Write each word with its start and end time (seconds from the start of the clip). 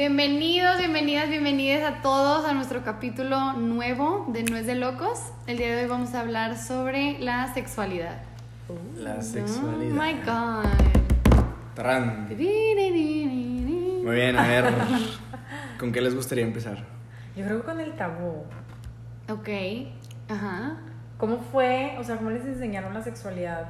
Bienvenidos, 0.00 0.78
bienvenidas, 0.78 1.28
bienvenidas 1.28 1.92
a 1.92 2.00
todos 2.00 2.44
a 2.46 2.54
nuestro 2.54 2.82
capítulo 2.82 3.52
nuevo 3.52 4.24
de 4.28 4.44
Nuez 4.44 4.64
de 4.64 4.74
Locos. 4.74 5.18
El 5.46 5.58
día 5.58 5.76
de 5.76 5.82
hoy 5.82 5.88
vamos 5.88 6.14
a 6.14 6.20
hablar 6.20 6.56
sobre 6.56 7.18
la 7.18 7.52
sexualidad. 7.52 8.22
La 8.96 9.20
sexualidad. 9.20 9.96
Oh 9.96 10.02
my 10.02 10.12
god. 10.24 10.64
Tarán. 11.74 12.28
Muy 14.04 14.14
bien, 14.16 14.38
a 14.38 14.46
ver. 14.46 14.64
¿Con 15.78 15.92
qué 15.92 16.00
les 16.00 16.14
gustaría 16.14 16.44
empezar? 16.44 16.78
Yo 17.36 17.44
creo 17.44 17.60
que 17.60 17.66
con 17.66 17.80
el 17.80 17.92
tabú. 17.96 18.44
Ok, 19.28 19.48
ajá. 20.28 20.76
¿Cómo 21.18 21.38
fue? 21.52 21.96
O 21.98 22.04
sea, 22.04 22.16
¿cómo 22.16 22.30
les 22.30 22.44
enseñaron 22.44 22.94
la 22.94 23.02
sexualidad 23.02 23.66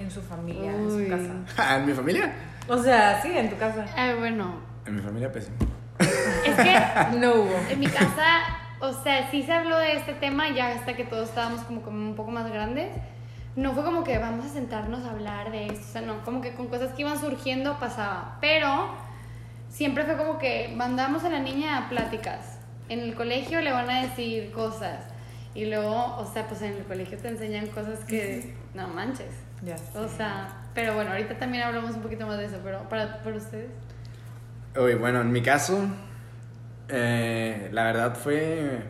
en 0.00 0.10
su 0.10 0.20
familia, 0.20 0.72
en 0.72 0.86
Uy. 0.86 1.04
su 1.04 1.10
casa? 1.10 1.34
Ah, 1.56 1.76
¿En 1.80 1.86
mi 1.86 1.92
familia? 1.92 2.32
O 2.68 2.76
sea, 2.82 3.22
sí, 3.22 3.30
en 3.36 3.48
tu 3.50 3.56
casa. 3.56 3.86
Eh, 3.96 4.14
bueno, 4.18 4.56
En 4.86 4.96
mi 4.96 5.00
familia 5.02 5.30
pésimo. 5.32 5.56
es 5.98 6.54
que 6.56 6.76
No 7.18 7.34
hubo. 7.34 7.56
en 7.70 7.80
mi 7.80 7.86
casa, 7.86 8.40
o 8.80 8.92
sea, 8.92 9.30
sí 9.30 9.42
se 9.42 9.52
habló 9.52 9.78
de 9.78 9.94
este 9.96 10.12
tema 10.14 10.50
ya 10.50 10.68
hasta 10.72 10.94
que 10.94 11.04
todos 11.04 11.28
estábamos 11.28 11.60
como, 11.62 11.82
como 11.82 11.96
un 11.98 12.14
poco 12.16 12.30
más 12.30 12.50
grandes. 12.50 12.90
No 13.56 13.72
fue 13.72 13.82
como 13.82 14.04
que 14.04 14.18
vamos 14.18 14.46
a 14.46 14.48
sentarnos 14.50 15.04
a 15.04 15.10
hablar 15.10 15.50
de 15.50 15.66
esto, 15.66 15.80
o 15.88 15.92
sea, 15.92 16.00
no, 16.02 16.22
como 16.24 16.40
que 16.40 16.52
con 16.54 16.68
cosas 16.68 16.92
que 16.92 17.02
iban 17.02 17.18
surgiendo 17.18 17.78
pasaba. 17.80 18.36
Pero 18.40 18.88
siempre 19.68 20.04
fue 20.04 20.16
como 20.16 20.38
que 20.38 20.72
mandamos 20.76 21.24
a 21.24 21.28
la 21.30 21.40
niña 21.40 21.78
a 21.78 21.88
pláticas. 21.88 22.58
En 22.88 23.00
el 23.00 23.14
colegio 23.14 23.60
le 23.60 23.72
van 23.72 23.88
a 23.90 24.02
decir 24.02 24.50
cosas. 24.52 25.00
Y 25.54 25.66
luego, 25.66 26.16
o 26.16 26.30
sea, 26.32 26.46
pues 26.46 26.62
en 26.62 26.74
el 26.74 26.84
colegio 26.84 27.18
te 27.18 27.28
enseñan 27.28 27.66
cosas 27.68 28.00
que 28.04 28.54
no 28.74 28.88
manches. 28.88 29.30
Ya. 29.62 29.76
O 29.94 30.08
sea, 30.08 30.56
pero 30.74 30.94
bueno, 30.94 31.10
ahorita 31.10 31.36
también 31.38 31.64
hablamos 31.64 31.96
un 31.96 32.02
poquito 32.02 32.26
más 32.26 32.38
de 32.38 32.46
eso, 32.46 32.58
pero 32.62 32.88
para, 32.88 33.22
para 33.22 33.36
ustedes. 33.36 33.70
Uy, 34.80 34.94
bueno, 34.94 35.20
en 35.20 35.32
mi 35.32 35.42
caso, 35.42 35.80
eh, 36.88 37.68
la 37.72 37.84
verdad 37.84 38.14
fue 38.14 38.82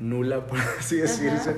nula, 0.00 0.40
por 0.46 0.58
así 0.78 0.96
decirse. 0.96 1.56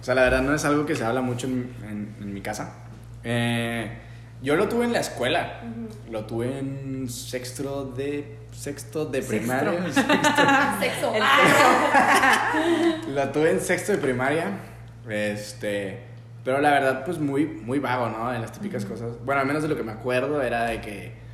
O 0.00 0.02
sea, 0.02 0.14
la 0.14 0.22
verdad 0.22 0.42
no 0.42 0.54
es 0.54 0.64
algo 0.64 0.84
que 0.86 0.94
se 0.96 1.04
habla 1.04 1.20
mucho 1.20 1.46
en, 1.46 1.72
en- 1.88 2.16
en 2.20 2.34
mi 2.34 2.40
casa. 2.40 2.74
Eh, 3.22 3.98
yo 4.44 4.54
lo 4.56 4.68
tuve 4.68 4.84
en 4.84 4.92
la 4.92 5.00
escuela. 5.00 5.60
Lo 6.10 6.24
tuve 6.26 6.58
en 6.60 7.08
sexto 7.08 7.86
de 7.86 8.38
sexto 8.52 9.04
de 9.06 9.20
Sexto. 9.22 9.36
primaria. 9.36 9.82
Sexto. 9.92 11.12
Sexo. 11.12 11.14
El 11.14 11.22
La 13.14 13.32
tuve 13.32 13.50
en 13.50 13.60
sexto 13.60 13.92
de 13.92 13.98
primaria. 13.98 14.58
Este. 15.08 16.00
Pero 16.44 16.60
la 16.60 16.70
verdad, 16.70 17.04
pues 17.04 17.18
muy, 17.18 17.46
muy 17.46 17.78
vago, 17.78 18.08
¿no? 18.10 18.32
En 18.32 18.42
las 18.42 18.52
típicas 18.52 18.84
cosas. 18.84 19.12
Bueno, 19.24 19.40
al 19.40 19.46
menos 19.46 19.62
de 19.62 19.68
lo 19.68 19.76
que 19.76 19.82
me 19.82 19.92
acuerdo 19.92 20.42
era 20.42 20.64
de 20.66 20.80
que. 20.80 21.24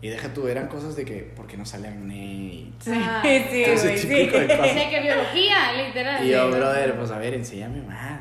Y 0.00 0.08
deja 0.10 0.28
tú, 0.32 0.46
eran 0.46 0.68
cosas 0.68 0.94
de 0.94 1.04
que. 1.04 1.22
¿Por 1.36 1.46
qué 1.48 1.56
no 1.56 1.66
sale 1.66 1.88
acné? 1.88 2.70
Sí, 2.78 2.92
Ah. 2.94 3.20
sí, 3.24 3.64
güey, 3.64 3.98
sí. 3.98 4.06
de. 4.08 4.26
De 4.26 4.86
que 4.90 5.00
biología, 5.02 5.72
literal. 5.84 6.24
y 6.24 6.30
yo, 6.30 6.50
brother, 6.50 6.96
pues 6.96 7.10
a 7.10 7.18
ver, 7.18 7.34
enséñame 7.34 7.82
más. 7.82 8.20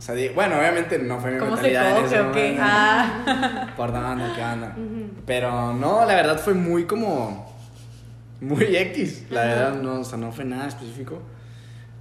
O 0.00 0.02
sea, 0.02 0.14
bueno, 0.34 0.58
obviamente 0.58 0.98
no 0.98 1.20
fue 1.20 1.32
mi 1.32 1.38
¿Cómo 1.38 1.58
se 1.58 1.62
mentalidad 1.64 1.98
en 1.98 2.04
ese 2.06 2.16
coge 2.16 2.20
o 2.28 2.32
qué? 2.32 2.40
momento. 2.40 2.62
Ah. 2.64 3.66
Por 3.76 3.92
dónde, 3.92 4.24
qué 4.34 4.42
onda. 4.42 4.68
Ujú. 4.78 5.10
Pero 5.26 5.74
no, 5.74 6.06
la 6.06 6.14
verdad 6.14 6.40
fue 6.40 6.54
muy 6.54 6.84
como. 6.84 7.54
Muy 8.40 8.74
X. 8.74 9.26
La 9.28 9.42
Ajá. 9.42 9.48
verdad, 9.50 9.82
no, 9.82 10.00
o 10.00 10.04
sea, 10.04 10.16
no 10.16 10.32
fue 10.32 10.46
nada 10.46 10.68
específico. 10.68 11.20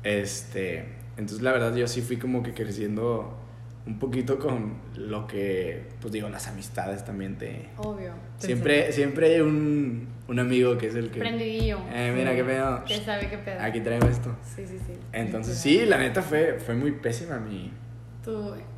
Este. 0.03 0.85
Entonces, 1.17 1.41
la 1.41 1.51
verdad, 1.51 1.75
yo 1.75 1.87
sí 1.87 2.01
fui 2.01 2.15
como 2.15 2.41
que 2.41 2.53
creciendo 2.53 3.37
un 3.85 3.99
poquito 3.99 4.39
con 4.39 4.75
lo 4.95 5.27
que. 5.27 5.89
Pues 5.99 6.13
digo, 6.13 6.29
las 6.29 6.47
amistades 6.47 7.03
también 7.03 7.37
te. 7.37 7.67
Obvio. 7.75 8.13
Siempre, 8.37 8.93
siempre 8.93 9.35
hay 9.35 9.41
un, 9.41 10.07
un 10.29 10.39
amigo 10.39 10.77
que 10.77 10.87
es 10.87 10.95
el 10.95 11.11
que. 11.11 11.19
Prendidillo. 11.19 11.79
Eh, 11.93 12.13
mira 12.15 12.33
qué 12.33 12.45
pedo. 12.45 12.81
Que 12.85 12.95
sabe 12.99 13.27
qué 13.29 13.37
pedo. 13.39 13.59
Aquí 13.59 13.81
traigo 13.81 14.07
esto. 14.07 14.33
Sí, 14.55 14.65
sí, 14.65 14.77
sí. 14.87 14.93
Entonces, 15.11 15.57
sí, 15.57 15.85
la 15.85 15.97
neta 15.97 16.21
fue, 16.21 16.59
fue 16.65 16.75
muy 16.75 16.93
pésima 16.93 17.37
mi, 17.39 17.73
Tu, 18.23 18.31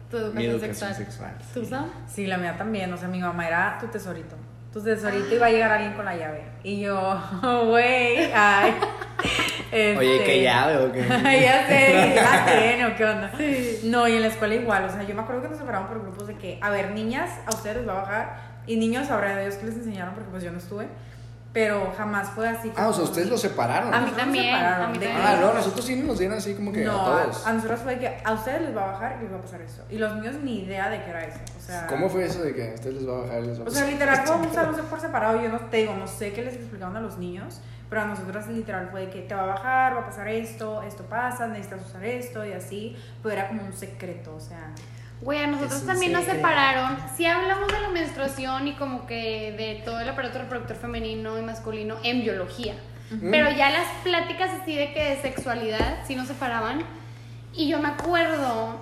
tu 0.09 0.17
educación, 0.17 0.35
mi 0.35 0.45
educación 0.45 0.93
sexual. 0.93 0.95
sexual. 0.95 1.33
¿Tú, 1.53 1.59
sí. 1.61 1.65
Sam? 1.69 1.85
Sí, 2.07 2.27
la 2.27 2.37
mía 2.37 2.55
también. 2.57 2.91
O 2.93 2.97
sea, 2.97 3.07
mi 3.07 3.19
mamá 3.19 3.47
era 3.47 3.77
tu 3.79 3.87
tesorito. 3.87 4.35
Tu 4.73 4.81
tesorito 4.81 5.35
iba 5.35 5.47
a 5.47 5.49
llegar 5.49 5.71
alguien 5.71 5.93
con 5.93 6.05
la 6.05 6.15
llave. 6.15 6.43
Y 6.63 6.79
yo, 6.81 7.21
güey, 7.67 8.31
ay. 8.33 8.73
Oye, 9.73 10.15
Este, 10.15 10.23
¿qué 10.25 10.43
llave 10.43 10.77
o 10.77 10.91
qué? 10.91 10.99
ya 11.07 11.65
sé, 11.67 12.13
ya 12.15 12.45
sé, 12.45 12.77
¿no? 12.81 12.95
¿Qué 12.95 13.05
onda? 13.05 13.31
No, 13.85 14.07
y 14.07 14.15
en 14.15 14.21
la 14.21 14.27
escuela 14.27 14.55
igual, 14.55 14.83
o 14.83 14.89
sea, 14.89 15.03
yo 15.03 15.15
me 15.15 15.21
acuerdo 15.21 15.41
que 15.43 15.47
nos 15.49 15.57
separaban 15.59 15.87
por 15.87 16.01
grupos 16.01 16.27
de 16.27 16.35
que, 16.35 16.59
a 16.61 16.69
ver, 16.71 16.91
niñas, 16.91 17.29
a 17.45 17.49
ustedes 17.51 17.77
les 17.77 17.87
va 17.87 17.93
a 17.93 18.01
bajar, 18.01 18.35
y 18.67 18.75
niños, 18.75 19.07
sabrá 19.07 19.35
de 19.35 19.43
Dios 19.43 19.55
que 19.55 19.67
les 19.67 19.75
enseñaron, 19.75 20.13
porque 20.13 20.29
pues 20.29 20.43
yo 20.43 20.51
no 20.51 20.57
estuve, 20.57 20.87
pero 21.53 21.93
jamás 21.97 22.29
fue 22.29 22.47
así. 22.47 22.71
Ah, 22.77 22.87
o 22.87 22.93
sea, 22.93 23.03
ustedes 23.03 23.29
los 23.29 23.41
separaron. 23.41 23.93
A 23.93 23.99
mí 24.01 24.11
también, 24.11 24.45
separaron, 24.45 24.85
a 24.85 24.87
mí 24.87 24.93
también. 24.99 25.17
Ah, 25.21 25.37
no, 25.41 25.53
nosotros 25.53 25.85
sí 25.85 25.95
nos 25.97 26.17
dieron 26.19 26.37
así 26.37 26.53
como 26.55 26.71
que 26.71 26.85
no, 26.85 27.01
a 27.01 27.23
todos. 27.23 27.45
a 27.45 27.53
nosotros 27.53 27.79
fue 27.81 27.99
que 27.99 28.21
a 28.23 28.31
ustedes 28.33 28.61
les 28.61 28.75
va 28.77 28.83
a 28.83 28.91
bajar 28.93 29.17
y 29.19 29.23
les 29.23 29.33
va 29.33 29.37
a 29.37 29.41
pasar 29.41 29.61
eso. 29.61 29.83
Y 29.89 29.97
los 29.97 30.15
niños 30.15 30.35
ni 30.43 30.63
idea 30.63 30.89
de 30.89 31.03
qué 31.03 31.09
era 31.09 31.25
eso. 31.25 31.39
O 31.57 31.61
sea, 31.61 31.87
¿Cómo 31.87 32.09
fue 32.09 32.25
eso 32.25 32.41
de 32.41 32.55
que 32.55 32.71
a 32.71 32.73
ustedes 32.73 32.95
les 32.95 33.07
va 33.09 33.17
a 33.17 33.21
bajar 33.21 33.43
y 33.43 33.47
les 33.47 33.59
va 33.59 33.63
a 33.63 33.67
O 33.67 33.71
sea, 33.71 33.81
pasar? 33.81 33.93
literal 33.93 34.25
fue 34.25 34.35
un 34.37 34.53
salón 34.53 34.85
por 34.89 34.99
separado. 35.01 35.41
Yo 35.41 35.49
no 35.49 35.59
te 35.59 35.77
digo, 35.77 35.93
no 35.95 36.07
sé 36.07 36.31
qué 36.31 36.41
les 36.43 36.55
explicaron 36.55 36.95
a 36.95 37.01
los 37.01 37.17
niños, 37.17 37.59
pero 37.89 38.01
a 38.01 38.05
nosotros 38.05 38.47
literal 38.47 38.87
fue 38.89 39.01
de 39.01 39.09
que 39.09 39.21
te 39.23 39.35
va 39.35 39.43
a 39.43 39.47
bajar, 39.47 39.95
va 39.97 40.01
a 40.01 40.05
pasar 40.05 40.29
esto, 40.29 40.81
esto 40.83 41.03
pasa, 41.03 41.47
necesitas 41.47 41.85
usar 41.85 42.05
esto 42.05 42.45
y 42.45 42.53
así. 42.53 42.95
Pero 43.21 43.33
era 43.35 43.47
como 43.49 43.63
un 43.65 43.73
secreto, 43.73 44.35
o 44.35 44.39
sea. 44.39 44.71
Güey, 45.21 45.39
a 45.39 45.47
nosotros 45.47 45.85
también 45.85 46.13
nos 46.13 46.25
separaron. 46.25 46.97
Sí 47.15 47.25
hablamos 47.25 47.67
de 47.67 47.79
la 47.79 47.89
menstruación 47.89 48.67
y 48.67 48.73
como 48.73 49.05
que 49.05 49.53
de 49.55 49.81
todo 49.85 49.99
el 49.99 50.09
aparato 50.09 50.39
reproductor 50.39 50.77
femenino 50.77 51.37
y 51.37 51.43
masculino 51.43 51.97
en 52.03 52.21
biología. 52.21 52.75
Pero 53.29 53.51
ya 53.51 53.69
las 53.69 53.87
pláticas 54.03 54.51
así 54.61 54.73
de 54.73 54.93
que 54.93 55.03
de 55.03 55.21
sexualidad 55.21 55.99
sí 56.07 56.15
nos 56.15 56.27
separaban. 56.27 56.83
Y 57.53 57.67
yo 57.67 57.79
me 57.79 57.89
acuerdo 57.89 58.79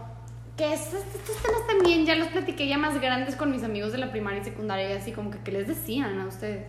que 0.56 0.72
estos, 0.72 1.02
estos 1.16 1.42
temas 1.42 1.66
también 1.68 2.06
ya 2.06 2.16
los 2.16 2.28
platiqué 2.28 2.68
ya 2.68 2.78
más 2.78 3.02
grandes 3.02 3.36
con 3.36 3.50
mis 3.50 3.64
amigos 3.64 3.92
de 3.92 3.98
la 3.98 4.12
primaria 4.12 4.42
y 4.42 4.44
secundaria 4.44 4.90
y 4.90 4.94
así 4.94 5.12
como 5.12 5.32
que 5.32 5.40
qué 5.40 5.52
les 5.52 5.68
decían 5.68 6.20
a 6.20 6.28
ustedes. 6.28 6.66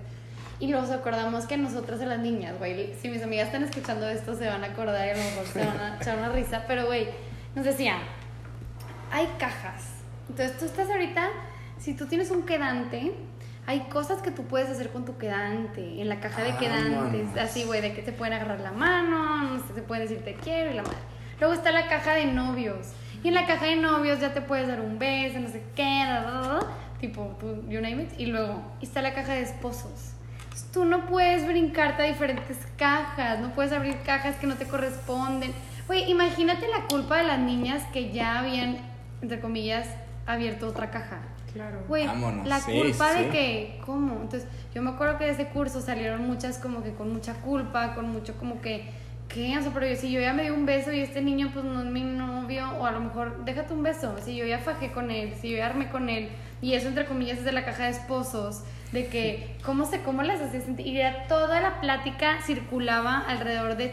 Y 0.59 0.69
nos 0.69 0.91
acordamos 0.91 1.47
que 1.47 1.57
nosotras 1.57 2.01
a 2.01 2.07
las 2.07 2.19
niñas, 2.19 2.59
güey, 2.59 2.95
si 3.01 3.09
mis 3.09 3.23
amigas 3.23 3.47
están 3.47 3.65
escuchando 3.65 4.09
esto 4.09 4.35
se 4.35 4.47
van 4.47 4.65
a 4.65 4.69
acordar 4.69 5.07
y 5.07 5.11
a 5.11 5.17
lo 5.17 5.23
mejor 5.23 5.47
se 5.47 5.65
van 5.65 5.81
a 5.81 5.97
echar 5.97 6.19
una 6.19 6.31
risa, 6.31 6.65
pero 6.67 6.87
güey, 6.87 7.09
nos 7.55 7.65
decían, 7.65 7.99
hay 9.10 9.28
cajas. 9.38 9.84
Entonces 10.28 10.59
tú 10.59 10.65
estás 10.66 10.88
ahorita, 10.88 11.28
si 11.78 11.94
tú 11.94 12.06
tienes 12.06 12.31
un 12.31 12.43
quedante, 12.43 13.12
hay 13.66 13.81
cosas 13.88 14.22
que 14.22 14.31
tú 14.31 14.44
puedes 14.44 14.69
hacer 14.69 14.91
con 14.91 15.04
tu 15.04 15.16
quedante, 15.19 16.00
en 16.00 16.09
la 16.09 16.21
caja 16.21 16.43
de 16.43 16.56
quedantes, 16.56 17.26
Vámonos. 17.26 17.38
así, 17.38 17.65
güey, 17.65 17.81
de 17.81 17.93
que 17.94 18.03
te 18.03 18.12
pueden 18.12 18.34
agarrar 18.34 18.60
la 18.60 18.72
mano, 18.72 19.44
no 19.44 19.59
sé, 19.59 19.75
te 19.75 19.82
pueden 19.82 20.09
decir 20.09 20.25
te 20.25 20.34
quiero 20.34 20.71
y 20.71 20.75
la 20.75 20.82
madre. 20.82 20.98
Luego 21.38 21.54
está 21.54 21.71
la 21.72 21.88
caja 21.88 22.15
de 22.15 22.26
novios. 22.26 22.93
Y 23.22 23.28
en 23.28 23.34
la 23.34 23.47
caja 23.47 23.66
de 23.66 23.76
novios 23.76 24.21
ya 24.21 24.32
te 24.32 24.41
puedes 24.41 24.66
dar 24.69 24.81
un 24.81 24.98
beso, 24.98 25.38
no 25.38 25.48
sé 25.48 25.62
qué, 25.77 26.04
tipo, 27.00 27.37
tú, 27.38 27.62
you 27.69 27.81
name 27.81 28.03
it. 28.03 28.10
Y 28.19 28.27
luego 28.27 28.62
está 28.81 29.03
la 29.03 29.15
caja 29.15 29.34
de 29.34 29.42
esposos. 29.42 30.12
Entonces, 30.42 30.71
Tú 30.72 30.84
no 30.84 31.06
puedes 31.06 31.47
brincarte 31.47 32.03
a 32.03 32.06
diferentes 32.06 32.56
cajas, 32.77 33.41
no 33.41 33.53
puedes 33.53 33.72
abrir 33.72 33.98
cajas 34.04 34.37
que 34.37 34.47
no 34.47 34.56
te 34.56 34.66
corresponden. 34.66 35.53
Güey, 35.87 36.10
imagínate 36.10 36.69
la 36.69 36.87
culpa 36.88 37.19
de 37.19 37.25
las 37.25 37.38
niñas 37.38 37.82
que 37.92 38.12
ya 38.12 38.38
habían, 38.41 38.78
entre 39.23 39.41
comillas, 39.41 39.89
abierto 40.27 40.69
otra 40.69 40.91
caja. 40.91 41.21
Claro. 41.53 41.83
Güey, 41.89 42.07
Vámonos, 42.07 42.47
la 42.47 42.61
sí, 42.61 42.72
culpa 42.72 43.13
de 43.13 43.25
sí. 43.25 43.31
que, 43.31 43.81
¿cómo? 43.84 44.13
Entonces, 44.22 44.47
yo 44.75 44.83
me 44.83 44.91
acuerdo 44.91 45.19
que 45.19 45.25
de 45.25 45.33
ese 45.33 45.47
curso 45.47 45.81
salieron 45.81 46.27
muchas 46.27 46.59
como 46.59 46.83
que 46.83 46.93
con 46.93 47.13
mucha 47.13 47.34
culpa, 47.34 47.95
con 47.95 48.09
mucho 48.11 48.37
como 48.37 48.61
que, 48.61 48.89
¿qué? 49.28 49.59
O 49.59 49.63
sea, 49.63 49.72
pero 49.72 49.87
yo, 49.87 49.97
si 49.97 50.13
yo 50.13 50.21
ya 50.21 50.33
me 50.33 50.45
di 50.45 50.51
un 50.51 50.65
beso 50.65 50.93
y 50.93 51.01
este 51.01 51.22
niño 51.22 51.51
pues 51.53 51.65
no 51.65 51.81
es 51.81 51.87
mi 51.87 52.03
novio, 52.03 52.71
o 52.78 52.87
a 52.87 52.93
lo 52.93 53.01
mejor, 53.01 53.45
déjate 53.45 53.75
un 53.75 53.83
beso, 53.83 54.15
si 54.25 54.37
yo 54.37 54.47
ya 54.47 54.59
fajé 54.59 54.93
con 54.93 55.11
él, 55.11 55.34
si 55.41 55.51
yo 55.51 55.57
ya 55.57 55.66
armé 55.66 55.91
con 55.91 56.09
él, 56.09 56.28
y 56.63 56.75
eso 56.75 56.89
entre 56.89 57.07
comillas 57.07 57.39
es 57.39 57.45
de 57.45 57.53
la 57.53 57.65
caja 57.65 57.84
de 57.84 57.91
esposos, 57.91 58.63
de 58.93 59.09
que, 59.09 59.57
¿cómo 59.65 59.87
se, 59.87 60.03
cómo 60.03 60.23
las 60.23 60.41
hacía 60.41 60.61
sentir? 60.61 60.87
Y 60.87 60.95
ya 60.95 61.27
toda 61.27 61.61
la 61.61 61.81
plática 61.81 62.41
circulaba 62.43 63.19
alrededor 63.19 63.77
de 63.77 63.93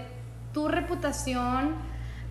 tu 0.54 0.68
reputación, 0.68 1.76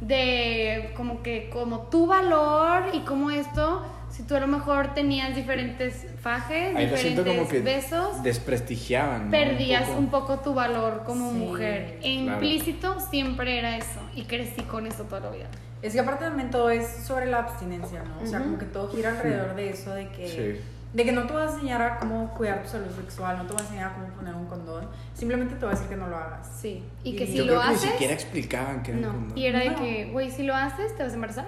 de 0.01 0.93
como 0.97 1.23
que, 1.23 1.49
como 1.51 1.81
tu 1.89 2.07
valor 2.07 2.85
y 2.93 3.01
como 3.01 3.31
esto, 3.31 3.83
si 4.11 4.23
tú 4.23 4.35
a 4.37 4.41
lo 4.41 4.47
mejor 4.47 4.95
tenías 4.95 5.35
diferentes 5.35 6.07
fajes, 6.21 6.75
Ahí 6.77 6.87
diferentes 6.87 7.25
como 7.37 7.49
que 7.49 7.61
besos, 7.61 8.23
desprestigiaban. 8.23 9.27
¿no? 9.27 9.31
perdías 9.31 9.85
poco. 9.89 9.99
un 9.99 10.07
poco 10.09 10.39
tu 10.41 10.55
valor 10.55 11.03
como 11.05 11.31
Sí, 11.33 11.37
mujer. 11.37 11.99
E 12.03 12.23
claro. 12.23 12.33
implícito 12.45 13.01
siempre 13.01 13.59
era 13.59 13.77
eso. 13.77 14.01
Y 14.15 14.25
crecí 14.25 14.63
con 14.63 14.87
eso 14.87 15.05
toda 15.05 15.21
la 15.21 15.31
vida. 15.31 15.47
Es 15.83 15.93
que 15.93 16.01
aparte 16.01 16.25
también 16.25 16.51
todo 16.51 16.71
es 16.71 16.87
sobre 16.87 17.27
la 17.27 17.39
abstinencia, 17.41 18.03
¿no? 18.03 18.23
O 18.23 18.27
sea, 18.27 18.41
como 18.41 18.59
que 18.59 18.65
todo 18.65 18.89
gira 18.89 19.11
alrededor 19.11 19.55
de 19.55 19.71
eso, 19.71 19.93
de 19.95 20.09
que 20.09 20.29
Sí. 20.29 20.61
De 20.93 21.05
que 21.05 21.13
no 21.13 21.27
te 21.27 21.33
voy 21.35 21.43
a 21.43 21.47
enseñar 21.47 21.83
a 21.83 21.99
cómo 21.99 22.33
cuidar 22.35 22.63
tu 22.63 22.69
salud 22.71 22.91
sexual, 22.91 23.37
no 23.39 23.45
te 23.47 23.53
voy 23.53 23.61
a 23.61 23.65
enseñar 23.65 23.91
a 23.91 23.95
cómo 23.95 24.07
poner 24.09 24.35
un 24.35 24.47
condón. 24.47 24.89
Simplemente 25.13 25.55
te 25.57 25.61
voy 25.61 25.69
a 25.69 25.71
decir 25.73 25.89
que 25.89 25.97
no 25.97 26.09
lo 26.09 26.17
hagas. 26.17 26.47
Sí. 26.61 26.83
Y 27.05 27.11
Y 27.11 27.17
que 27.17 27.27
si 27.27 27.35
Yo 27.35 27.45
lo 27.45 27.49
creo 27.53 27.61
que 27.63 27.67
haces. 27.69 27.83
ni 27.85 27.91
siquiera 27.93 28.13
explicaban 28.15 28.83
que 28.83 28.93
era 28.93 29.01
No. 29.01 29.09
un 29.11 29.15
condón. 29.17 29.39
Y 29.39 29.47
era 29.47 29.59
de 29.61 29.71
No. 29.71 29.77
que, 29.77 30.05
güey, 30.13 30.31
si 30.31 30.43
lo 30.45 30.55
haces, 30.55 30.97
te 30.97 31.03
vas 31.03 31.13
a 31.13 31.15
embarazar. 31.17 31.47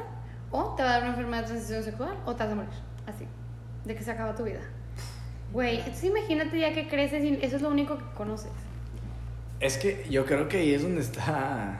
O 0.51 0.75
te 0.75 0.83
va 0.83 0.91
a 0.91 0.93
dar 0.95 1.03
una 1.03 1.11
enfermedad 1.11 1.43
de 1.43 1.47
transición 1.49 1.83
sexual. 1.83 2.15
O 2.27 2.35
te 2.35 2.43
vas 2.45 2.53
a 2.53 2.57
morir. 2.57 2.71
Así. 3.07 3.27
De 3.85 3.95
que 3.95 4.03
se 4.05 4.11
acaba 4.11 4.35
tu 4.35 4.45
vida. 4.45 4.61
Güey, 5.53 5.79
entonces 5.79 6.05
imagínate 6.05 6.59
ya 6.61 6.75
que 6.75 6.89
creces 6.89 7.25
y 7.25 7.39
eso 7.43 7.57
es 7.57 7.63
lo 7.63 7.71
único 7.71 7.97
que 7.97 8.05
conoces. 8.15 8.51
Es 9.61 9.79
que 9.79 10.07
yo 10.11 10.27
creo 10.27 10.47
que 10.49 10.59
ahí 10.59 10.75
es 10.75 10.83
donde 10.83 11.01
está 11.01 11.79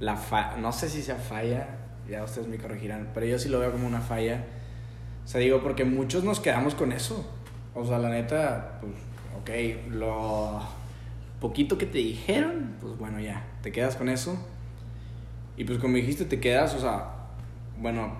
la 0.00 0.16
fa 0.16 0.56
no 0.58 0.70
sé 0.72 0.88
si 0.90 1.00
sea 1.02 1.14
falla, 1.16 1.66
ya 2.08 2.22
ustedes 2.22 2.46
me 2.48 2.58
corregirán, 2.58 3.08
pero 3.14 3.24
yo 3.24 3.38
sí 3.38 3.48
lo 3.48 3.60
veo 3.60 3.72
como 3.72 3.86
una 3.86 4.00
falla. 4.00 4.44
O 5.24 5.28
sea, 5.28 5.40
digo, 5.40 5.60
porque 5.62 5.84
muchos 5.84 6.24
nos 6.24 6.40
quedamos 6.40 6.74
con 6.74 6.92
eso. 6.92 7.24
O 7.74 7.84
sea, 7.84 7.98
la 7.98 8.10
neta, 8.10 8.78
pues, 8.80 8.92
ok, 9.40 9.90
lo 9.90 10.60
poquito 11.40 11.78
que 11.78 11.86
te 11.86 11.98
dijeron, 11.98 12.76
pues 12.80 12.96
bueno, 12.98 13.20
ya, 13.20 13.44
te 13.62 13.72
quedas 13.72 13.96
con 13.96 14.08
eso. 14.08 14.38
Y 15.56 15.64
pues 15.64 15.78
como 15.78 15.96
dijiste, 15.96 16.24
te 16.24 16.40
quedas, 16.40 16.74
o 16.74 16.80
sea, 16.80 17.12
bueno, 17.78 18.12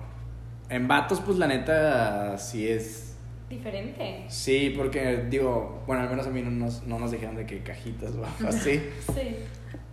en 0.69 0.87
vatos, 0.87 1.21
pues 1.21 1.37
la 1.37 1.47
neta, 1.47 2.37
sí 2.37 2.67
es 2.67 3.05
Diferente. 3.49 4.25
Sí, 4.27 4.73
porque 4.75 5.25
digo, 5.29 5.83
bueno, 5.85 6.01
al 6.01 6.09
menos 6.09 6.25
a 6.25 6.31
mí 6.31 6.41
no 6.41 6.49
nos, 6.49 6.83
no 6.87 6.97
nos 6.97 7.11
dijeron 7.11 7.35
de 7.35 7.45
que 7.45 7.61
cajitas 7.61 8.11
o 8.43 8.47
así. 8.47 8.81
Sí. 9.13 9.35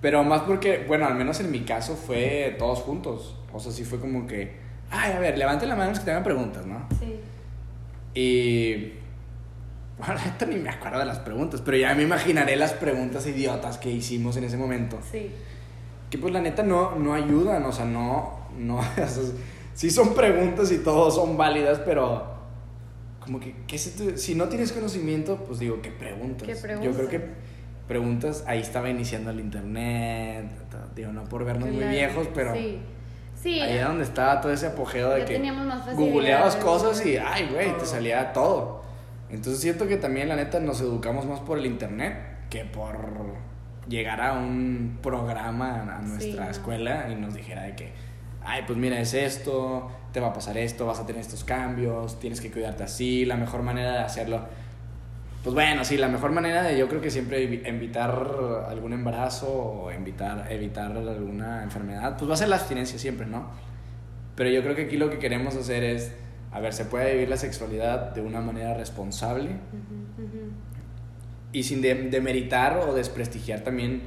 Pero 0.00 0.24
más 0.24 0.42
porque, 0.42 0.84
bueno, 0.88 1.06
al 1.06 1.14
menos 1.14 1.38
en 1.40 1.50
mi 1.50 1.60
caso 1.60 1.94
fue 1.94 2.56
todos 2.58 2.80
juntos. 2.80 3.36
O 3.52 3.60
sea, 3.60 3.70
sí 3.70 3.84
fue 3.84 4.00
como 4.00 4.26
que, 4.26 4.56
ay, 4.92 5.12
a 5.12 5.18
ver, 5.18 5.36
levanten 5.38 5.68
la 5.68 5.74
mano 5.76 5.90
los 5.90 5.98
que 5.98 6.04
tengan 6.04 6.22
preguntas, 6.22 6.64
¿no? 6.66 6.86
Sí. 7.00 7.16
Y. 8.14 8.92
Bueno, 9.98 10.14
la 10.18 10.24
neta 10.24 10.46
ni 10.46 10.56
me 10.56 10.70
acuerdo 10.70 10.98
de 10.98 11.04
las 11.04 11.18
preguntas, 11.18 11.60
pero 11.64 11.76
ya 11.76 11.94
me 11.94 12.02
imaginaré 12.02 12.56
las 12.56 12.72
preguntas 12.72 13.26
idiotas 13.26 13.78
que 13.78 13.90
hicimos 13.90 14.36
en 14.36 14.44
ese 14.44 14.56
momento. 14.56 14.98
Sí. 15.10 15.30
Que 16.10 16.18
pues 16.18 16.32
la 16.32 16.40
neta 16.40 16.62
no, 16.62 16.96
no 16.96 17.14
ayudan, 17.14 17.64
o 17.64 17.72
sea, 17.72 17.84
no, 17.86 18.38
no, 18.58 18.80
sí 19.74 19.90
son 19.90 20.14
preguntas 20.14 20.70
y 20.72 20.78
todos 20.78 21.14
son 21.14 21.36
válidas, 21.38 21.80
pero 21.86 22.30
como 23.20 23.40
que, 23.40 23.54
¿qué 23.66 23.78
se 23.78 23.90
te- 23.92 24.18
si 24.18 24.34
no 24.34 24.48
tienes 24.48 24.72
conocimiento, 24.72 25.36
pues 25.46 25.58
digo, 25.60 25.80
¿qué 25.80 25.90
preguntas? 25.90 26.46
¿Qué 26.46 26.54
Yo 26.54 26.60
preguntas? 26.60 26.96
creo 26.96 27.08
que 27.08 27.28
preguntas, 27.88 28.44
ahí 28.46 28.60
estaba 28.60 28.90
iniciando 28.90 29.30
el 29.30 29.40
internet, 29.40 30.50
digo, 30.94 31.12
no 31.12 31.24
por 31.24 31.44
vernos 31.46 31.70
muy 31.70 31.84
viejos, 31.84 32.28
pero 32.34 32.52
Sí. 32.54 32.78
Sí. 33.42 33.58
ahí 33.60 33.76
era 33.76 33.88
donde 33.88 34.04
estaba 34.04 34.40
todo 34.40 34.52
ese 34.52 34.68
apogeo 34.68 35.10
de 35.10 35.20
Ya 35.20 35.26
que 35.26 35.34
teníamos 35.34 35.66
más 35.66 35.96
googleabas 35.96 36.56
cosas 36.56 37.04
y, 37.04 37.16
ay, 37.16 37.48
güey, 37.52 37.76
te 37.76 37.84
salía 37.84 38.32
todo. 38.32 38.82
Entonces 39.30 39.60
siento 39.60 39.88
que 39.88 39.96
también, 39.96 40.28
la 40.28 40.36
neta, 40.36 40.60
nos 40.60 40.80
educamos 40.80 41.26
más 41.26 41.40
por 41.40 41.58
el 41.58 41.66
internet 41.66 42.16
que 42.50 42.64
por 42.64 42.96
llegar 43.88 44.20
a 44.20 44.34
un 44.34 44.98
programa 45.02 45.96
a 45.96 46.02
nuestra 46.02 46.50
escuela 46.50 47.08
y 47.10 47.16
nos 47.16 47.34
dijera 47.34 47.62
de 47.62 47.74
que, 47.74 47.92
ay, 48.44 48.62
pues 48.66 48.78
mira, 48.78 49.00
es 49.00 49.14
esto, 49.14 49.90
te 50.12 50.20
va 50.20 50.28
a 50.28 50.32
pasar 50.32 50.56
esto, 50.58 50.86
vas 50.86 51.00
a 51.00 51.06
tener 51.06 51.22
estos 51.22 51.44
cambios, 51.44 52.20
tienes 52.20 52.40
que 52.40 52.50
cuidarte 52.50 52.84
así, 52.84 53.24
la 53.24 53.36
mejor 53.36 53.62
manera 53.62 53.92
de 53.92 53.98
hacerlo. 54.00 54.42
Pues 55.42 55.54
bueno, 55.54 55.84
sí, 55.84 55.96
la 55.96 56.06
mejor 56.08 56.30
manera 56.30 56.62
de 56.62 56.78
yo 56.78 56.88
creo 56.88 57.00
que 57.00 57.10
siempre 57.10 57.48
evi- 57.48 57.62
evitar 57.64 58.10
algún 58.68 58.92
embarazo 58.92 59.48
o 59.52 59.90
evitar, 59.90 60.46
evitar 60.50 60.92
alguna 60.96 61.64
enfermedad, 61.64 62.16
pues 62.16 62.30
va 62.30 62.34
a 62.34 62.36
ser 62.36 62.48
la 62.48 62.56
abstinencia 62.56 62.96
siempre, 62.98 63.26
¿no? 63.26 63.50
Pero 64.36 64.50
yo 64.50 64.62
creo 64.62 64.76
que 64.76 64.82
aquí 64.82 64.96
lo 64.96 65.10
que 65.10 65.18
queremos 65.18 65.56
hacer 65.56 65.82
es, 65.82 66.14
a 66.52 66.60
ver, 66.60 66.72
se 66.72 66.84
puede 66.84 67.12
vivir 67.14 67.28
la 67.28 67.36
sexualidad 67.36 68.12
de 68.14 68.20
una 68.20 68.40
manera 68.40 68.74
responsable 68.74 69.50
y 71.52 71.62
sin 71.64 71.82
de- 71.82 71.94
demeritar 72.08 72.78
o 72.78 72.94
desprestigiar 72.94 73.60
también, 73.60 74.02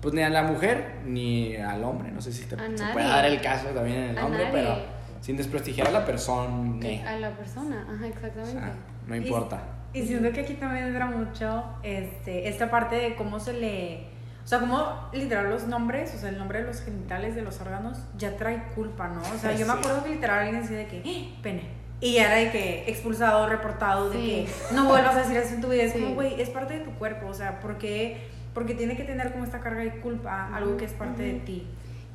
pues 0.00 0.14
ni 0.14 0.22
a 0.22 0.30
la 0.30 0.42
mujer 0.42 1.00
ni 1.04 1.54
al 1.56 1.84
hombre. 1.84 2.10
No 2.12 2.20
sé 2.22 2.32
si 2.32 2.44
te, 2.46 2.56
se 2.56 2.84
puede 2.92 3.06
dar 3.06 3.24
el 3.26 3.40
caso 3.42 3.68
también 3.68 3.98
en 3.98 4.10
el 4.10 4.18
A 4.18 4.24
hombre, 4.24 4.44
nadie. 4.44 4.52
pero 4.58 4.76
sin 5.20 5.36
desprestigiar 5.36 5.88
a 5.88 5.90
la 5.90 6.04
persona. 6.06 6.78
A 7.06 7.16
la 7.18 7.30
persona, 7.36 7.82
ajá, 7.92 8.04
O 8.04 8.06
exactamente. 8.06 8.52
sea, 8.52 8.72
no 9.06 9.16
importa. 9.16 9.56
Y 9.56 9.77
siento 9.94 10.30
que 10.32 10.40
aquí 10.40 10.54
también 10.54 10.86
entra 10.86 11.06
mucho 11.06 11.64
este, 11.82 12.48
esta 12.48 12.70
parte 12.70 12.96
de 12.96 13.14
cómo 13.16 13.40
se 13.40 13.52
le... 13.54 14.06
O 14.44 14.48
sea, 14.48 14.60
cómo 14.60 15.10
literal 15.12 15.50
los 15.50 15.66
nombres, 15.66 16.14
o 16.14 16.18
sea, 16.18 16.30
el 16.30 16.38
nombre 16.38 16.60
de 16.60 16.66
los 16.66 16.80
genitales 16.80 17.34
de 17.34 17.42
los 17.42 17.60
órganos 17.60 17.98
ya 18.16 18.36
trae 18.36 18.62
culpa, 18.74 19.08
¿no? 19.08 19.20
O 19.20 19.38
sea, 19.38 19.52
yo 19.54 19.66
me 19.66 19.72
acuerdo 19.74 20.02
que 20.04 20.10
literal 20.10 20.38
alguien 20.38 20.62
decía 20.62 20.78
de 20.78 20.86
que, 20.86 21.02
"¡Ah! 21.04 21.38
pene. 21.42 21.62
Y 22.00 22.14
ya 22.14 22.26
era 22.26 22.36
de 22.36 22.50
que 22.50 22.84
expulsado, 22.88 23.46
reportado, 23.48 24.08
de 24.08 24.16
Sí. 24.18 24.46
que 24.70 24.74
no 24.74 24.86
vuelvas 24.86 25.16
a 25.16 25.18
decir 25.18 25.36
eso 25.36 25.54
en 25.56 25.60
tu 25.60 25.68
vida. 25.68 25.82
Es 25.82 25.92
Sí. 25.92 26.00
como, 26.00 26.14
güey, 26.14 26.40
es 26.40 26.48
parte 26.48 26.78
de 26.78 26.80
tu 26.84 26.92
cuerpo, 26.92 27.26
o 27.26 27.34
sea, 27.34 27.60
¿por 27.60 27.76
qué? 27.76 28.28
Porque 28.54 28.74
tiene 28.74 28.96
que 28.96 29.04
tener 29.04 29.32
como 29.32 29.44
esta 29.44 29.60
carga 29.60 29.80
de 29.82 30.00
culpa, 30.00 30.48
algo 30.54 30.76
que 30.78 30.86
es 30.86 30.92
parte 30.94 31.22
de 31.24 31.34
ti. 31.40 31.66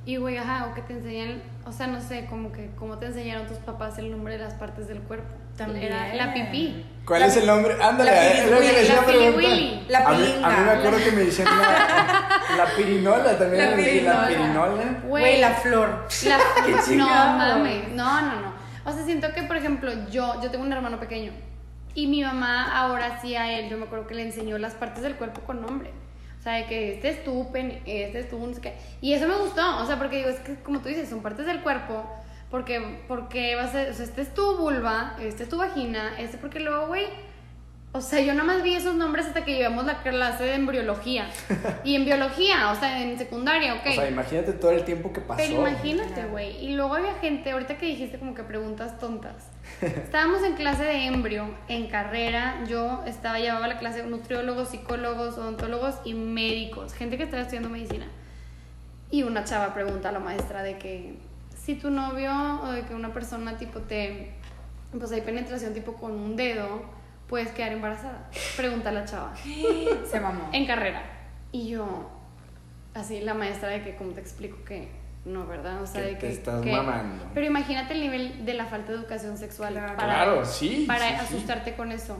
Y 0.05 0.15
güey, 0.17 0.37
ajá, 0.37 0.67
o 0.71 0.73
que 0.73 0.81
te 0.81 0.93
enseñan, 0.93 1.41
o 1.65 1.71
sea, 1.71 1.85
no 1.87 2.01
sé, 2.01 2.25
como 2.25 2.51
que 2.51 2.71
cómo 2.75 2.97
te 2.97 3.05
enseñaron 3.05 3.45
tus 3.45 3.57
papás 3.57 3.97
el 3.99 4.09
nombre 4.09 4.37
de 4.37 4.43
las 4.43 4.53
partes 4.55 4.87
del 4.87 5.01
cuerpo. 5.01 5.35
También. 5.57 5.85
Era 5.91 6.13
la 6.15 6.33
pipí. 6.33 6.85
¿Cuál 7.05 7.19
La 7.19 7.25
es 7.27 7.35
el 7.38 7.45
nombre? 7.47 7.75
Ándale, 7.81 8.11
la 8.11 8.27
es 8.31 8.50
lo 8.50 8.59
que 8.59 8.65
pili- 8.65 8.73
les 8.73 8.89
iba 8.89 9.01
a 9.01 9.11
la 9.11 9.38
willy. 9.38 9.85
La 9.89 10.00
a, 10.00 10.13
mí, 10.13 10.35
a 10.41 10.50
mí 10.50 10.55
me 10.65 10.71
acuerdo 10.71 10.97
que 11.03 11.11
me 11.11 11.23
decían 11.25 11.47
la, 11.50 12.55
la 12.57 12.65
pirinola 12.77 13.38
también. 13.38 13.71
La 13.71 13.75
le 13.75 13.83
decían 13.83 14.05
La 14.05 14.27
pirinola. 14.27 14.67
pirinola. 14.73 15.00
Güey, 15.05 15.41
la 15.41 15.51
flor. 15.51 16.07
La- 16.25 16.39
Qué 16.88 16.95
no 16.95 17.05
mames, 17.07 17.89
no, 17.89 18.21
no, 18.21 18.41
no. 18.41 18.53
O 18.85 18.91
sea, 18.94 19.03
siento 19.05 19.31
que, 19.33 19.44
por 19.44 19.57
ejemplo, 19.57 19.91
yo, 20.11 20.41
yo 20.41 20.50
tengo 20.50 20.63
un 20.63 20.71
hermano 20.71 21.00
pequeño 21.00 21.31
y 21.94 22.07
mi 22.07 22.23
mamá 22.23 22.75
ahora 22.75 23.19
sí 23.21 23.35
a 23.35 23.51
él, 23.59 23.69
yo 23.69 23.77
me 23.77 23.83
acuerdo 23.85 24.07
que 24.07 24.15
le 24.15 24.23
enseñó 24.23 24.57
las 24.57 24.73
partes 24.73 25.03
del 25.03 25.15
cuerpo 25.15 25.41
con 25.41 25.61
nombre. 25.61 25.91
O 26.39 26.44
sea, 26.44 26.53
de 26.53 26.65
que 26.65 26.94
este 26.95 27.09
es 27.09 27.23
tu 27.23 27.51
pene, 27.51 27.81
este 27.85 28.19
es 28.19 28.29
tu, 28.29 28.38
no 28.45 28.53
sé 28.53 28.61
qué. 28.61 28.77
Y 29.01 29.13
eso 29.13 29.27
me 29.27 29.35
gustó, 29.35 29.77
o 29.77 29.85
sea, 29.85 29.97
porque 29.97 30.17
digo, 30.17 30.29
es 30.29 30.39
que 30.39 30.56
como 30.61 30.79
tú 30.79 30.88
dices, 30.89 31.09
son 31.09 31.21
partes 31.21 31.45
del 31.45 31.59
cuerpo. 31.61 32.09
Porque, 32.53 33.00
porque 33.07 33.55
va 33.55 33.63
a 33.63 33.67
ser, 33.67 33.89
o 33.89 33.94
sea, 33.95 34.05
este 34.05 34.21
es 34.21 34.31
tu 34.35 34.57
vulva, 34.57 35.15
este 35.19 35.41
es 35.41 35.50
tu 35.50 35.57
vagina, 35.57 36.19
este 36.19 36.38
porque 36.38 36.59
luego, 36.59 36.85
güey, 36.85 37.05
o 37.94 38.00
sea, 38.00 38.19
yo 38.19 38.35
nada 38.35 38.44
más 38.44 38.61
vi 38.61 38.75
esos 38.75 38.94
nombres 38.94 39.25
hasta 39.25 39.44
que 39.44 39.55
llevamos 39.55 39.85
la 39.85 40.03
clase 40.03 40.44
de 40.44 40.53
embriología. 40.53 41.31
Y 41.83 41.95
en 41.95 42.05
biología, 42.05 42.69
o 42.69 42.75
sea, 42.75 43.01
en 43.01 43.17
secundaria, 43.17 43.73
ok. 43.73 43.88
O 43.89 43.94
sea, 43.94 44.07
imagínate 44.07 44.53
todo 44.53 44.69
el 44.69 44.85
tiempo 44.85 45.11
que 45.11 45.21
pasó. 45.21 45.41
Pero 45.44 45.67
imagínate, 45.67 46.25
güey. 46.25 46.63
Y 46.63 46.75
luego 46.75 46.94
había 46.94 47.15
gente, 47.15 47.50
ahorita 47.50 47.79
que 47.79 47.88
dijiste 47.88 48.19
como 48.19 48.35
que 48.35 48.44
preguntas 48.44 48.99
tontas. 48.99 49.49
Estábamos 49.81 50.44
en 50.44 50.53
clase 50.53 50.83
de 50.83 51.07
embrio, 51.07 51.49
en 51.69 51.88
carrera. 51.88 52.63
Yo 52.68 53.04
estaba, 53.07 53.39
llevaba 53.39 53.68
la 53.68 53.80
clase 53.80 54.04
de 54.04 54.09
nutriólogos, 54.11 54.69
psicólogos, 54.69 55.39
odontólogos 55.39 55.95
y 56.06 56.13
médicos. 56.13 56.94
Gente 56.94 57.18
que 57.18 57.23
estaba 57.23 57.42
estudiando 57.42 57.69
medicina. 57.69 58.06
Y 59.09 59.23
una 59.23 59.44
chava 59.44 59.73
pregunta 59.73 60.09
a 60.09 60.11
la 60.11 60.19
maestra 60.19 60.61
de 60.61 60.78
que 60.78 61.32
si 61.63 61.75
tu 61.75 61.89
novio 61.89 62.31
o 62.63 62.71
de 62.71 62.83
que 62.83 62.93
una 62.93 63.13
persona 63.13 63.57
tipo 63.57 63.79
te... 63.79 64.33
Pues 64.97 65.11
hay 65.11 65.21
penetración 65.21 65.73
tipo 65.73 65.93
con 65.93 66.11
un 66.11 66.35
dedo, 66.35 66.83
puedes 67.27 67.49
quedar 67.51 67.71
embarazada. 67.71 68.29
Pregunta 68.55 68.89
a 68.89 68.91
la 68.91 69.05
chava 69.05 69.33
Se 70.05 70.19
mamó. 70.19 70.49
en 70.53 70.65
carrera. 70.67 71.01
Y 71.51 71.69
yo, 71.69 72.09
así 72.93 73.21
la 73.21 73.33
maestra 73.33 73.69
de 73.69 73.81
que, 73.81 73.95
como 73.95 74.11
te 74.11 74.21
explico 74.21 74.57
que 74.65 74.89
no, 75.25 75.47
¿verdad? 75.47 75.81
O 75.81 75.87
sea, 75.87 76.01
Que 76.01 76.07
de 76.09 76.13
te 76.15 76.19
que. 76.27 76.33
estás 76.33 76.61
que- 76.61 76.71
mamando. 76.71 77.25
Pero 77.33 77.45
imagínate 77.47 77.93
el 77.93 78.01
nivel 78.01 78.45
de 78.45 78.53
la 78.53 78.65
falta 78.65 78.91
de 78.91 78.97
educación 78.99 79.37
sexual 79.37 79.73
Claro. 79.73 79.95
para, 79.95 80.13
Claro, 80.13 80.45
sí, 80.45 80.83
para 80.87 81.07
sí, 81.07 81.13
sí. 81.27 81.35
asustarte 81.35 81.75
con 81.75 81.91
eso. 81.91 82.17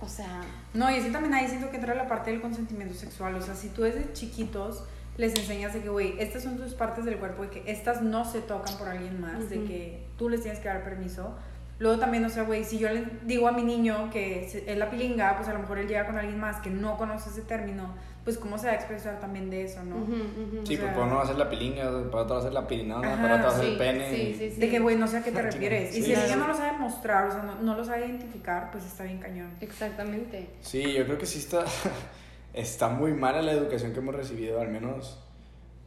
O 0.00 0.08
sea, 0.08 0.40
No, 0.72 0.90
y 0.90 0.96
así 0.98 1.10
también 1.10 1.34
ahí 1.34 1.48
siento 1.48 1.70
que 1.70 1.76
entra 1.76 1.94
la 1.94 2.06
parte 2.06 2.30
del 2.30 2.40
consentimiento 2.40 2.94
sexual. 2.94 3.34
O 3.34 3.40
sea, 3.42 3.54
si 3.54 3.68
tú 3.70 3.82
desde 3.82 4.12
chiquitos 4.12 4.84
les 5.16 5.34
enseñas 5.34 5.72
de 5.74 5.80
que, 5.80 5.88
güey, 5.88 6.14
estas 6.18 6.42
son 6.42 6.56
tus 6.58 6.74
partes 6.74 7.04
del 7.04 7.16
cuerpo 7.16 7.44
y 7.44 7.48
que 7.48 7.62
estas 7.70 8.02
no 8.02 8.24
se 8.24 8.40
tocan 8.40 8.76
por 8.76 8.88
alguien 8.88 9.20
más, 9.20 9.48
de 9.48 9.58
Ujú. 9.58 9.66
que 9.68 10.04
tú 10.18 10.28
les 10.28 10.42
tienes 10.42 10.60
que 10.60 10.68
dar 10.68 10.84
permiso. 10.84 11.34
Luego 11.78 11.98
también, 11.98 12.24
o 12.24 12.30
sea, 12.30 12.44
güey, 12.44 12.64
si 12.64 12.78
yo 12.78 12.88
le 12.88 13.04
digo 13.24 13.48
a 13.48 13.52
mi 13.52 13.62
niño 13.62 14.08
que 14.10 14.44
es 14.46 14.78
la 14.78 14.88
pilinga, 14.90 15.36
pues 15.36 15.46
a 15.48 15.52
lo 15.52 15.58
mejor 15.58 15.78
él 15.78 15.86
llega 15.88 16.06
con 16.06 16.16
alguien 16.16 16.40
más 16.40 16.56
que 16.62 16.70
no 16.70 16.96
conoce 16.96 17.28
ese 17.28 17.42
término, 17.42 17.94
pues 18.24 18.38
cómo 18.38 18.56
se 18.58 18.66
va 18.66 18.72
a 18.72 18.76
expresar 18.76 19.20
también 19.20 19.50
de 19.50 19.64
eso, 19.64 19.84
¿no? 19.84 19.96
ujú, 19.96 20.12
ujú. 20.14 20.66
Sí, 20.66 20.74
O 20.74 20.76
sea- 20.78 20.86
pues 20.86 20.92
para 20.94 21.06
uno 21.06 21.16
va 21.16 21.22
a 21.22 21.26
ser 21.26 21.36
la 21.36 21.50
pilinga, 21.50 21.82
para 22.10 22.22
otro 22.24 22.34
va 22.36 22.40
a 22.40 22.44
ser 22.44 22.52
la 22.54 22.66
pirinola, 22.66 23.06
Ajá, 23.12 23.22
para 23.22 23.34
otro 23.36 23.46
va 23.48 23.52
a 23.52 23.56
ser 23.56 23.64
sí, 23.66 23.72
el 23.72 23.78
pene. 23.78 24.10
sí, 24.10 24.36
sí, 24.38 24.50
sí. 24.52 24.60
De 24.60 24.70
que, 24.70 24.78
güey, 24.80 24.96
no 24.96 25.06
sé 25.06 25.18
a 25.18 25.22
qué 25.22 25.32
te 25.32 25.42
refieres. 25.50 25.92
sí, 25.94 26.00
y 26.00 26.02
si 26.02 26.12
el 26.14 26.22
niño 26.24 26.36
no 26.36 26.46
lo 26.48 26.54
sabe 26.54 26.78
mostrar, 26.78 27.26
o 27.28 27.30
sea, 27.32 27.42
no, 27.42 27.54
no 27.56 27.74
lo 27.76 27.84
sabe 27.84 28.06
identificar, 28.06 28.70
pues 28.70 28.84
está 28.86 29.04
bien 29.04 29.18
cañón. 29.18 29.50
Exactamente. 29.60 30.48
Sí, 30.62 30.92
yo 30.94 31.04
creo 31.04 31.18
que 31.18 31.26
sí 31.26 31.38
está, 31.40 31.62
está 32.56 32.88
muy 32.88 33.12
mala 33.12 33.42
la 33.42 33.52
educación 33.52 33.92
que 33.92 34.00
hemos 34.00 34.14
recibido, 34.14 34.60
al 34.60 34.68
menos, 34.68 35.18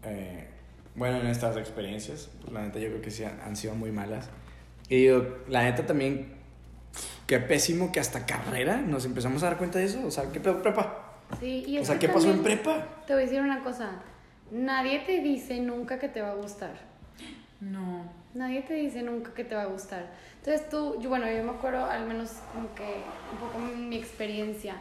eh, 0.04 0.48
bueno, 0.96 1.18
en 1.18 1.28
estas 1.28 1.58
experiencias. 1.58 2.30
Pues, 2.42 2.54
la 2.54 2.62
neta 2.62 2.80
yo 2.80 2.88
creo 2.88 3.02
que 3.02 3.12
sí 3.12 3.24
han, 3.26 3.40
han 3.42 3.56
sido 3.56 3.76
muy 3.76 3.92
malas. 3.92 4.30
Y 4.88 4.96
digo, 4.96 5.40
la 5.48 5.64
neta 5.64 5.86
también, 5.86 6.34
qué 7.28 7.40
pésimo 7.40 7.92
que 7.92 8.00
hasta 8.00 8.26
carrera 8.26 8.78
nos 8.78 9.06
empezamos 9.06 9.44
a 9.44 9.48
dar 9.48 9.58
cuenta 9.58 9.80
de 9.80 9.86
eso. 9.86 10.06
O 10.06 10.12
sea, 10.12 10.32
¿qué 10.32 10.40
pedo 10.40 10.62
prepa? 10.62 11.18
Sí, 11.40 11.64
y 11.68 11.78
O 11.78 11.82
es 11.82 11.88
sea, 11.88 12.00
que 12.00 12.08
¿qué 12.08 12.14
pasó 12.14 12.32
en 12.32 12.42
prepa? 12.42 12.88
Te 13.06 13.14
voy 13.14 13.24
a 13.24 13.26
decir 13.26 13.42
una 13.42 13.64
cosa. 13.64 14.02
Nadie 14.52 15.00
te 15.00 15.22
dice 15.22 15.60
nunca 15.60 16.00
que 16.00 16.10
te 16.10 16.22
va 16.22 16.32
a 16.32 16.36
gustar. 16.36 16.74
No. 17.60 18.12
Nadie 18.34 18.62
te 18.62 18.74
dice 18.74 19.04
nunca 19.04 19.34
que 19.34 19.44
te 19.44 19.56
va 19.56 19.64
a 19.64 19.68
gustar. 19.68 20.08
Entonces 20.38 20.70
tú, 20.70 21.00
yo, 21.02 21.10
bueno, 21.10 21.26
yo 21.32 21.44
me 21.44 21.52
acuerdo 21.52 21.86
al 21.86 22.06
menos 22.06 22.32
como 22.54 22.74
que 22.74 23.04
un 23.32 23.38
poco 23.40 23.60
mi 23.60 23.98
experiencia, 23.98 24.76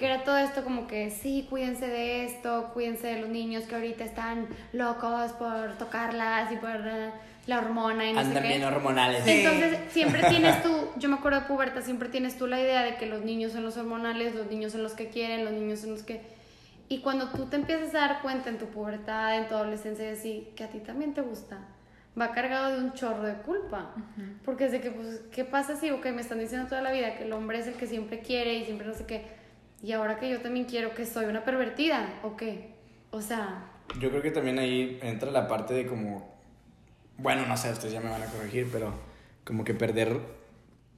que 0.00 0.06
era 0.06 0.24
todo 0.24 0.38
esto 0.38 0.64
como 0.64 0.86
que 0.86 1.10
sí, 1.10 1.46
cuídense 1.50 1.86
de 1.86 2.24
esto, 2.24 2.70
cuídense 2.72 3.06
de 3.06 3.20
los 3.20 3.28
niños 3.28 3.64
que 3.64 3.74
ahorita 3.74 4.02
están 4.02 4.48
locos 4.72 5.32
por 5.32 5.76
tocarlas 5.76 6.50
y 6.50 6.56
por 6.56 6.70
eh, 6.70 7.10
la 7.46 7.58
hormona 7.58 8.06
y 8.06 8.14
no 8.14 8.20
Andan 8.20 8.42
sé 8.42 8.42
qué. 8.42 8.48
bien 8.48 8.64
hormonales. 8.64 9.22
Sí, 9.24 9.42
Entonces, 9.44 9.78
siempre 9.90 10.22
tienes 10.30 10.62
tú, 10.62 10.88
yo 10.96 11.10
me 11.10 11.16
acuerdo 11.16 11.40
de 11.40 11.46
puberta, 11.46 11.82
siempre 11.82 12.08
tienes 12.08 12.38
tú 12.38 12.46
la 12.46 12.58
idea 12.58 12.82
de 12.82 12.96
que 12.96 13.04
los 13.06 13.22
niños 13.22 13.52
son 13.52 13.62
los 13.62 13.76
hormonales, 13.76 14.34
los 14.34 14.46
niños 14.50 14.72
son 14.72 14.82
los 14.82 14.94
que 14.94 15.08
quieren, 15.10 15.44
los 15.44 15.52
niños 15.52 15.80
son 15.80 15.90
los 15.90 16.02
que... 16.02 16.22
Y 16.88 17.00
cuando 17.00 17.28
tú 17.28 17.44
te 17.46 17.56
empiezas 17.56 17.94
a 17.94 17.98
dar 17.98 18.22
cuenta 18.22 18.48
en 18.48 18.56
tu 18.58 18.66
pubertad, 18.66 19.36
en 19.36 19.48
tu 19.48 19.54
adolescencia, 19.54 20.08
y 20.08 20.12
así, 20.14 20.48
que 20.56 20.64
a 20.64 20.68
ti 20.68 20.80
también 20.80 21.12
te 21.12 21.20
gusta, 21.20 21.58
va 22.20 22.32
cargado 22.32 22.72
de 22.72 22.78
un 22.78 22.94
chorro 22.94 23.22
de 23.22 23.34
culpa. 23.34 23.90
Porque 24.44 24.64
es 24.64 24.72
de 24.72 24.80
que, 24.80 24.90
pues, 24.90 25.20
¿qué 25.30 25.44
pasa 25.44 25.76
si, 25.76 25.90
ok, 25.90 26.06
me 26.06 26.22
están 26.22 26.40
diciendo 26.40 26.68
toda 26.68 26.80
la 26.80 26.90
vida 26.90 27.16
que 27.16 27.24
el 27.24 27.32
hombre 27.32 27.58
es 27.58 27.66
el 27.68 27.74
que 27.74 27.86
siempre 27.86 28.20
quiere 28.20 28.54
y 28.54 28.64
siempre 28.64 28.86
no 28.88 28.94
sé 28.94 29.04
qué, 29.06 29.39
y 29.82 29.92
ahora 29.92 30.18
que 30.18 30.30
yo 30.30 30.40
también 30.40 30.66
quiero 30.66 30.94
que 30.94 31.06
soy 31.06 31.26
una 31.26 31.44
pervertida, 31.44 32.20
¿o 32.22 32.36
qué? 32.36 32.74
O 33.10 33.20
sea, 33.22 33.66
Yo 33.98 34.10
creo 34.10 34.22
que 34.22 34.30
también 34.30 34.58
ahí 34.58 34.98
entra 35.02 35.30
la 35.30 35.48
parte 35.48 35.74
de 35.74 35.86
como, 35.86 36.34
bueno, 37.18 37.46
no 37.46 37.56
sé, 37.56 37.70
ustedes 37.72 37.92
ya 37.92 38.00
me 38.00 38.10
van 38.10 38.22
a 38.22 38.26
corregir, 38.26 38.68
pero 38.72 38.92
como 39.44 39.64
que 39.64 39.74
perder 39.74 40.20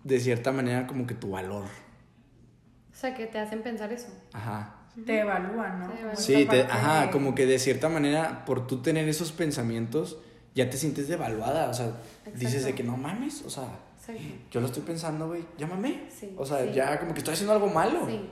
de 0.05 0.21
cierta 0.21 0.53
manera 0.53 0.87
como 0.87 1.07
que 1.07 1.15
tu 1.15 1.31
valor. 1.31 1.65
o 1.65 2.95
sea, 2.95 3.15
que 3.15 3.27
te 3.27 3.39
hacen 3.39 3.63
pensar 3.63 3.93
eso. 3.93 4.09
Ajá. 4.33 4.77
Te 5.07 5.21
evalúan, 5.21 5.81
¿no? 5.81 5.87
Te 5.89 5.95
evalúan. 5.95 6.17
Sí, 6.17 6.45
te- 6.45 6.63
ajá, 6.63 7.07
de- 7.07 7.11
como 7.11 7.35
que 7.35 7.47
de 7.47 7.59
cierta 7.59 7.89
manera, 7.89 8.45
por 8.45 8.67
tú 8.67 8.83
tener 8.83 9.09
esos 9.09 9.33
pensamientos, 9.33 10.19
ya 10.55 10.69
te 10.69 10.77
sientes 10.77 11.09
devaluada, 11.09 11.71
o 11.71 11.75
sea, 11.75 11.93
dices 12.35 12.65
de 12.67 12.75
que 12.75 12.83
no 12.85 12.99
mames, 12.99 13.43
o 13.47 13.49
sea, 13.51 13.65
Exacto. 13.99 14.23
yo 14.51 14.61
lo 14.61 14.67
estoy 14.67 14.83
pensando, 14.83 15.29
güey, 15.29 15.45
llámame. 15.57 16.03
Sí, 16.11 16.35
o 16.37 16.45
sea, 16.45 16.63
sí. 16.65 16.73
ya 16.75 17.01
como 17.01 17.15
que 17.15 17.21
estoy 17.21 17.33
haciendo 17.33 17.55
algo 17.55 17.69
malo. 17.69 18.07
Sí. 18.07 18.29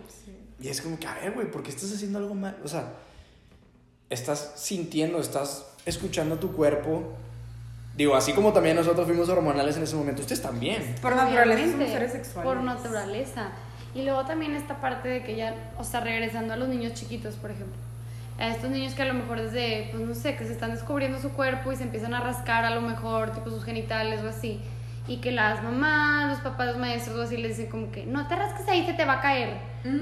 Y 0.60 0.68
es 0.68 0.82
como 0.82 0.98
que, 0.98 1.06
a 1.06 1.14
ver, 1.14 1.32
güey, 1.32 1.50
¿por 1.50 1.62
qué 1.62 1.70
estás 1.70 1.92
haciendo 1.92 2.18
algo 2.18 2.34
malo? 2.34 2.58
O 2.64 2.68
sea, 2.68 2.92
estás 4.10 4.52
sintiendo, 4.56 5.18
estás 5.18 5.66
escuchando 5.86 6.38
tu 6.38 6.52
cuerpo. 6.52 7.14
Digo, 7.96 8.14
así 8.14 8.32
como 8.32 8.52
también 8.52 8.76
nosotros 8.76 9.06
fuimos 9.06 9.28
hormonales 9.28 9.76
en 9.76 9.84
ese 9.84 9.96
momento, 9.96 10.20
ustedes 10.20 10.42
también. 10.42 10.94
Por 11.00 11.16
naturaleza 11.16 11.62
somos 11.62 11.74
Obviamente, 11.74 11.92
seres 11.92 12.12
sexuales. 12.12 12.44
Por 12.52 12.62
naturaleza. 12.62 13.48
Y 13.94 14.02
luego 14.02 14.24
también 14.24 14.54
esta 14.54 14.80
parte 14.80 15.08
de 15.08 15.22
que 15.22 15.36
ya, 15.36 15.54
o 15.78 15.84
sea, 15.84 16.00
regresando 16.00 16.52
a 16.52 16.56
los 16.56 16.68
niños 16.68 16.94
chiquitos, 16.94 17.34
por 17.36 17.50
ejemplo. 17.50 17.76
A 18.38 18.48
estos 18.48 18.70
niños 18.70 18.94
que 18.94 19.02
a 19.02 19.06
lo 19.06 19.14
mejor 19.14 19.40
desde, 19.40 19.88
pues 19.92 20.02
no 20.06 20.14
sé, 20.14 20.36
que 20.36 20.44
se 20.46 20.52
están 20.52 20.70
descubriendo 20.70 21.20
su 21.20 21.30
cuerpo 21.30 21.72
y 21.72 21.76
se 21.76 21.82
empiezan 21.82 22.14
a 22.14 22.20
rascar 22.20 22.64
a 22.64 22.70
lo 22.70 22.80
mejor, 22.80 23.32
tipo 23.32 23.50
sus 23.50 23.64
genitales 23.64 24.22
o 24.22 24.28
así. 24.28 24.60
Y 25.10 25.16
que 25.16 25.32
las 25.32 25.60
mamás, 25.62 26.28
los 26.30 26.38
papás, 26.40 26.68
los 26.68 26.76
maestros 26.78 27.16
o 27.18 27.22
así 27.22 27.36
les 27.36 27.56
dicen 27.56 27.68
como 27.70 27.90
que 27.90 28.06
no 28.06 28.28
te 28.28 28.36
rasques 28.36 28.68
ahí, 28.68 28.86
se 28.86 28.92
te 28.92 29.04
va 29.04 29.14
a 29.14 29.20
caer. 29.20 29.56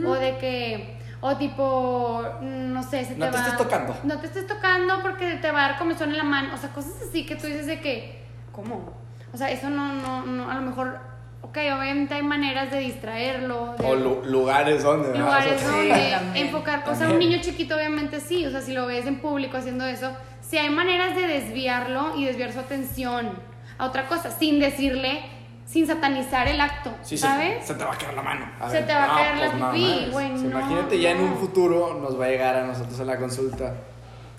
O 0.06 0.12
de 0.14 0.36
que, 0.36 0.98
o 1.22 1.36
tipo, 1.36 2.22
no 2.42 2.82
sé, 2.82 3.04
se 3.06 3.14
te 3.14 3.20
No 3.20 3.26
te 3.30 3.32
va. 3.38 3.38
estés 3.44 3.56
tocando. 3.56 3.96
No 4.04 4.18
te 4.20 4.26
estés 4.26 4.46
tocando 4.46 5.00
porque 5.00 5.36
te 5.36 5.50
va 5.50 5.64
a 5.64 5.68
dar 5.70 5.78
comezón 5.78 6.10
en 6.10 6.18
la 6.18 6.24
mano. 6.24 6.50
O 6.54 6.58
sea, 6.58 6.68
cosas 6.70 6.92
así 7.08 7.24
que 7.24 7.36
tú 7.36 7.46
dices 7.46 7.66
de 7.66 7.80
que, 7.80 8.22
¿cómo? 8.52 8.92
O 9.32 9.36
sea, 9.38 9.50
eso 9.50 9.70
no, 9.70 9.94
no, 9.94 10.26
no, 10.26 10.50
a 10.50 10.54
lo 10.56 10.60
mejor, 10.60 10.98
ok, 11.40 11.56
obviamente 11.78 12.12
hay 12.14 12.22
maneras 12.22 12.70
de 12.70 12.78
distraerlo. 12.80 13.76
De 13.78 13.86
O 13.86 13.94
lu- 13.96 14.22
lugares 14.26 14.82
donde, 14.82 15.08
¿verdad? 15.08 15.24
lugares 15.24 15.54
O 15.54 15.58
sea, 15.58 15.70
donde 15.70 15.94
Sí, 15.94 16.10
también. 16.10 16.46
enfocar. 16.46 16.80
O 16.80 16.94
sea, 16.94 17.06
También. 17.08 17.12
un 17.12 17.18
niño 17.30 17.38
chiquito 17.42 17.76
obviamente 17.76 18.20
sí, 18.20 18.44
o 18.44 18.50
sea, 18.50 18.60
si 18.60 18.74
lo 18.74 18.84
ves 18.86 19.06
en 19.06 19.20
público 19.20 19.56
haciendo 19.56 19.86
eso, 19.86 20.12
sí 20.42 20.58
hay 20.58 20.68
maneras 20.68 21.16
de 21.16 21.26
desviarlo 21.26 22.14
y 22.16 22.26
desviar 22.26 22.52
su 22.52 22.60
atención 22.60 23.30
a 23.78 23.86
otra 23.86 24.06
cosa, 24.08 24.30
sin 24.30 24.58
decirle, 24.58 25.22
sin 25.66 25.86
satanizar 25.86 26.48
el 26.48 26.60
acto, 26.60 26.94
Sí, 27.02 27.16
¿sabes? 27.16 27.64
Se, 27.64 27.74
te 27.74 27.84
va 27.84 27.92
a 27.92 27.98
caer 27.98 28.14
la 28.14 28.22
mano. 28.22 28.50
A 28.60 28.70
Se 28.70 28.82
te 28.82 28.92
va 28.92 29.04
a 29.04 29.16
caer 29.16 29.36
la 29.36 29.52
no 29.52 29.72
pipí, 29.72 30.10
güey, 30.10 30.30
no, 30.30 30.50
Imagínate 30.50 31.00
ya 31.00 31.10
en 31.12 31.20
un 31.20 31.36
futuro 31.36 31.98
nos 32.00 32.18
va 32.18 32.26
a 32.26 32.28
llegar 32.28 32.56
a 32.56 32.66
nosotros 32.66 32.98
a 33.00 33.04
la 33.04 33.18
consulta. 33.18 33.74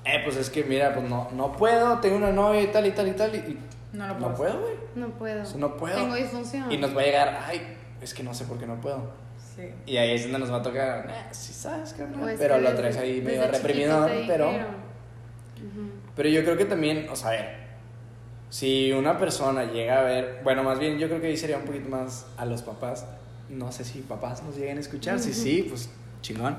Eh, 0.05 0.21
pues 0.23 0.37
es 0.37 0.49
que 0.49 0.63
mira, 0.63 0.93
pues 0.93 1.07
no, 1.07 1.29
no 1.33 1.51
puedo, 1.51 1.99
tengo 1.99 2.17
una 2.17 2.31
novia 2.31 2.61
y 2.61 2.67
tal 2.67 2.85
y 2.87 2.91
tal 2.91 3.07
y 3.07 3.11
tal. 3.11 3.35
Y, 3.35 3.37
y 3.37 3.59
No 3.93 4.07
lo 4.07 4.15
no 4.15 4.33
puedo 4.33 4.59
güey. 4.59 4.73
No 4.95 5.09
puedo. 5.09 5.43
O 5.43 5.45
sea, 5.45 5.59
no 5.59 5.77
puedo. 5.77 5.95
Tengo 5.95 6.15
disfunción. 6.15 6.71
Y 6.71 6.77
nos 6.77 6.95
va 6.95 7.01
a 7.01 7.05
llegar, 7.05 7.39
ay, 7.47 7.77
es 8.01 8.13
que 8.13 8.23
no 8.23 8.33
sé 8.33 8.45
por 8.45 8.57
qué 8.57 8.65
no 8.65 8.81
puedo. 8.81 9.11
Sí. 9.55 9.69
Y 9.85 9.97
ahí 9.97 10.15
es 10.15 10.23
donde 10.23 10.39
nos 10.39 10.51
va 10.51 10.57
a 10.57 10.61
tocar, 10.63 11.07
eh, 11.09 11.25
sí 11.31 11.53
sabes, 11.53 11.93
carnal. 11.93 12.23
O 12.23 12.29
es 12.29 12.39
Pero 12.39 12.55
que 12.55 12.61
lo 12.61 12.73
traes 12.75 12.97
ahí 12.97 13.21
medio 13.21 13.47
reprimido, 13.47 14.09
pero... 14.25 14.51
Pero 16.15 16.29
yo 16.29 16.43
creo 16.43 16.57
que 16.57 16.65
también, 16.65 17.07
o 17.09 17.15
sea, 17.15 17.29
a 17.29 17.31
ver, 17.31 17.58
si 18.49 18.91
una 18.91 19.17
persona 19.17 19.65
llega 19.65 19.99
a 19.99 20.03
ver, 20.03 20.41
bueno, 20.43 20.63
más 20.63 20.79
bien 20.79 20.97
yo 20.97 21.07
creo 21.07 21.21
que 21.21 21.27
ahí 21.27 21.37
sería 21.37 21.57
un 21.57 21.65
poquito 21.65 21.89
más 21.89 22.25
a 22.37 22.45
los 22.45 22.61
papás, 22.63 23.05
no 23.49 23.71
sé 23.71 23.83
si 23.83 23.99
papás 24.01 24.43
nos 24.43 24.55
lleguen 24.57 24.77
a 24.77 24.81
escuchar, 24.81 25.19
si 25.19 25.33
sí, 25.33 25.65
pues 25.69 25.89
chingón. 26.21 26.57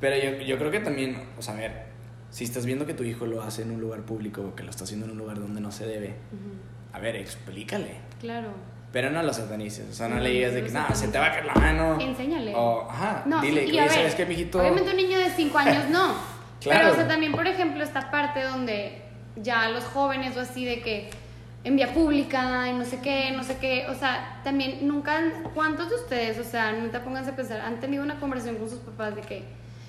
Pero 0.00 0.16
yo, 0.16 0.44
yo 0.44 0.58
creo 0.58 0.70
que 0.70 0.80
también, 0.80 1.16
o 1.38 1.42
sea, 1.42 1.54
a 1.54 1.58
ver, 1.58 1.84
si 2.30 2.44
estás 2.44 2.66
viendo 2.66 2.86
que 2.86 2.94
tu 2.94 3.02
hijo 3.04 3.24
lo 3.26 3.42
hace 3.42 3.62
en 3.62 3.70
un 3.70 3.80
lugar 3.80 4.02
público 4.02 4.42
o 4.42 4.54
que 4.54 4.62
lo 4.62 4.70
está 4.70 4.84
haciendo 4.84 5.06
en 5.06 5.12
un 5.12 5.18
lugar 5.18 5.38
donde 5.38 5.60
no 5.60 5.70
se 5.70 5.86
debe, 5.86 6.08
Ujú. 6.08 6.92
a 6.92 6.98
ver, 6.98 7.16
explícale. 7.16 7.96
Claro. 8.20 8.48
Pero 8.92 9.10
no 9.10 9.22
lo 9.22 9.32
satanices, 9.32 9.88
o 9.90 9.92
sea, 9.94 10.08
no 10.08 10.16
No, 10.16 10.22
le 10.22 10.30
digas 10.30 10.54
de 10.54 10.64
que, 10.64 10.70
nada, 10.70 10.94
se 10.94 11.08
te 11.08 11.18
va 11.18 11.26
a 11.26 11.30
caer 11.32 11.46
la 11.46 11.54
mano. 11.54 11.98
Enséñale. 12.00 12.52
O, 12.54 12.88
ajá, 12.90 13.22
No, 13.26 13.40
dile 13.42 13.60
sí, 13.62 13.66
que, 13.68 13.72
y 13.74 13.78
a 13.78 13.82
oye, 13.82 13.88
ver, 13.90 13.98
¿sabes 13.98 14.14
qué, 14.14 14.26
mijito? 14.26 14.58
Obviamente 14.60 14.90
un 14.90 14.96
niño 14.96 15.18
de 15.18 15.30
5 15.30 15.58
años 15.58 15.90
no. 15.90 16.14
Claro. 16.60 16.80
Pero, 16.80 16.92
o 16.92 16.94
sea, 16.94 17.08
también, 17.08 17.32
por 17.32 17.46
ejemplo, 17.46 17.82
esta 17.82 18.10
parte 18.10 18.42
donde 18.42 19.02
ya 19.36 19.68
los 19.68 19.84
jóvenes 19.84 20.36
o 20.36 20.40
así 20.40 20.64
de 20.64 20.80
que 20.80 21.10
en 21.64 21.76
vía 21.76 21.92
pública 21.92 22.68
y 22.68 22.72
no 22.74 22.84
sé 22.84 23.00
qué, 23.00 23.32
no 23.32 23.42
sé 23.42 23.56
qué, 23.58 23.86
o 23.88 23.94
sea, 23.94 24.40
también 24.44 24.86
nunca, 24.86 25.20
¿cuántos 25.54 25.88
de 25.90 25.96
ustedes, 25.96 26.38
o 26.38 26.44
sea, 26.44 26.72
nunca 26.72 27.02
pónganse 27.02 27.30
a 27.32 27.36
pensar, 27.36 27.60
han 27.60 27.80
tenido 27.80 28.04
una 28.04 28.20
conversación 28.20 28.56
con 28.56 28.70
sus 28.70 28.78
papás 28.78 29.16
de 29.16 29.22
que 29.22 29.42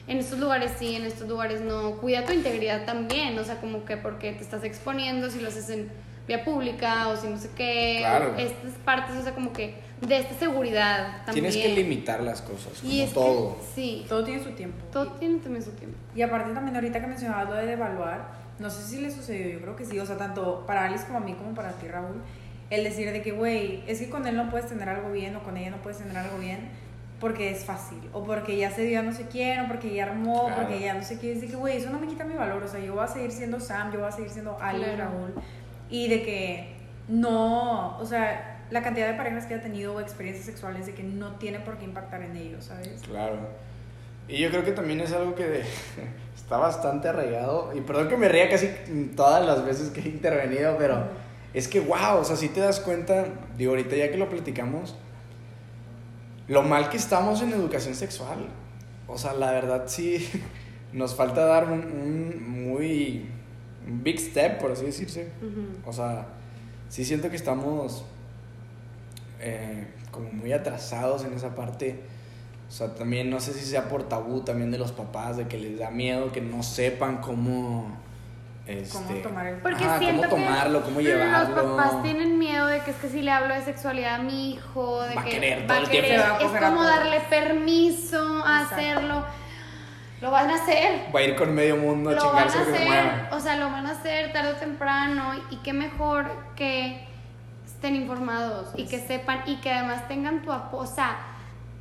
en 0.08 0.18
estos 0.18 0.40
lugares 0.40 0.72
sí, 0.80 0.96
en 0.96 1.04
estos 1.06 1.28
lugares 1.28 1.62
no, 1.62 1.92
cuida 1.98 2.26
tu 2.26 2.34
integridad 2.34 2.86
también, 2.86 3.38
o 3.38 3.44
sea, 3.44 3.58
como 3.62 3.86
que 3.86 3.96
porque 3.98 4.32
te 4.34 4.44
estás 4.44 4.64
exponiendo 4.64 5.30
si 5.30 5.40
lo 5.40 5.50
haces 5.50 5.70
en 5.70 5.90
vía 6.28 6.44
pública 6.44 7.10
o 7.10 7.16
si 7.18 7.28
no 7.28 7.38
sé 7.38 7.50
qué, 7.56 7.98
Claro. 8.00 8.34
estas 8.38 8.74
partes, 8.84 9.16
o 9.16 9.22
sea, 9.22 9.34
como 9.34 9.54
que 9.54 9.76
de 10.02 10.18
esta 10.18 10.34
seguridad 10.36 11.24
también. 11.26 11.50
Tienes 11.52 11.58
que 11.58 11.74
limitar 11.76 12.22
las 12.24 12.42
cosas, 12.42 12.80
como 12.82 12.92
Y 12.92 13.02
es 13.02 13.10
que- 13.10 13.14
todo. 13.16 13.58
sí, 13.76 14.06
Todo 14.10 14.24
tiene 14.24 14.44
su 14.44 14.50
tiempo. 14.52 14.78
todo 14.92 15.08
tiene 15.14 15.40
también 15.40 15.64
su 15.64 15.72
tiempo. 15.72 15.96
Y 16.16 16.22
aparte 16.24 16.54
también 16.54 16.76
ahorita 16.76 17.00
que 17.02 17.08
mencionabas 17.08 17.50
lo 17.50 17.56
de 17.56 17.66
devaluar, 17.68 18.47
no 18.60 18.70
sé 18.70 18.84
si 18.84 19.02
le 19.02 19.12
sucedió, 19.12 19.50
yo 19.50 19.62
creo 19.62 19.76
que 19.76 19.86
sí, 19.86 20.00
o 20.00 20.06
sea, 20.06 20.18
tanto 20.18 20.66
para 20.66 20.86
Alice 20.86 21.06
como 21.06 21.20
a 21.20 21.22
mí 21.22 21.34
como 21.34 21.54
para 21.54 21.74
ti, 21.74 21.88
Raúl, 21.88 22.22
el 22.70 22.84
decir 22.84 23.12
de 23.12 23.22
que, 23.22 23.32
güey, 23.32 23.84
es 23.88 24.00
que 24.00 24.10
con 24.10 24.26
él 24.28 24.36
no 24.36 24.50
puedes 24.50 24.68
tener 24.68 24.90
algo 24.90 25.12
bien 25.12 25.36
o 25.36 25.44
con 25.44 25.56
ella 25.58 25.70
no 25.72 25.78
puedes 25.78 26.00
tener 26.00 26.18
algo 26.18 26.38
bien 26.38 26.70
porque 27.20 27.50
es 27.50 27.66
fácil, 27.66 27.98
o 28.14 28.24
porque 28.24 28.58
ya 28.58 28.70
se 28.70 28.84
dio 28.84 29.00
a 29.00 29.02
no 29.04 29.12
sé 29.12 29.26
quién, 29.28 29.62
o 29.62 29.68
porque 29.68 29.92
ya 29.94 30.04
armó, 30.06 30.46
Claro. 30.48 30.62
porque 30.64 30.80
ya 30.82 30.94
no 30.94 31.02
sé 31.04 31.18
qué, 31.20 31.32
es 31.32 31.42
de 31.42 31.48
que, 31.48 31.56
güey, 31.56 31.78
eso 31.78 31.90
no 31.90 32.00
me 32.00 32.06
quita 32.08 32.24
mi 32.26 32.36
valor, 32.36 32.62
o 32.62 32.68
sea, 32.68 32.80
yo 32.80 32.94
voy 32.94 33.04
a 33.04 33.08
seguir 33.08 33.32
siendo 33.32 33.60
Sam, 33.60 33.92
yo 33.92 34.00
voy 34.00 34.08
a 34.10 34.12
seguir 34.12 34.30
siendo 34.30 34.58
Alice, 34.62 34.94
Claro. 34.94 35.12
Raúl, 35.12 35.34
y 35.90 36.10
de 36.10 36.22
que 36.24 36.76
no, 37.08 37.98
o 37.98 38.06
sea, 38.06 38.66
la 38.70 38.82
cantidad 38.84 39.08
de 39.08 39.14
parejas 39.14 39.46
que 39.46 39.56
ha 39.56 39.62
tenido 39.62 39.96
o 39.96 40.00
experiencias 40.02 40.46
sexuales 40.46 40.86
de 40.86 40.94
que 40.94 41.02
no 41.04 41.36
tiene 41.38 41.60
por 41.62 41.78
qué 41.78 41.86
impactar 41.86 42.22
en 42.22 42.36
ellos, 42.36 42.66
¿sabes? 42.66 43.02
Claro. 43.08 43.38
Y 44.28 44.38
yo 44.38 44.50
creo 44.50 44.64
que 44.64 44.72
también 44.72 45.00
es 45.00 45.14
algo 45.14 45.36
que 45.36 45.64
está 46.36 46.58
bastante 46.58 47.08
arraigado. 47.08 47.72
Y 47.76 47.82
perdón 47.82 48.10
que 48.10 48.18
me 48.18 48.30
ría 48.30 48.50
casi 48.50 48.70
todas 49.16 49.46
las 49.46 49.66
veces 49.66 49.90
que 49.90 50.02
he 50.02 50.10
intervenido, 50.10 50.76
pero 50.78 51.08
es 51.54 51.68
que, 51.68 51.80
wow, 51.80 52.20
o 52.20 52.24
sea, 52.24 52.36
si 52.36 52.50
te 52.50 52.60
das 52.60 52.80
cuenta, 52.80 53.26
digo, 53.58 53.72
ahorita 53.72 53.96
ya 53.96 54.12
que 54.12 54.18
lo 54.18 54.30
platicamos, 54.30 54.96
lo 56.48 56.64
mal 56.64 56.90
que 56.90 56.98
estamos 56.98 57.42
en 57.42 57.54
educación 57.54 57.96
sexual. 57.96 58.48
O 59.08 59.18
sea, 59.18 59.34
la 59.34 59.52
verdad 59.52 59.84
sí, 59.88 60.30
nos 60.94 61.16
falta 61.16 61.46
dar 61.46 61.66
un, 61.66 61.80
un 61.80 62.70
muy 62.70 63.30
un 63.88 64.04
big 64.04 64.20
step, 64.20 64.60
por 64.60 64.72
así 64.72 64.86
decirse. 64.86 65.30
O 65.86 65.94
sea, 65.94 66.28
sí 66.90 67.06
siento 67.06 67.30
que 67.30 67.36
estamos 67.36 68.04
eh, 69.40 69.88
como 70.12 70.32
muy 70.32 70.52
atrasados 70.52 71.24
en 71.24 71.34
esa 71.34 71.56
parte. 71.56 72.02
O 72.68 72.72
sea, 72.72 72.94
también 72.96 73.30
no 73.30 73.40
sé 73.40 73.54
si 73.54 73.66
sea 73.66 73.88
por 73.88 74.04
tabú 74.10 74.42
también 74.42 74.72
de 74.72 74.78
los 74.78 74.92
papás, 74.92 75.38
de 75.38 75.48
que 75.48 75.58
les 75.58 75.80
da 75.80 75.90
miedo, 75.90 76.32
que 76.32 76.42
no 76.42 76.64
sepan 76.64 77.18
cómo... 77.18 77.98
Este, 78.66 78.98
Cómo 78.98 79.14
tomar 79.22 79.48
el... 79.48 79.56
Porque 79.60 79.86
Ajá, 79.86 79.98
siento 79.98 80.28
cómo 80.30 80.44
tomarlo, 80.44 80.82
cómo 80.84 81.00
llevarlo. 81.00 81.56
los 81.56 81.78
papás 81.78 82.04
tienen 82.04 82.38
miedo 82.38 82.68
de 82.68 82.82
que 82.82 82.92
es 82.92 82.98
que 82.98 83.08
si 83.08 83.22
le 83.22 83.32
hablo 83.32 83.54
de 83.54 83.62
sexualidad 83.62 84.16
a 84.16 84.24
mi 84.24 84.52
hijo, 84.52 85.02
de 85.04 85.16
Va 85.16 85.22
a 85.22 85.24
que 85.24 85.30
querer 85.32 85.62
va 85.64 85.68
todo 85.68 85.78
a 85.78 85.80
el 85.84 85.90
tiempo. 85.90 86.08
querer, 86.10 86.20
a 86.26 86.38
es 86.40 86.54
a 86.64 86.68
como 86.70 86.84
darle 86.84 87.20
permiso 87.30 88.20
a 88.46 88.64
Exacto. 88.64 88.76
hacerlo. 88.76 89.26
Lo 90.20 90.32
van 90.32 90.50
a 90.50 90.56
hacer. 90.56 91.06
Va 91.16 91.20
a 91.20 91.24
ir 91.24 91.36
con 91.38 91.56
medio 91.56 91.78
mundo 91.78 92.10
a 92.10 92.14
Lo 92.14 92.34
van 92.34 92.44
a 92.44 92.52
chingarse 92.52 92.72
que 92.72 92.78
se 92.78 92.86
mueva. 92.86 93.04
hacer, 93.04 93.34
o 93.34 93.40
sea, 93.40 93.56
lo 93.56 93.70
van 93.72 93.86
a 93.86 93.92
hacer 93.92 94.34
tarde 94.34 94.52
o 94.52 94.56
temprano 94.56 95.32
y 95.50 95.56
qué 95.58 95.72
mejor 95.72 96.30
que 96.58 97.08
estén 97.66 97.96
informados 97.96 98.72
y 98.76 98.86
que 98.88 99.00
sepan 99.00 99.44
y 99.46 99.56
que 99.62 99.72
además 99.72 100.10
tengan 100.10 100.42
tu 100.42 100.52
apoyo, 100.52 100.84
o 100.84 100.88
sea, 100.94 101.16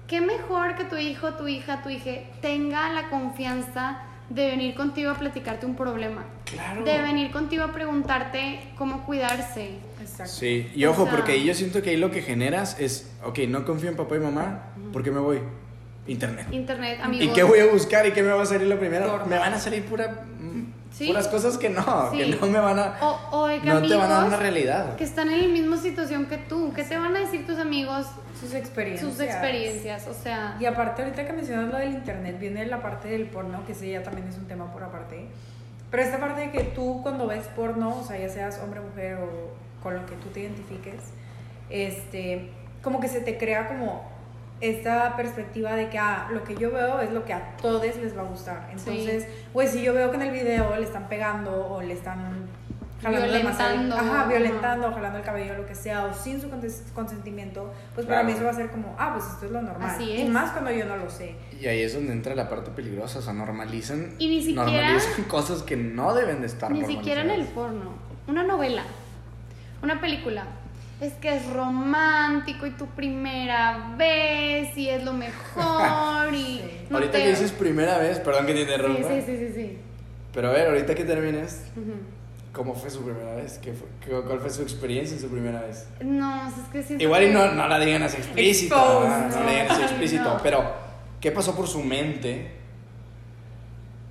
qué 0.07 0.21
mejor 0.21 0.77
que 0.77 0.85
tu 0.85 0.97
hijo, 0.97 1.35
tu 1.35 1.49
hija, 1.49 1.83
tu 1.83 1.89
hija 1.91 2.11
tenga 2.41 2.93
la 2.93 3.09
confianza 3.11 4.01
de 4.31 4.47
venir 4.47 4.75
contigo 4.75 5.11
a 5.13 5.15
platicarte 5.15 5.67
un 5.67 5.77
problema. 5.77 6.25
Claro. 6.45 6.85
De 6.85 7.01
venir 7.03 7.31
contigo 7.31 7.65
a 7.65 7.73
preguntarte 7.73 8.61
cómo 8.77 9.05
cuidarse. 9.05 9.71
Exacto. 10.01 10.33
Sí, 10.33 10.71
y 10.75 10.85
O 10.85 10.91
ojo, 10.91 11.05
sea- 11.05 11.13
porque 11.15 11.33
ahí 11.33 11.45
yo 11.45 11.55
siento 11.55 11.81
que 11.83 11.91
ahí 11.91 11.97
lo 11.97 12.11
que 12.11 12.23
generas 12.23 12.79
es, 12.81 13.13
ok, 13.25 13.39
no 13.49 13.65
confío 13.65 13.89
en 13.91 13.97
papá 13.97 14.17
y 14.17 14.21
mamá, 14.21 14.73
¿por 14.93 15.03
qué 15.03 15.11
me 15.11 15.21
voy? 15.21 15.41
Internet. 16.09 16.47
Internet, 16.53 17.01
amigos. 17.03 17.27
¿Y 17.27 17.31
qué 17.31 17.43
voy 17.43 17.59
a 17.59 17.67
buscar 17.67 18.07
y 18.07 18.13
qué 18.13 18.23
me 18.23 18.31
va 18.31 18.43
a 18.43 18.47
salir 18.47 18.69
lo 18.69 18.79
primero? 18.79 19.25
Me 19.27 19.39
van 19.39 19.55
a 19.55 19.59
salir 19.59 19.85
pura, 19.85 20.23
Sí. 20.93 21.09
puras 21.09 21.29
cosas 21.29 21.59
que 21.59 21.69
no, 21.69 21.83
Sí. 22.13 22.19
que 22.19 22.37
no 22.41 22.47
me 22.47 22.59
van 22.59 22.79
a... 22.79 22.97
O, 23.03 23.19
o 23.43 23.49
no 23.49 23.83
te 23.83 23.95
van 23.95 24.11
a 24.11 24.15
dar 24.15 24.27
una 24.29 24.37
realidad. 24.37 24.97
que 24.97 25.05
están 25.05 25.31
en 25.31 25.43
la 25.43 25.49
misma 25.49 25.77
situación 25.77 26.27
que 26.27 26.39
tú. 26.39 26.73
¿Qué 26.75 26.85
te 26.85 26.97
van 26.97 27.15
a 27.15 27.21
decir 27.21 27.47
tus 27.47 27.59
amigos 27.59 28.07
Sus 28.41 28.55
experiencias. 28.55 29.11
sus 29.11 29.21
experiencias? 29.21 30.07
O 30.09 30.15
sea, 30.15 30.57
Y 30.59 30.65
aparte, 30.65 31.03
ahorita 31.03 31.27
que 31.27 31.33
mencionas 31.33 31.71
lo 31.71 31.79
del 31.79 31.91
internet, 31.93 32.39
viene 32.39 32.65
la 32.67 32.81
parte 32.81 33.09
del 33.09 33.27
porno, 33.27 33.65
que 33.67 33.75
sí, 33.75 33.91
ya 33.91 34.03
también 34.03 34.27
es 34.29 34.37
un 34.39 34.47
tema 34.47 34.73
por 34.73 34.85
aparte. 34.85 35.27
Pero 35.91 36.03
esta 36.03 36.19
parte 36.19 36.41
de 36.43 36.51
que 36.51 36.65
tú 36.65 37.01
cuando 37.03 37.27
ves 37.27 37.45
porno, 37.55 37.99
o 38.01 38.05
sea, 38.05 38.19
ya 38.19 38.29
seas 38.29 38.59
hombre, 38.63 38.81
mujer 38.81 39.19
o 39.19 39.53
con 39.83 39.95
lo 39.95 40.05
que 40.07 40.15
tú 40.17 40.29
te 40.31 40.41
identifiques, 40.41 41.01
este, 41.71 42.51
como 42.83 43.01
que 43.01 43.09
se 43.09 43.21
te 43.21 43.39
crea 43.39 43.69
como 43.69 44.16
esta 44.61 45.17
perspectiva 45.17 45.75
de 45.75 45.89
que 45.91 45.99
ah, 45.99 46.29
lo 46.33 46.43
que 46.45 46.55
yo 46.57 46.71
veo 46.71 47.01
es 47.01 47.11
lo 47.13 47.25
que 47.25 47.33
a 47.35 47.57
todos 47.57 47.83
les 47.97 48.17
va 48.17 48.23
a 48.23 48.25
gustar. 48.25 48.69
Entonces, 48.71 49.27
pues 49.53 49.71
si 49.71 49.83
yo 49.83 49.93
veo 49.93 50.11
que 50.11 50.17
en 50.17 50.23
el 50.23 50.31
video 50.33 50.75
le 50.77 50.83
están 50.85 51.09
pegando 51.09 51.67
o 51.69 51.83
le 51.83 51.93
están 51.93 52.47
jalando 53.03 53.27
Violentando, 53.27 53.95
ajá, 53.95 54.21
ajá. 54.23 54.29
violentando, 54.29 54.91
jalando 54.93 55.19
el 55.19 55.25
cabello, 55.25 55.55
lo 55.59 55.67
que 55.67 55.75
sea, 55.75 56.07
o 56.07 56.15
sin 56.15 56.41
su 56.41 56.49
consentimiento, 56.95 57.71
pues 57.95 58.07
para 58.07 58.23
mí 58.23 58.33
eso 58.33 58.45
va 58.45 58.51
a 58.51 58.55
ser 58.55 58.71
como, 58.71 58.97
ah, 58.99 59.13
pues 59.15 59.27
esto 59.31 59.45
es 59.45 59.53
lo 59.53 59.61
normal. 59.61 59.91
Así 59.91 60.05
Y 60.05 60.23
es. 60.23 60.29
más 60.31 60.53
cuando 60.53 60.71
yo 60.71 60.87
no 60.87 60.97
lo 60.97 61.11
sé. 61.11 61.35
Y 61.61 61.67
ahí 61.67 61.83
es 61.83 61.93
donde 61.93 62.13
entra 62.13 62.35
la 62.35 62.49
parte 62.49 62.71
peligrosa, 62.71 63.19
o 63.19 63.23
sea, 63.23 63.35
normalizan, 63.35 64.15
Y 64.19 64.29
ni 64.29 64.41
siquiera- 64.43 64.65
normalizan 64.65 65.25
cosas 65.29 65.63
que 65.63 65.77
no 65.77 66.15
deben 66.15 66.41
de 66.41 66.47
estar 66.47 66.71
ni 66.71 66.85
siquiera 66.87 67.21
en 67.21 67.31
el 67.31 67.45
porno. 67.45 67.93
Una 68.27 68.43
novela, 68.43 68.83
una 69.83 70.01
película. 70.01 70.45
Es 71.01 71.13
que 71.15 71.37
es 71.37 71.47
romántico 71.53 72.67
y 72.67 72.71
tu 72.71 72.87
primera 72.87 73.95
vez 73.99 74.77
y 74.79 74.89
es 74.89 75.05
lo 75.05 75.13
mejor 75.13 76.33
y... 76.33 76.37
Sí. 76.87 76.87
no 76.91 76.97
Ahorita 76.99 77.13
te- 77.19 77.25
que 77.25 77.31
dices 77.31 77.53
primera 77.53 77.99
vez, 77.99 78.19
perdón 78.21 78.47
que 78.47 78.53
te 78.53 78.59
Sí, 78.59 78.63
interrumpa, 78.73 79.09
sí, 79.09 79.23
sí, 79.27 79.37
sí, 79.39 79.53
sí. 79.55 79.79
pero 80.33 80.49
a 80.49 80.53
ver, 80.53 80.69
ahorita 80.69 80.95
que 80.95 81.05
termines. 81.05 81.65
¿cómo 82.53 82.75
fue 82.75 82.89
su 82.89 83.03
primera 83.05 83.35
vez? 83.35 83.59
¿Qué 83.59 83.75
fue- 83.75 83.87
qué- 84.01 84.27
¿Cuál 84.27 84.41
fue 84.41 84.49
su 84.49 84.63
experiencia 84.63 85.15
en 85.17 85.21
su 85.21 85.29
primera 85.29 85.61
vez? 85.61 85.87
No, 86.01 86.49
es 86.49 86.55
que 86.73 86.83
siento 86.83 87.05
Igual 87.05 87.25
y 87.25 87.31
no, 87.31 87.53
no 87.53 87.69
la 87.69 87.79
digan 87.79 88.03
así 88.03 88.17
explícito, 88.17 88.75
no, 88.77 89.07
no 89.07 89.29
no. 89.29 89.45
la 89.45 89.51
digan 89.51 89.71
así 89.73 89.83
explícito, 89.83 90.25
No. 90.25 90.41
pero 90.43 90.65
¿qué 91.21 91.31
pasó 91.33 91.55
por 91.55 91.67
su 91.69 91.83
mente? 91.83 92.53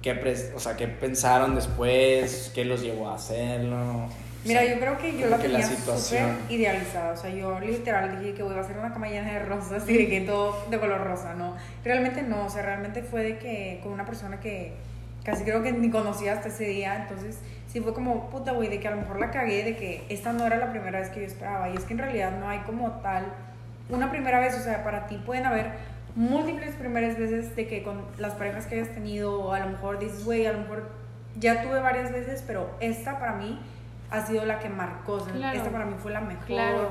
¿Qué, 0.03 0.13
pres- 0.21 0.51
o 0.55 0.59
sea, 0.59 0.75
¿qué 0.77 0.87
pensaron 0.87 1.55
después? 1.55 2.51
¿Qué 2.53 2.63
los 2.65 2.81
llevó 2.83 3.09
a 3.09 3.15
hacerlo? 3.15 4.07
Mira, 4.45 4.61
sea, 4.61 4.73
yo 4.73 4.79
creo 4.79 4.97
que 4.97 5.17
yo 5.17 5.27
la 5.27 5.37
que 5.37 5.49
tenía 5.49 5.65
súper 5.65 6.23
idealizada. 6.49 7.13
O 7.13 7.17
sea, 7.17 7.29
yo 7.31 7.59
literal 7.59 8.19
dije 8.19 8.33
que 8.33 8.43
voy 8.43 8.55
a 8.55 8.59
hacer 8.59 8.77
una 8.77 8.93
cama 8.93 9.07
llena 9.07 9.31
de 9.31 9.39
rosas 9.39 9.89
y 9.89 9.97
de 9.97 10.07
que 10.07 10.21
todo 10.21 10.65
de 10.69 10.79
color 10.79 11.03
rosa, 11.03 11.33
¿no? 11.33 11.55
Realmente 11.83 12.21
no, 12.21 12.45
o 12.45 12.49
sea, 12.49 12.61
realmente 12.61 13.01
fue 13.01 13.23
de 13.23 13.37
que 13.37 13.79
con 13.81 13.91
una 13.91 14.05
persona 14.05 14.39
que 14.39 14.73
casi 15.23 15.43
creo 15.43 15.63
que 15.63 15.71
ni 15.71 15.89
conocía 15.89 16.33
hasta 16.33 16.49
ese 16.49 16.65
día. 16.65 16.95
Entonces, 17.01 17.39
sí 17.67 17.81
fue 17.81 17.93
como, 17.93 18.29
puta, 18.29 18.51
güey, 18.51 18.69
de 18.69 18.79
que 18.79 18.87
a 18.87 18.91
lo 18.91 18.97
mejor 18.97 19.19
la 19.19 19.31
cagué, 19.31 19.63
de 19.63 19.75
que 19.75 20.05
esta 20.09 20.31
no 20.31 20.45
era 20.45 20.57
la 20.57 20.69
primera 20.69 20.99
vez 20.99 21.09
que 21.09 21.21
yo 21.21 21.25
esperaba. 21.25 21.69
Y 21.69 21.75
es 21.75 21.83
que 21.83 21.93
en 21.93 21.99
realidad 21.99 22.37
no 22.39 22.47
hay 22.47 22.59
como 22.59 22.91
tal 23.01 23.25
una 23.89 24.11
primera 24.11 24.39
vez. 24.39 24.55
O 24.55 24.63
sea, 24.63 24.83
para 24.83 25.07
ti 25.07 25.17
pueden 25.25 25.45
haber 25.45 25.71
múltiples 26.15 26.75
primeras 26.75 27.17
veces 27.17 27.55
de 27.55 27.67
que 27.67 27.81
con 27.81 28.05
las 28.19 28.35
parejas 28.35 28.67
que 28.67 28.75
hayas 28.75 28.93
tenido, 28.93 29.39
o 29.39 29.53
a 29.53 29.59
lo 29.59 29.69
mejor 29.69 29.97
dices, 29.97 30.23
güey, 30.23 30.45
a 30.45 30.53
lo 30.53 30.59
mejor 30.59 30.89
ya 31.37 31.63
tuve 31.63 31.79
varias 31.81 32.11
veces, 32.11 32.43
pero 32.45 32.69
esta 32.79 33.19
para 33.19 33.33
mí 33.33 33.59
ha 34.12 34.25
sido 34.25 34.45
la 34.45 34.59
que 34.59 34.69
marcó. 34.69 35.13
O 35.13 35.19
sea, 35.25 35.33
Claro. 35.33 35.57
Esta 35.57 35.69
para 35.71 35.85
mí 35.85 35.95
fue 35.97 36.12
la 36.12 36.21
mejor. 36.21 36.45
Claro. 36.45 36.89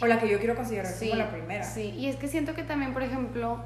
O 0.00 0.06
la 0.06 0.18
que 0.18 0.28
yo 0.28 0.38
quiero 0.38 0.54
considerar 0.54 0.86
Sí, 0.92 1.08
como 1.08 1.22
la 1.22 1.30
primera. 1.30 1.64
Sí, 1.64 1.90
y 1.96 2.06
es 2.08 2.16
que 2.16 2.28
siento 2.28 2.54
que 2.54 2.62
también, 2.62 2.92
por 2.92 3.02
ejemplo, 3.02 3.64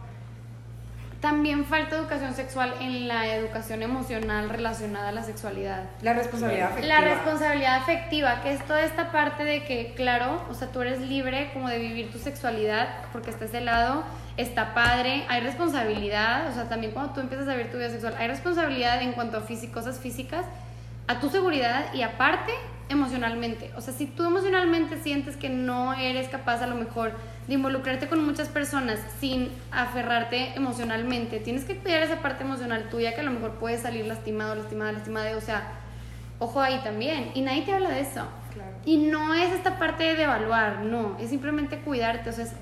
también 1.21 1.67
falta 1.67 1.97
educación 1.97 2.33
sexual 2.35 2.73
en 2.81 3.07
la 3.07 3.27
educación 3.35 3.83
emocional 3.83 4.49
relacionada 4.49 5.11
a 5.11 5.13
la 5.13 5.23
sexualidad. 5.23 5.83
La 6.01 6.15
responsabilidad 6.15 6.69
afectiva. 6.71 6.95
La 6.95 7.01
responsabilidad 7.05 7.77
afectiva, 7.77 8.41
que 8.43 8.53
es 8.55 8.65
toda 8.65 8.83
esta 8.83 9.13
parte 9.13 9.45
de 9.45 9.65
que, 9.65 9.93
claro, 9.95 10.41
o 10.49 10.55
sea, 10.55 10.69
tú 10.69 10.81
eres 10.81 11.01
libre 11.01 11.51
como 11.53 11.69
de 11.69 11.79
vivir 11.79 12.11
tu 12.11 12.19
sexualidad 12.19 12.89
porque 13.13 13.29
está 13.31 13.45
ese 13.45 13.61
lado, 13.61 14.03
está 14.39 14.73
padre, 14.73 15.27
hay 15.29 15.43
responsabilidad, 15.43 16.49
o 16.49 16.55
sea, 16.55 16.71
también 16.71 16.93
cuando 16.93 17.13
tú 17.13 17.21
empiezas 17.21 17.47
a 17.49 17.53
vivir 17.53 17.71
tu 17.71 17.77
vida 17.77 17.91
sexual, 17.91 18.15
hay 18.19 18.29
responsabilidad 18.29 19.03
en 19.03 19.13
cuanto 19.13 19.37
a 19.37 19.41
físico- 19.43 19.75
cosas 19.75 19.99
físicas, 19.99 20.47
a 21.11 21.19
tu 21.19 21.29
seguridad 21.29 21.93
y 21.93 22.03
aparte 22.03 22.53
emocionalmente. 22.89 23.73
O 23.77 23.81
sea, 23.81 23.93
si 23.95 24.07
tú 24.07 24.25
emocionalmente 24.25 25.01
sientes 25.03 25.37
que 25.37 25.49
no 25.49 25.93
eres 25.95 26.29
capaz 26.29 26.63
a 26.63 26.67
lo 26.69 26.77
mejor 26.77 27.13
de 27.49 27.55
involucrarte 27.55 28.09
con 28.09 28.25
muchas 28.25 28.49
personas 28.49 29.01
sin 29.21 29.49
aferrarte 29.73 30.53
emocionalmente, 30.55 31.41
tienes 31.41 31.65
que 31.65 31.77
cuidar 31.77 32.03
esa 32.03 32.17
parte 32.21 32.45
emocional 32.45 32.89
tuya 32.91 33.15
que 33.15 33.23
a 33.23 33.25
lo 33.25 33.33
mejor 33.33 33.53
puedes 33.55 33.81
salir 33.83 34.07
lastimado, 34.07 34.55
lastimada, 34.55 34.93
lastimada, 34.93 35.37
o 35.37 35.41
sea, 35.41 35.69
ojo 36.39 36.61
ahí 36.61 36.81
también. 36.85 37.33
Y 37.35 37.41
nadie 37.43 37.63
te 37.63 37.73
habla 37.73 37.91
de 37.91 38.01
eso. 38.01 38.27
Claro. 38.55 38.71
Y 38.85 38.99
no 38.99 39.35
es 39.35 39.53
esta 39.53 39.79
parte 39.79 40.15
de 40.15 40.23
evaluar, 40.25 40.81
no, 40.81 41.17
es 41.21 41.31
simplemente 41.31 41.79
cuidarte, 41.79 42.31
o 42.31 42.33
sea, 42.33 42.45
es- 42.45 42.55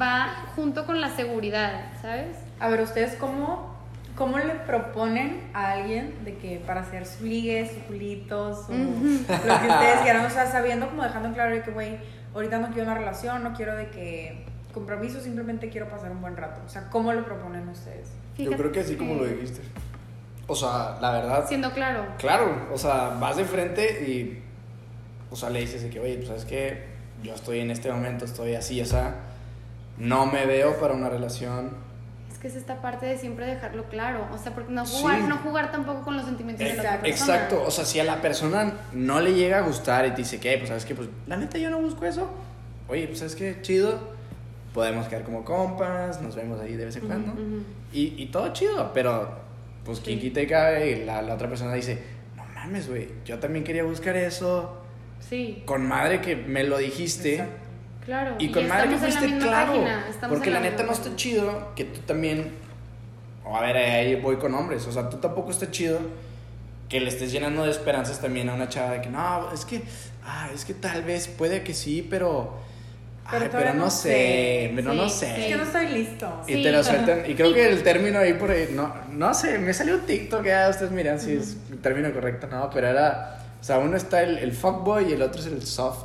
va 0.00 0.44
junto 0.56 0.84
con 0.86 1.00
la 1.00 1.08
seguridad, 1.10 1.90
¿sabes? 2.02 2.36
A 2.60 2.68
ver, 2.68 2.80
¿ustedes 2.82 3.14
cómo, 3.16 3.73
cómo 4.14 4.38
le 4.38 4.54
proponen 4.54 5.40
a 5.54 5.72
alguien 5.72 6.24
de 6.24 6.36
que 6.36 6.60
para 6.66 6.82
hacer 6.82 7.06
sus 7.06 7.22
ligues, 7.22 7.70
sus 7.72 7.82
culitos, 7.84 8.68
o 8.68 8.72
lo 8.72 9.26
que 9.26 9.68
ustedes 9.68 10.00
quieran? 10.02 10.24
O 10.24 10.30
sea, 10.30 10.50
sabiendo 10.50 10.88
como 10.88 11.02
dejando 11.02 11.28
en 11.28 11.34
claro 11.34 11.54
de 11.54 11.62
que, 11.62 11.70
güey, 11.70 11.98
ahorita 12.34 12.58
no 12.58 12.68
quiero 12.68 12.84
una 12.84 12.94
relación, 12.94 13.42
no 13.42 13.54
quiero 13.54 13.74
de 13.76 13.88
que 13.90 14.44
compromiso, 14.72 15.20
simplemente 15.20 15.70
quiero 15.70 15.88
pasar 15.88 16.10
un 16.10 16.20
buen 16.20 16.36
rato. 16.36 16.60
O 16.66 16.68
sea, 16.68 16.90
¿cómo 16.90 17.12
lo 17.12 17.24
proponen 17.24 17.68
ustedes? 17.68 18.08
Yo 18.36 18.50
creo 18.52 18.72
que 18.72 18.80
así 18.80 18.96
como 18.96 19.14
lo 19.14 19.24
dijiste. 19.24 19.60
O 20.46 20.54
sea, 20.54 20.98
la 21.00 21.12
verdad, 21.12 21.48
Siendo 21.48 21.72
claro. 21.72 22.04
claro, 22.18 22.68
o 22.72 22.76
sea, 22.76 23.16
vas 23.20 23.36
de 23.36 23.44
frente 23.44 24.04
y, 24.06 24.42
o 25.30 25.36
sea, 25.36 25.48
le 25.48 25.60
dices 25.60 25.82
de 25.82 25.90
que, 25.90 26.00
oye, 26.00 26.16
pues 26.16 26.28
sabes 26.28 26.44
que 26.44 26.84
yo 27.22 27.34
estoy 27.34 27.60
en 27.60 27.70
este 27.70 27.90
momento, 27.90 28.26
estoy 28.26 28.54
así, 28.54 28.78
o 28.82 28.84
sea, 28.84 29.14
no 29.96 30.26
me 30.26 30.44
veo 30.44 30.78
para 30.78 30.92
una 30.92 31.08
relación. 31.08 31.70
Es 32.44 32.52
que 32.52 32.58
es 32.58 32.62
esta 32.62 32.82
parte 32.82 33.06
de 33.06 33.16
siempre 33.16 33.46
dejarlo 33.46 33.84
claro, 33.84 34.28
o 34.30 34.36
sea, 34.36 34.52
porque 34.54 34.70
no 34.70 34.84
jugar, 34.84 35.16
Sí. 35.20 35.26
no 35.26 35.38
jugar 35.38 35.72
tampoco 35.72 36.02
con 36.02 36.14
los 36.18 36.26
sentimientos 36.26 36.66
de 36.66 36.74
la 36.74 36.80
otra 36.82 37.00
persona. 37.00 37.34
Exacto, 37.36 37.64
o 37.66 37.70
sea, 37.70 37.86
si 37.86 38.00
a 38.00 38.04
la 38.04 38.20
persona 38.20 38.74
no 38.92 39.18
le 39.22 39.32
llega 39.32 39.58
a 39.58 39.60
gustar 39.62 40.04
y 40.04 40.10
te 40.10 40.16
dice 40.18 40.38
que, 40.40 40.54
pues 40.58 40.68
sabes 40.68 40.84
que, 40.84 40.94
pues 40.94 41.08
la 41.26 41.38
neta 41.38 41.56
yo 41.56 41.70
no 41.70 41.80
busco 41.80 42.04
eso. 42.04 42.28
Oye, 42.88 43.06
pues 43.06 43.20
sabes 43.20 43.34
que 43.34 43.62
chido, 43.62 43.98
podemos 44.74 45.06
quedar 45.08 45.22
como 45.24 45.42
compas, 45.42 46.20
nos 46.20 46.36
vemos 46.36 46.60
ahí 46.60 46.74
de 46.74 46.84
vez 46.84 46.96
en 46.96 47.06
cuando. 47.06 47.32
Ujú, 47.32 47.40
ujú. 47.40 47.62
Y, 47.94 48.14
y 48.22 48.26
todo 48.26 48.52
chido, 48.52 48.90
pero 48.92 49.38
pues 49.86 50.00
quien 50.00 50.18
Sí. 50.18 50.24
quita 50.28 50.42
y 50.42 50.46
cabe 50.46 50.90
y 50.90 51.04
la, 51.06 51.22
la 51.22 51.34
otra 51.36 51.48
persona 51.48 51.72
dice, 51.72 51.98
no 52.36 52.44
mames, 52.54 52.90
güey, 52.90 53.08
yo 53.24 53.38
también 53.38 53.64
quería 53.64 53.84
buscar 53.84 54.16
eso. 54.18 54.82
Sí, 55.20 55.62
Con 55.64 55.88
madre 55.88 56.20
que 56.20 56.36
me 56.36 56.62
lo 56.64 56.76
dijiste. 56.76 57.36
Exacto. 57.36 57.63
Claro. 58.04 58.36
Y 58.38 58.50
con 58.50 58.66
madre 58.68 58.84
que 58.88 58.92
la 58.94 58.98
fuiste 58.98 59.38
claro. 59.38 59.84
porque 60.28 60.50
la 60.50 60.60
misma 60.60 60.70
neta 60.76 60.82
no 60.84 60.92
está 60.92 61.14
chido 61.16 61.72
que 61.74 61.84
tú 61.84 62.00
también. 62.00 62.52
O 63.44 63.56
a 63.56 63.60
ver, 63.60 63.76
ahí 63.76 64.14
voy 64.16 64.36
con 64.36 64.54
hombres. 64.54 64.86
O 64.86 64.92
sea, 64.92 65.08
tú 65.10 65.18
tampoco 65.18 65.50
está 65.50 65.70
chido 65.70 65.98
que 66.88 67.00
le 67.00 67.08
estés 67.08 67.32
llenando 67.32 67.64
de 67.64 67.70
esperanzas 67.70 68.20
también 68.20 68.48
a 68.48 68.54
una 68.54 68.68
chava 68.68 68.92
de 68.92 69.00
que 69.02 69.10
no, 69.10 69.52
es 69.52 69.64
que. 69.64 69.82
Ah, 70.24 70.48
es 70.54 70.64
que 70.64 70.72
tal 70.74 71.02
vez 71.02 71.28
puede 71.28 71.62
que 71.62 71.74
sí, 71.74 72.06
pero. 72.08 72.62
Pero 73.30 73.44
ay, 73.46 73.50
pero 73.50 73.72
no 73.74 73.84
no 73.86 73.90
sé, 73.90 74.02
sé. 74.68 74.72
pero 74.76 74.90
Sí, 74.92 74.96
no 74.98 75.06
Es 75.06 75.12
sé. 75.14 75.34
que 75.48 75.56
no 75.56 75.62
estoy 75.62 75.86
listo. 75.88 76.42
Y 76.46 76.54
Sí. 76.56 76.62
te 76.62 76.72
lo 76.72 76.84
sueltan. 76.84 77.22
Y 77.26 77.34
creo 77.34 77.50
Y- 77.50 77.54
que 77.54 77.68
el 77.70 77.82
término 77.82 78.18
ahí 78.18 78.34
por 78.34 78.50
ahí, 78.50 78.68
no, 78.74 78.94
no 79.12 79.32
sé, 79.32 79.58
me 79.58 79.72
salió 79.72 79.94
un 79.94 80.02
TikTok, 80.02 80.44
ya 80.44 80.68
ustedes 80.68 80.92
miran 80.92 81.18
si 81.18 81.32
es 81.32 81.56
el 81.70 81.78
término 81.78 82.12
correcto, 82.12 82.46
no, 82.50 82.68
pero 82.68 82.88
era, 82.88 83.38
o 83.58 83.64
sea, 83.64 83.78
uno 83.78 83.96
está 83.96 84.22
el, 84.22 84.36
el 84.38 84.52
fuckboy 84.52 85.08
y 85.08 85.14
el 85.14 85.22
otro 85.22 85.40
es 85.40 85.46
el 85.46 85.64
soft, 85.64 86.04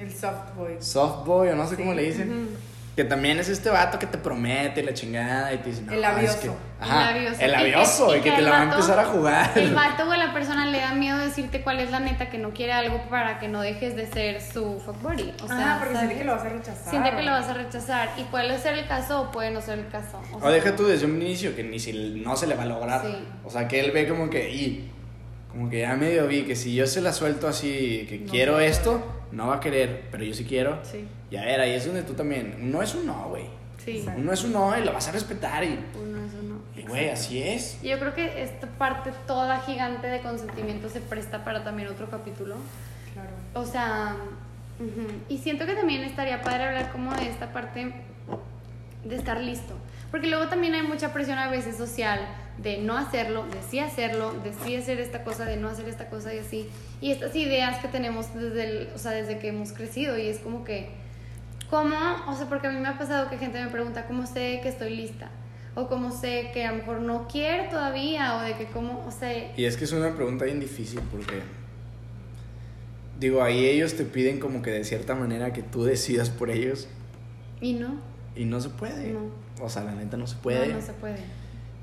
El 0.00 0.12
soft 0.12 0.54
boy. 0.56 0.76
softboy 0.80 1.48
o 1.50 1.56
no 1.56 1.64
sé 1.66 1.76
Sí. 1.76 1.82
cómo 1.82 1.94
le 1.94 2.02
dicen. 2.02 2.30
Ujú. 2.30 2.48
Que 2.96 3.04
también 3.04 3.38
es 3.38 3.48
este 3.48 3.70
vato 3.70 3.98
que 3.98 4.06
te 4.06 4.18
promete 4.18 4.82
la 4.82 4.92
chingada 4.92 5.54
y 5.54 5.58
te 5.58 5.70
dice, 5.70 5.82
no, 5.82 5.92
El 5.92 5.98
es 5.98 6.02
labioso. 6.02 6.40
que- 6.42 6.50
ajá, 6.84 7.10
El 7.10 7.14
labioso. 7.24 7.40
el 7.44 7.52
labioso, 7.52 8.14
y 8.14 8.18
y 8.18 8.20
que, 8.20 8.24
que 8.24 8.30
te 8.32 8.38
el 8.38 8.44
la 8.44 8.50
va 8.50 8.56
a 8.56 8.64
vato- 8.66 8.74
empezar 8.76 8.98
a 8.98 9.04
jugar. 9.06 9.50
El 9.56 9.74
vato 9.74 10.08
o 10.10 10.14
la 10.14 10.34
persona 10.34 10.66
le 10.66 10.80
da 10.80 10.92
miedo 10.94 11.16
decirte 11.18 11.62
cuál 11.62 11.78
es 11.80 11.90
la 11.92 12.00
neta 12.00 12.28
que 12.28 12.36
no 12.38 12.50
quiere 12.50 12.72
algo 12.72 13.00
para 13.08 13.38
que 13.38 13.48
no 13.48 13.62
dejes 13.62 13.94
de 13.96 14.06
ser 14.08 14.42
su 14.42 14.80
fuck 14.84 15.00
buddy. 15.00 15.32
O 15.42 15.46
sea, 15.46 15.56
Ajá, 15.76 15.78
porque 15.78 15.96
siente 15.96 16.16
que 16.18 16.24
lo 16.24 16.32
vas 16.32 16.44
a 16.44 16.48
rechazar. 16.48 16.90
Siente 16.90 17.10
que 17.16 17.22
lo 17.22 17.30
vas 17.30 17.48
a 17.48 17.54
rechazar 17.54 18.08
y 18.18 18.24
puede 18.24 18.58
ser 18.58 18.74
el 18.74 18.86
caso 18.86 19.20
o 19.22 19.30
puede 19.30 19.50
no 19.52 19.60
ser 19.62 19.78
el 19.78 19.88
caso. 19.88 20.20
O 20.32 20.38
O 20.38 20.40
sea, 20.40 20.50
deja 20.50 20.74
tú 20.76 20.84
desde 20.84 21.06
un 21.06 21.22
inicio 21.22 21.54
que 21.54 21.62
ni 21.62 21.78
si 21.78 21.92
no 22.24 22.36
se 22.36 22.48
le 22.48 22.54
va 22.56 22.64
a 22.64 22.66
lograr. 22.66 23.02
Sí. 23.06 23.16
O 23.44 23.50
sea, 23.50 23.66
que 23.68 23.80
él 23.80 23.92
ve 23.92 24.08
como 24.08 24.28
que, 24.28 24.50
y 24.50 24.90
como 25.50 25.70
que 25.70 25.80
ya 25.82 25.94
medio 25.94 26.26
vi 26.26 26.42
que 26.42 26.54
si 26.56 26.74
yo 26.74 26.86
se 26.86 27.00
la 27.00 27.12
suelto 27.12 27.48
así, 27.48 28.04
que 28.08 28.18
No 28.18 28.30
quiero 28.30 28.60
esto, 28.60 29.00
no 29.32 29.48
va 29.48 29.56
a 29.56 29.60
querer, 29.60 30.08
pero 30.10 30.24
yo 30.24 30.34
sí 30.34 30.44
quiero. 30.44 30.78
Sí. 30.82 31.06
Y 31.30 31.36
a 31.36 31.44
ver, 31.44 31.60
ahí 31.60 31.72
es 31.72 31.86
donde 31.86 32.02
tú 32.02 32.14
también, 32.14 32.70
no 32.70 32.82
es 32.82 32.94
un 32.94 33.06
no, 33.06 33.28
güey. 33.28 33.46
Sí. 33.84 34.04
Uno 34.16 34.32
es 34.32 34.44
un 34.44 34.52
no 34.52 34.76
y 34.78 34.84
lo 34.84 34.92
vas 34.92 35.08
a 35.08 35.12
respetar 35.12 35.64
y, 35.64 35.78
Uno, 35.98 36.26
eso 36.26 36.36
no. 36.42 36.60
y 36.78 36.86
güey, 36.86 37.08
así 37.08 37.42
es. 37.42 37.78
Y 37.82 37.88
Yo 37.88 37.98
creo 37.98 38.14
que 38.14 38.42
esta 38.42 38.66
parte 38.66 39.10
toda 39.26 39.60
gigante 39.60 40.06
de 40.06 40.20
consentimiento 40.20 40.88
se 40.90 41.00
presta 41.00 41.44
para 41.44 41.64
también 41.64 41.88
otro 41.88 42.10
capítulo. 42.10 42.56
Claro. 43.14 43.30
O 43.54 43.64
sea, 43.64 44.16
y 45.28 45.38
siento 45.38 45.66
que 45.66 45.74
también 45.74 46.02
estaría 46.02 46.42
padre 46.42 46.64
hablar 46.64 46.92
como 46.92 47.14
de 47.14 47.28
esta 47.28 47.52
parte 47.52 47.92
de 49.04 49.16
estar 49.16 49.40
listo. 49.40 49.74
Porque 50.10 50.26
luego 50.26 50.48
también 50.48 50.74
hay 50.74 50.82
mucha 50.82 51.12
presión 51.12 51.38
a 51.38 51.50
veces 51.50 51.76
social 51.76 52.20
de 52.58 52.78
no 52.78 52.96
hacerlo, 52.96 53.44
de 53.46 53.62
sí 53.62 53.78
hacerlo, 53.78 54.32
de 54.44 54.52
sí 54.52 54.76
hacer 54.76 55.00
esta 55.00 55.24
cosa, 55.24 55.44
de 55.44 55.56
no 55.56 55.68
hacer 55.68 55.88
esta 55.88 56.08
cosa 56.08 56.34
y 56.34 56.38
así. 56.38 56.68
Y 57.00 57.10
estas 57.12 57.34
ideas 57.36 57.78
que 57.78 57.88
tenemos 57.88 58.34
desde, 58.34 58.64
el, 58.64 58.88
o 58.94 58.98
sea, 58.98 59.12
desde 59.12 59.38
que 59.38 59.48
hemos 59.48 59.72
crecido 59.72 60.18
y 60.18 60.26
es 60.26 60.38
como 60.38 60.64
que, 60.64 60.90
¿cómo? 61.70 61.96
O 62.28 62.36
sea, 62.36 62.48
porque 62.48 62.66
a 62.66 62.70
mí 62.70 62.80
me 62.80 62.88
ha 62.88 62.98
pasado 62.98 63.30
que 63.30 63.38
gente 63.38 63.62
me 63.62 63.70
pregunta, 63.70 64.06
¿cómo 64.06 64.26
sé 64.26 64.60
que 64.62 64.68
estoy 64.68 64.94
lista? 64.94 65.30
O 65.74 65.86
cómo 65.86 66.10
sé 66.10 66.50
que 66.52 66.64
a 66.64 66.72
lo 66.72 66.78
mejor 66.78 67.00
no 67.00 67.28
quiero 67.28 67.70
todavía, 67.70 68.36
o 68.36 68.40
de 68.40 68.54
que 68.54 68.66
cómo, 68.66 69.04
o 69.06 69.10
sea, 69.12 69.32
Y 69.56 69.64
es 69.64 69.76
que 69.76 69.84
es 69.84 69.92
una 69.92 70.14
pregunta 70.14 70.44
bien 70.44 70.58
difícil 70.58 71.00
porque, 71.10 71.40
digo, 73.18 73.42
ahí 73.42 73.64
ellos 73.64 73.94
te 73.94 74.04
piden 74.04 74.40
como 74.40 74.60
que 74.60 74.70
de 74.70 74.84
cierta 74.84 75.14
manera 75.14 75.52
que 75.52 75.62
tú 75.62 75.84
decidas 75.84 76.28
por 76.28 76.50
ellos 76.50 76.88
y 77.60 77.74
no, 77.74 77.94
y 78.34 78.44
no 78.44 78.60
se 78.60 78.68
puede. 78.70 79.12
No. 79.12 79.49
O 79.60 79.68
sea, 79.68 79.84
la 79.84 79.92
neta 79.92 80.16
no 80.16 80.26
se 80.26 80.36
puede. 80.36 80.68
no, 80.68 80.74
no 80.74 80.80
se 80.82 80.92
puede. 80.94 81.18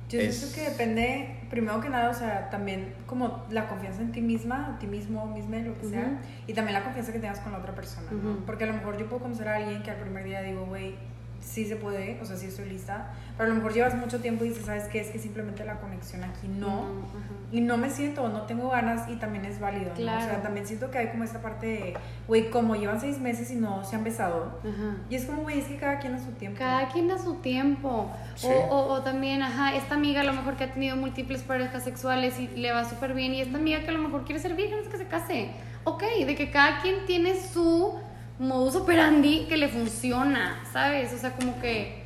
Yo 0.09 0.21
Es- 0.21 0.37
siento 0.37 0.55
que 0.55 0.69
depende, 0.69 1.35
primero 1.49 1.81
que 1.81 1.89
nada, 1.89 2.09
o 2.09 2.13
sea, 2.13 2.49
también 2.49 2.93
como 3.05 3.43
la 3.51 3.67
confianza 3.67 4.01
en 4.01 4.13
ti 4.13 4.21
misma, 4.21 4.77
ti 4.79 4.87
mismo, 4.87 5.25
misma, 5.27 5.57
lo 5.57 5.77
que 5.77 5.85
sea, 5.89 6.19
y 6.47 6.53
también 6.53 6.75
la 6.75 6.83
confianza 6.85 7.11
que 7.11 7.19
tengas 7.19 7.39
con 7.41 7.51
la 7.51 7.57
otra 7.59 7.75
persona. 7.75 8.07
Porque 8.45 8.63
a 8.63 8.67
lo 8.67 8.73
mejor 8.73 8.97
yo 8.97 9.07
puedo 9.09 9.23
conocer 9.23 9.49
a 9.49 9.55
alguien 9.57 9.83
que 9.83 9.91
al 9.91 9.97
primer 9.97 10.23
día 10.23 10.41
digo, 10.41 10.65
güey, 10.65 10.95
sí 11.41 11.65
se 11.65 11.75
puede, 11.75 12.19
o 12.21 12.25
sea, 12.25 12.35
sí 12.35 12.47
estoy 12.47 12.69
lista, 12.69 13.13
pero 13.37 13.45
a 13.45 13.49
lo 13.49 13.55
mejor 13.55 13.73
llevas 13.73 13.95
mucho 13.95 14.19
tiempo 14.19 14.43
y 14.45 14.49
dices, 14.49 14.65
¿sabes 14.65 14.85
qué? 14.85 14.99
Es 14.99 15.09
que 15.09 15.19
simplemente 15.19 15.63
la 15.65 15.79
conexión 15.79 16.23
aquí 16.23 16.47
no. 16.47 16.67
Ujú, 16.81 16.99
ajá. 17.09 17.33
Y 17.51 17.61
no 17.61 17.77
me 17.77 17.89
siento, 17.89 18.23
o 18.23 18.29
no 18.29 18.41
tengo 18.43 18.69
ganas 18.69 19.07
y 19.09 19.15
también 19.15 19.45
es 19.45 19.59
válido, 19.59 19.85
¿no? 19.87 19.93
O 19.93 19.95
Claro. 19.95 20.25
sea, 20.25 20.41
también 20.41 20.67
siento 20.67 20.91
que 20.91 20.97
hay 20.97 21.07
como 21.09 21.23
esta 21.23 21.41
parte 21.41 21.65
de, 21.67 21.93
güey, 22.27 22.49
como 22.49 22.75
llevan 22.75 22.99
seis 22.99 23.19
meses 23.19 23.49
y 23.51 23.55
no 23.55 23.83
se 23.85 23.95
han 23.95 24.03
besado. 24.03 24.59
Ajá. 24.61 24.97
Y 25.09 25.15
es 25.15 25.25
como, 25.25 25.43
güey, 25.43 25.59
es 25.59 25.65
que 25.65 25.77
cada 25.77 25.99
quien 25.99 26.13
a 26.15 26.19
su 26.19 26.31
tiempo. 26.31 26.59
Cada 26.59 26.89
quien 26.89 27.09
a 27.11 27.17
su 27.17 27.35
tiempo. 27.35 28.11
Sí. 28.35 28.47
O, 28.47 28.75
o, 28.75 28.93
o 28.93 29.01
también, 29.01 29.41
ajá, 29.43 29.75
esta 29.75 29.95
amiga 29.95 30.21
a 30.21 30.23
lo 30.25 30.33
mejor 30.33 30.55
que 30.57 30.65
ha 30.65 30.73
tenido 30.73 30.97
múltiples 30.97 31.43
parejas 31.43 31.83
sexuales 31.83 32.37
y 32.39 32.47
le 32.47 32.71
va 32.73 32.83
súper 32.89 33.13
bien. 33.13 33.33
Y 33.33 33.41
esta 33.41 33.57
amiga 33.57 33.79
que 33.81 33.89
a 33.89 33.93
lo 33.93 33.99
mejor 34.01 34.25
quiere 34.25 34.41
ser 34.41 34.55
virgen 34.55 34.79
es 34.79 34.87
que 34.89 34.97
se 34.97 35.05
case. 35.07 35.51
Ok, 35.85 36.03
de 36.25 36.35
que 36.35 36.51
cada 36.51 36.81
quien 36.81 37.05
tiene 37.05 37.39
su 37.39 37.97
modus 38.39 38.75
operandi 38.75 39.45
que 39.49 39.57
le 39.57 39.67
funciona, 39.67 40.59
¿sabes? 40.71 41.11
O 41.13 41.17
sea, 41.17 41.31
como 41.31 41.59
que 41.59 42.03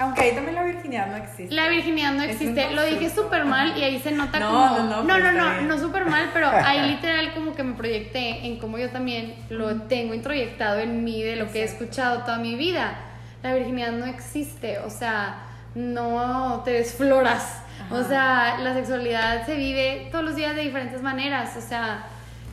Aunque 0.00 0.22
ahí 0.22 0.32
también 0.34 0.54
la 0.56 0.62
virginidad 0.64 1.06
no 1.08 1.16
existe. 1.16 1.54
la 1.54 1.68
virginidad 1.68 2.12
no 2.12 2.22
existe. 2.22 2.70
Lo 2.74 2.84
dije 2.84 3.10
súper 3.10 3.44
mal 3.44 3.76
y 3.76 3.82
ahí 3.82 3.98
se 4.00 4.12
nota 4.12 4.38
No, 4.40 4.48
como... 4.50 4.78
no, 4.78 5.02
no, 5.02 5.18
no, 5.18 5.18
no, 5.18 5.32
no, 5.32 5.60
no 5.62 5.78
súper 5.78 6.04
mal, 6.06 6.30
pero 6.32 6.48
ahí 6.64 6.90
literal 6.90 7.32
como 7.34 7.54
que 7.54 7.62
me 7.64 7.74
proyecté 7.74 8.46
en 8.46 8.58
cómo 8.58 8.78
yo 8.78 8.90
también 8.90 9.34
lo 9.50 9.82
tengo 9.82 10.14
introyectado 10.14 10.78
en 10.80 11.04
mí 11.04 11.22
de 11.22 11.36
lo 11.36 11.50
que 11.50 11.60
he 11.60 11.64
escuchado 11.64 12.20
toda 12.24 12.38
mi 12.38 12.54
vida. 12.56 12.96
La 13.42 13.54
virginidad 13.54 13.92
no 13.92 14.04
existe, 14.06 14.78
o 14.80 14.90
sea, 14.90 15.42
no 15.74 16.62
te 16.64 16.72
desfloras. 16.72 17.62
O 17.90 17.94
Ajá. 17.96 18.08
sea, 18.08 18.58
la 18.58 18.74
sexualidad 18.74 19.46
se 19.46 19.54
vive 19.56 20.08
todos 20.10 20.24
los 20.24 20.34
días 20.36 20.54
de 20.56 20.62
diferentes 20.62 21.00
maneras, 21.02 21.56
o 21.56 21.60
sea, 21.60 22.04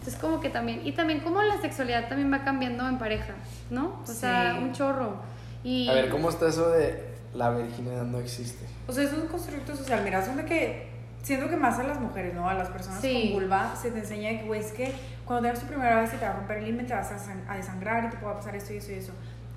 es 0.08 0.16
como 0.16 0.40
que 0.40 0.50
también, 0.50 0.82
y 0.86 0.92
también 0.94 1.20
como 1.22 1.42
la 1.42 1.60
sexualidad 1.62 2.08
también 2.08 2.32
va 2.32 2.44
cambiando 2.44 2.88
en 2.88 2.98
pareja, 2.98 3.34
¿no? 3.70 4.02
O 4.04 4.08
sea, 4.08 4.54
Sí. 4.58 4.64
un 4.64 4.72
chorro. 4.74 5.16
Y 5.64 5.88
A 5.90 5.94
ver, 5.94 6.10
¿cómo 6.10 6.30
está 6.30 6.48
eso 6.50 6.70
de 6.70 7.04
la 7.34 7.50
virginidad 7.52 8.04
no 8.04 8.20
existe? 8.20 8.66
O 8.88 8.92
sea, 8.94 9.04
es 9.04 9.14
un 9.14 9.28
constructo 9.28 9.76
social. 9.76 10.02
Mira, 10.04 10.24
son 10.24 10.38
de 10.38 10.46
que 10.46 10.88
siento 11.24 11.50
que 11.50 11.58
más 11.58 11.80
a 11.80 11.84
las 11.84 12.00
mujeres, 12.00 12.34
¿no? 12.36 12.48
A 12.48 12.54
las 12.54 12.70
personas 12.70 13.02
Sí. 13.02 13.32
con 13.34 13.42
vulva 13.42 13.76
se 13.76 13.90
te 13.92 14.00
enseña 14.00 14.30
que, 14.40 14.44
güey, 14.46 14.60
es 14.62 14.72
que 14.72 14.94
cuando 15.26 15.44
tengas 15.44 15.60
tu 15.62 15.68
primera 15.68 16.00
vez 16.02 16.12
se 16.12 16.18
te 16.18 16.26
va 16.26 16.32
a 16.32 16.36
romper 16.36 16.58
el 16.60 16.68
himen, 16.68 16.86
te 16.86 16.94
vas 16.94 17.12
a, 17.12 17.52
a 17.52 17.58
desangrar 17.58 18.06
y 18.06 18.10
te 18.10 18.18
puede 18.18 18.36
pasar 18.36 18.56
esto 18.56 18.74
y 18.74 18.78
eso 18.78 18.92
y 18.92 18.96
eso. 18.96 19.12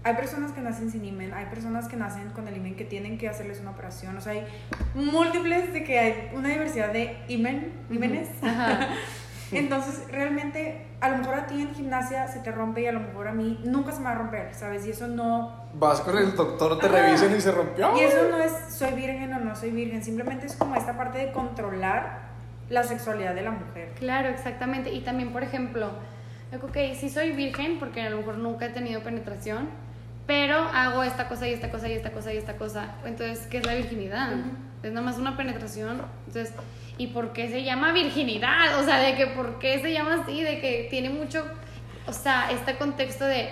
Hay 0.05 0.15
personas 0.15 0.53
que 0.53 0.61
nacen 0.63 0.91
sin 0.91 1.05
himen, 1.05 1.35
hay 1.35 1.47
personas 1.47 1.89
que 1.89 1.97
nacen 1.97 2.31
con 2.31 2.47
el 2.49 2.57
himen 2.57 2.77
que 2.77 2.85
tienen 2.85 3.19
que 3.19 3.29
hacerles 3.29 3.61
una 3.61 3.73
operación. 3.73 4.17
O 4.17 4.21
sea, 4.21 4.33
hay 4.33 4.47
múltiples 4.95 5.73
de 5.73 5.85
que 5.85 5.99
hay 5.99 6.31
una 6.35 6.49
diversidad 6.49 6.93
de 6.93 7.19
himen, 7.29 7.73
himenes. 7.91 8.29
Ajá. 8.43 8.89
Entonces, 9.53 10.03
realmente, 10.11 10.87
a 11.01 11.09
lo 11.09 11.19
mejor 11.19 11.35
a 11.35 11.47
ti 11.47 11.63
en 11.63 11.75
gimnasia 11.75 12.29
se 12.29 12.41
te 12.41 12.51
rompe 12.51 12.83
y 12.83 12.87
a 12.87 12.93
lo 12.93 13.01
mejor 13.01 13.29
a 13.29 13.33
mí 13.33 13.61
nunca 13.65 13.93
se 13.93 13.99
me 13.99 14.05
va 14.07 14.11
a 14.13 14.15
romper, 14.17 14.55
¿sabes? 14.55 14.87
Y 14.87 14.91
eso 14.91 15.07
no, 15.09 15.53
Vas 15.75 16.01
con 16.01 16.17
el 16.19 16.35
doctor, 16.35 16.79
te 16.79 16.87
Ajá. 16.87 16.97
revisan 16.97 17.37
y 17.37 17.41
se 17.41 17.53
rompió. 17.53 17.97
y 17.97 18.01
eso 18.01 18.29
no 18.31 18.39
es 18.39 18.53
soy 18.71 18.93
virgen 18.95 19.33
o 19.35 19.39
no 19.41 19.55
soy 19.55 19.71
virgen, 19.71 20.03
simplemente 20.03 20.47
es 20.47 20.57
como 20.57 20.75
esta 20.77 20.97
parte 20.97 21.19
de 21.19 21.33
controlar 21.33 22.29
la 22.71 22.83
sexualidad 22.83 23.35
de 23.35 23.43
la 23.43 23.51
mujer. 23.53 23.93
Claro, 23.99 24.29
exactamente. 24.29 24.93
Y 24.93 25.01
también, 25.01 25.33
por 25.33 25.43
ejemplo, 25.43 25.91
ok, 26.63 26.77
sí 26.99 27.09
soy 27.09 27.33
virgen 27.33 27.79
porque 27.79 28.03
a 28.03 28.11
lo 28.11 28.19
mejor 28.19 28.39
nunca 28.39 28.67
he 28.67 28.71
tenido 28.71 29.03
penetración, 29.03 29.69
pero 30.27 30.57
hago 30.59 31.03
esta 31.05 31.29
cosa 31.29 31.49
y 31.49 31.55
esta 31.55 31.71
cosa 31.71 31.89
y 31.89 31.93
esta 31.93 32.11
cosa 32.13 32.35
y 32.35 32.37
esta 32.37 32.57
cosa. 32.57 32.95
Entonces, 33.07 33.47
¿qué 33.47 33.59
es 33.59 33.67
la 33.67 33.75
virginidad? 33.75 34.33
Ujú. 34.33 34.51
Es 34.83 34.93
nada 34.93 35.05
más 35.05 35.19
una 35.19 35.37
penetración. 35.37 36.03
Entonces, 36.27 36.55
¿y 36.99 37.09
por 37.09 37.33
qué 37.33 37.49
se 37.49 37.63
llama 37.63 37.93
virginidad? 37.93 38.79
O 38.79 38.85
sea, 38.85 38.99
de 38.99 39.15
que 39.15 39.29
por 39.29 39.59
qué 39.59 39.81
se 39.81 39.93
llama 39.93 40.23
así, 40.23 40.43
de 40.43 40.61
que 40.61 40.89
tiene 40.91 41.11
mucho, 41.11 41.45
o 42.07 42.13
sea, 42.13 42.51
este 42.51 42.77
contexto 42.77 43.25
de, 43.25 43.49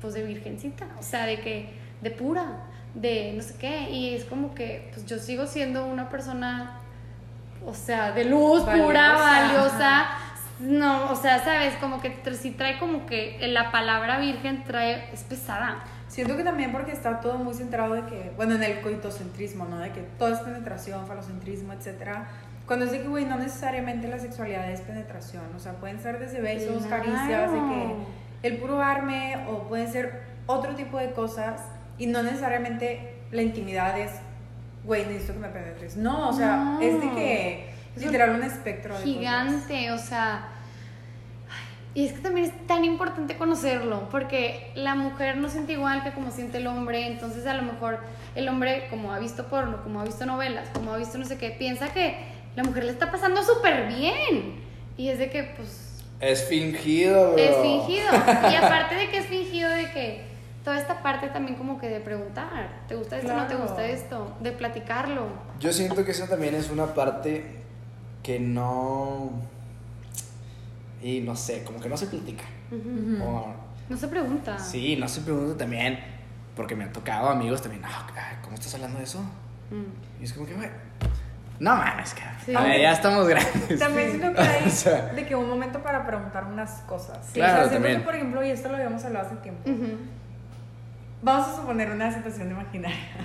pues 0.00 0.14
de 0.14 0.24
virgencita, 0.24 0.86
o 0.98 1.02
sea, 1.02 1.26
de 1.26 1.40
que, 1.40 1.70
de 2.00 2.10
pura, 2.10 2.64
de 2.94 3.32
no 3.36 3.42
sé 3.42 3.54
qué. 3.58 3.90
Y 3.90 4.14
es 4.14 4.24
como 4.24 4.54
que, 4.54 4.90
pues 4.92 5.06
yo 5.06 5.18
sigo 5.18 5.46
siendo 5.46 5.86
una 5.86 6.08
persona 6.08 6.80
o 7.66 7.74
sea, 7.74 8.12
de 8.12 8.24
luz, 8.24 8.62
pura, 8.62 9.12
Valiosa, 9.12 9.24
valiosa. 9.24 10.00
ajá. 10.00 10.30
No, 10.60 11.10
o 11.10 11.16
sea, 11.16 11.42
sabes, 11.42 11.74
como 11.76 12.02
que 12.02 12.14
si 12.34 12.50
trae 12.50 12.78
como 12.78 13.06
que 13.06 13.38
la 13.48 13.72
palabra 13.72 14.18
virgen 14.18 14.62
trae, 14.64 15.08
es 15.12 15.22
pesada. 15.22 15.78
Siento 16.06 16.36
que 16.36 16.42
también 16.44 16.70
porque 16.70 16.92
está 16.92 17.20
todo 17.20 17.38
muy 17.38 17.54
centrado 17.54 17.94
de 17.94 18.04
que, 18.04 18.32
bueno, 18.36 18.56
en 18.56 18.62
el 18.62 18.80
coitocentrismo, 18.82 19.64
¿no? 19.64 19.78
De 19.78 19.90
que 19.90 20.02
todo 20.18 20.34
es 20.34 20.40
penetración, 20.40 21.06
falocentrismo, 21.06 21.72
etcétera. 21.72 22.28
Cuando 22.70 22.86
es 22.86 22.92
de 22.92 23.02
que, 23.02 23.08
güey, 23.08 23.24
no 23.24 23.36
necesariamente 23.36 24.06
la 24.06 24.20
sexualidad 24.20 24.70
es 24.70 24.80
penetración, 24.82 25.42
o 25.56 25.58
sea, 25.58 25.72
pueden 25.72 25.98
ser 25.98 26.20
desde 26.20 26.40
besos, 26.40 26.86
Claro. 26.86 27.02
caricias, 27.02 27.50
de 27.52 27.58
que 27.58 27.94
el 28.48 28.58
puro 28.58 28.80
arme, 28.80 29.44
o 29.48 29.64
pueden 29.64 29.90
ser 29.90 30.22
otro 30.46 30.76
tipo 30.76 30.96
de 30.96 31.10
cosas, 31.10 31.62
y 31.98 32.06
no 32.06 32.22
necesariamente 32.22 33.16
la 33.32 33.42
intimidad 33.42 33.98
es, 33.98 34.12
güey, 34.84 35.04
necesito 35.04 35.32
que 35.32 35.38
me 35.40 35.48
penetres. 35.48 35.96
No, 35.96 36.28
o 36.28 36.32
sea, 36.32 36.58
No. 36.58 36.80
es 36.80 37.00
de 37.00 37.10
que, 37.10 37.70
Es 37.96 38.04
literal, 38.04 38.36
un 38.36 38.44
espectro 38.44 38.94
de 38.94 39.00
cosas. 39.00 39.16
Gigante, 39.18 39.90
o 39.90 39.98
sea. 39.98 40.46
Y 41.92 42.06
es 42.06 42.12
que 42.12 42.20
también 42.20 42.46
es 42.46 42.66
tan 42.68 42.84
importante 42.84 43.36
conocerlo, 43.36 44.08
porque 44.10 44.70
la 44.76 44.94
mujer 44.94 45.38
no 45.38 45.48
siente 45.48 45.72
igual 45.72 46.04
que 46.04 46.12
como 46.12 46.30
siente 46.30 46.58
el 46.58 46.68
hombre, 46.68 47.08
entonces 47.08 47.48
a 47.48 47.54
lo 47.54 47.64
mejor 47.64 47.98
el 48.36 48.48
hombre, 48.48 48.86
como 48.90 49.12
ha 49.12 49.18
visto 49.18 49.48
porno, 49.48 49.82
como 49.82 50.00
ha 50.00 50.04
visto 50.04 50.24
novelas, 50.24 50.68
como 50.72 50.92
ha 50.92 50.96
visto 50.98 51.18
no 51.18 51.24
sé 51.24 51.36
qué, 51.36 51.50
piensa 51.50 51.92
que 51.92 52.29
la 52.56 52.64
mujer 52.64 52.84
le 52.84 52.92
está 52.92 53.10
pasando 53.10 53.42
súper 53.42 53.86
bien. 53.88 54.60
Y 54.96 55.08
es 55.08 55.18
de 55.18 55.30
que, 55.30 55.44
pues, 55.56 56.02
Es 56.20 56.44
fingido, 56.44 57.32
bro. 57.32 57.38
Es 57.38 57.56
fingido. 57.62 58.06
Y 58.50 58.54
aparte 58.56 58.94
de 58.94 59.08
que 59.08 59.18
es 59.18 59.26
fingido, 59.26 59.70
de 59.70 59.90
que 59.92 60.24
toda 60.64 60.78
esta 60.78 61.02
parte 61.02 61.28
también 61.28 61.56
como 61.56 61.78
que 61.80 61.88
de 61.88 62.00
preguntar, 62.00 62.82
¿te 62.86 62.94
gusta 62.96 63.16
esto 63.16 63.32
o 63.32 63.36
no 63.36 63.42
te 63.46 63.54
Claro. 63.54 63.62
gusta 63.66 63.86
esto? 63.86 64.36
De 64.40 64.52
platicarlo. 64.52 65.26
Yo 65.58 65.72
siento 65.72 66.04
que 66.04 66.10
eso 66.10 66.26
también 66.26 66.54
es 66.54 66.68
una 66.70 66.86
parte 66.94 67.44
que 68.22 68.38
no. 68.38 69.30
Y 71.02 71.20
no 71.20 71.34
sé, 71.36 71.64
como 71.64 71.80
que 71.80 71.88
no 71.88 71.96
se. 71.96 72.06
O- 72.06 73.54
No 73.88 73.96
se 73.96 74.08
pregunta. 74.08 74.58
sí, 74.58 74.96
no 74.96 75.08
se 75.08 75.22
pregunta 75.22 75.56
también. 75.56 75.98
Porque 76.54 76.76
me 76.76 76.84
ha 76.84 76.92
tocado 76.92 77.28
amigos 77.30 77.62
también. 77.62 77.82
"Ah, 77.86 78.06
¿Cómo 78.42 78.54
estás 78.54 78.74
hablando 78.74 78.98
de 78.98 79.04
eso? 79.04 79.20
Mm. 79.70 80.20
Y 80.20 80.24
es 80.24 80.32
como 80.34 80.46
que, 80.46 80.54
güey. 80.54 80.68
No 81.60 81.76
mames, 81.76 82.14
cara. 82.14 82.34
Sí. 82.44 82.54
A 82.54 82.62
ver, 82.62 82.80
ya 82.80 82.92
estamos 82.92 83.28
grandes. 83.28 83.78
También 83.78 84.10
siento 84.18 84.32
que 84.32 84.40
hay 84.48 84.66
O 84.66 84.70
sea. 84.70 85.02
de 85.14 85.26
que 85.26 85.36
un 85.36 85.48
momento 85.48 85.80
para 85.82 86.04
preguntar 86.06 86.44
unas 86.46 86.70
cosas. 86.86 87.18
Claro, 87.32 87.60
o 87.60 87.64
sea, 87.64 87.74
también. 87.74 87.98
que, 87.98 88.04
por 88.04 88.14
ejemplo, 88.16 88.42
y 88.42 88.50
esto 88.50 88.68
lo 88.70 88.76
habíamos 88.76 89.04
hablado 89.04 89.26
hace 89.26 89.36
tiempo, 89.36 89.70
Ujú. 89.70 89.98
vamos 91.22 91.48
a 91.48 91.56
suponer 91.56 91.90
una 91.90 92.10
situación 92.12 92.50
imaginaria. 92.50 92.96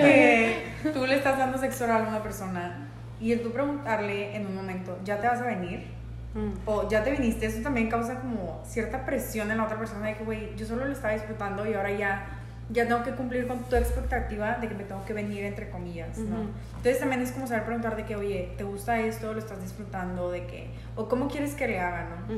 que 0.00 0.72
tú 0.92 1.06
le 1.06 1.16
estás 1.16 1.38
dando 1.38 1.58
sexo 1.58 1.84
oral 1.84 2.04
a 2.04 2.08
una 2.08 2.22
persona 2.22 2.88
y 3.20 3.32
el 3.32 3.42
tú 3.42 3.50
preguntarle 3.52 4.36
en 4.36 4.46
un 4.46 4.54
momento, 4.54 4.98
¿ya 5.04 5.18
te 5.20 5.26
vas 5.28 5.40
a 5.40 5.44
venir? 5.44 5.86
Mm. 6.34 6.52
O 6.66 6.88
ya 6.88 7.02
te 7.04 7.10
viniste, 7.12 7.46
eso 7.46 7.62
también 7.62 7.88
causa 7.88 8.16
como 8.20 8.62
cierta 8.66 9.04
presión 9.04 9.50
en 9.50 9.58
la 9.58 9.64
otra 9.64 9.78
persona 9.78 10.06
de 10.06 10.16
que, 10.16 10.24
güey, 10.24 10.54
yo 10.56 10.66
solo 10.66 10.84
lo 10.86 10.92
estaba 10.92 11.12
disfrutando 11.14 11.66
y 11.66 11.74
ahora 11.74 11.92
ya, 11.92 12.26
ya 12.70 12.86
tengo 12.86 13.02
que 13.02 13.12
cumplir 13.12 13.46
con 13.46 13.64
tu 13.64 13.76
expectativa 13.76 14.56
de 14.56 14.68
que 14.68 14.74
me 14.74 14.84
tengo 14.84 15.04
que 15.04 15.12
venir 15.12 15.44
entre 15.44 15.68
comillas, 15.70 16.18
¿no? 16.18 16.36
Entonces 16.76 16.98
también 16.98 17.20
es 17.20 17.32
como 17.32 17.46
saber 17.46 17.64
preguntar 17.64 17.96
de 17.96 18.04
que, 18.04 18.16
oye, 18.16 18.52
¿te 18.56 18.64
gusta 18.64 19.00
esto? 19.00 19.32
¿Lo 19.32 19.38
estás 19.38 19.60
disfrutando? 19.62 20.30
¿De 20.30 20.46
qué? 20.46 20.68
¿O 20.96 21.08
cómo 21.08 21.28
quieres 21.28 21.54
que 21.54 21.66
le 21.66 21.80
haga, 21.80 22.08
no? 22.28 22.34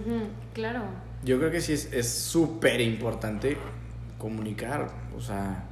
Claro. 0.52 0.82
Yo 1.22 1.38
creo 1.38 1.50
que 1.50 1.60
sí 1.60 1.72
es 1.72 1.92
es 1.92 2.08
súper 2.08 2.80
importante 2.80 3.56
comunicar. 4.18 4.88
O 5.16 5.20
sea, 5.20 5.64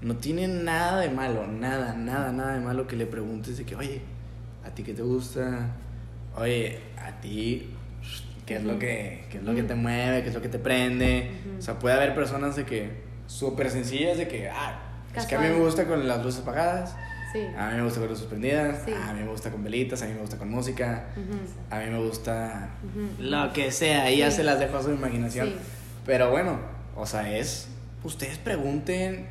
no 0.00 0.16
tiene 0.16 0.48
nada 0.48 1.00
de 1.00 1.10
malo, 1.10 1.46
nada, 1.46 1.94
nada, 1.94 2.32
nada 2.32 2.54
de 2.54 2.60
malo 2.60 2.86
que 2.86 2.96
le 2.96 3.06
preguntes 3.06 3.56
de 3.58 3.64
que, 3.64 3.76
oye, 3.76 4.02
¿a 4.64 4.70
ti 4.70 4.82
qué 4.82 4.94
te 4.94 5.02
gusta? 5.02 5.70
Oye, 6.36 6.80
¿a 6.98 7.20
ti 7.20 7.70
qué 8.46 8.56
es 8.56 8.64
lo 8.64 8.78
que, 8.78 9.26
qué 9.30 9.38
es 9.38 9.44
lo 9.44 9.54
que 9.54 9.62
te 9.62 9.74
mueve? 9.74 10.22
¿Qué 10.22 10.28
es 10.28 10.34
lo 10.34 10.42
que 10.42 10.48
te 10.48 10.58
prende? 10.58 11.30
O 11.58 11.62
sea, 11.62 11.78
puede 11.78 11.94
haber 11.94 12.14
personas 12.14 12.56
de 12.56 12.64
que, 12.64 13.11
súper 13.26 13.70
sencillas 13.70 14.18
de 14.18 14.28
que, 14.28 14.48
ah, 14.50 14.80
es 15.14 15.26
que 15.26 15.34
a 15.36 15.40
mí 15.40 15.48
me 15.48 15.58
gusta 15.58 15.86
con 15.86 16.06
las 16.06 16.24
luces 16.24 16.42
apagadas, 16.42 16.94
Sí. 17.32 17.40
a 17.56 17.70
mí 17.70 17.76
me 17.78 17.84
gusta 17.84 18.00
con 18.00 18.08
luces 18.10 18.26
prendidas, 18.26 18.82
Sí. 18.84 18.92
a 18.92 19.12
mí 19.14 19.20
me 19.22 19.28
gusta 19.30 19.50
con 19.50 19.64
velitas, 19.64 20.02
a 20.02 20.06
mí 20.06 20.12
me 20.14 20.20
gusta 20.20 20.36
con 20.36 20.50
música, 20.50 21.06
a 21.70 21.78
mí 21.78 21.86
me 21.90 21.98
gusta 21.98 22.70
lo 23.18 23.52
que 23.54 23.70
sea, 23.72 24.02
ahí 24.04 24.18
ya 24.18 24.30
se 24.30 24.44
las 24.44 24.58
dejo 24.58 24.76
a 24.76 24.82
su 24.82 24.90
imaginación. 24.90 25.52
Pero 26.04 26.30
bueno, 26.30 26.58
o 26.96 27.06
sea, 27.06 27.34
es, 27.36 27.68
ustedes 28.04 28.36
pregunten, 28.38 29.26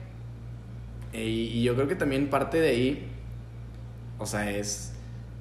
eh, 1.14 1.24
y, 1.26 1.60
y 1.60 1.64
yo 1.64 1.76
creo 1.76 1.88
que 1.88 1.96
también 1.96 2.30
parte 2.30 2.60
de 2.60 2.70
ahí, 2.70 3.12
o 4.18 4.26
sea, 4.26 4.50
es, 4.50 4.94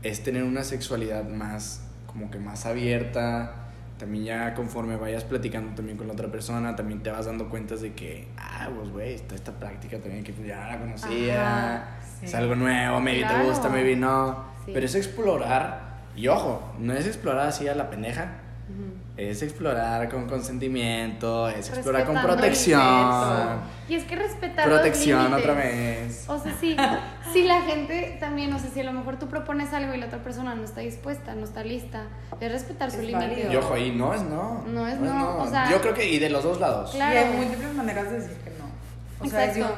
es 0.03 0.23
tener 0.23 0.43
una 0.45 0.65
sexualidad 0.65 1.25
más, 1.29 1.83
como 2.07 2.31
que 2.31 2.39
más 2.39 2.67
abierta, 2.67 3.60
también 4.01 4.25
ya 4.25 4.55
conforme 4.55 4.97
vayas 4.97 5.23
platicando 5.25 5.75
también 5.77 5.97
con 5.97 6.07
la 6.09 6.15
otra 6.15 6.27
persona, 6.29 6.75
también 6.75 7.03
te 7.03 7.11
vas 7.11 7.27
dando 7.27 7.49
cuentas 7.49 7.81
de 7.83 7.93
que, 7.93 8.27
ah, 8.39 8.69
pues 8.75 8.91
güey, 8.91 9.15
está 9.15 9.35
esta 9.37 9.53
práctica 9.53 9.99
también 9.99 10.25
que 10.25 10.33
pues, 10.33 10.49
ya 10.49 10.67
la 10.67 10.79
conocía, 10.81 11.77
Ajá, 11.77 11.89
sí. 12.19 12.27
es 12.27 12.35
algo 12.35 12.57
nuevo, 12.57 13.01
maybe 13.01 13.21
te 13.23 13.29
Claro. 13.29 13.45
gusta, 13.45 13.69
maybe 13.69 13.95
no, 13.95 14.45
Sí. 14.65 14.73
pero 14.75 14.87
es 14.87 14.95
explorar, 14.97 16.01
y 16.17 16.27
ojo, 16.29 16.75
no 16.81 16.93
es 16.95 17.07
explorar 17.07 17.47
así 17.49 17.69
a 17.69 17.75
la 17.75 17.89
pendeja, 17.91 18.40
Ujú. 18.71 18.95
es 19.17 19.43
explorar 19.43 20.09
con 20.09 20.27
consentimiento, 20.29 21.49
es 21.49 21.69
explorar 21.69 22.05
con 22.07 22.15
Respetando 22.15 22.37
protección. 22.41 23.61
Y 23.89 23.95
es 23.95 24.05
que 24.05 24.17
respetar 24.17 24.69
los 24.69 24.79
Protección 24.81 25.25
límites. 25.25 25.41
otra 25.43 25.55
vez. 25.55 26.25
O 26.29 26.39
sea, 26.39 26.55
sí, 26.61 26.77
si 27.33 27.43
la 27.45 27.63
gente 27.63 28.17
también, 28.21 28.53
o 28.53 28.59
sea, 28.59 28.71
si 28.71 28.81
a 28.81 28.85
lo 28.85 28.93
mejor 28.93 29.19
tú 29.19 29.27
propones 29.29 29.73
algo 29.73 29.93
y 29.95 29.99
la 29.99 30.07
otra 30.07 30.21
persona 30.23 30.55
no 30.55 30.63
está 30.65 30.81
dispuesta, 30.81 31.35
no 31.35 31.45
está 31.45 31.65
lista, 31.65 32.05
es 32.41 32.53
respetar 32.53 32.91
su 32.91 32.99
Es 33.01 33.07
límite. 33.07 33.27
válido. 33.29 33.53
Y 33.53 33.57
ojo, 33.57 33.75
ahí 33.75 33.91
no 33.93 34.15
es 34.15 34.23
no. 34.23 34.63
No 34.67 34.87
es 34.87 34.99
no, 35.01 35.39
o 35.39 35.47
sea- 35.49 35.71
Yo 35.71 35.81
creo 35.81 35.95
que, 35.95 36.09
y 36.09 36.19
de 36.19 36.31
los 36.31 36.45
dos 36.45 36.61
lados. 36.61 36.93
Claro. 36.93 37.15
Y 37.15 37.19
hay 37.19 37.33
múltiples 37.37 37.75
maneras 37.75 38.11
de 38.11 38.21
decir 38.21 38.37
que 38.45 38.51
no. 38.59 39.25
O 39.25 39.29
sea, 39.29 39.47
Exacto. 39.47 39.77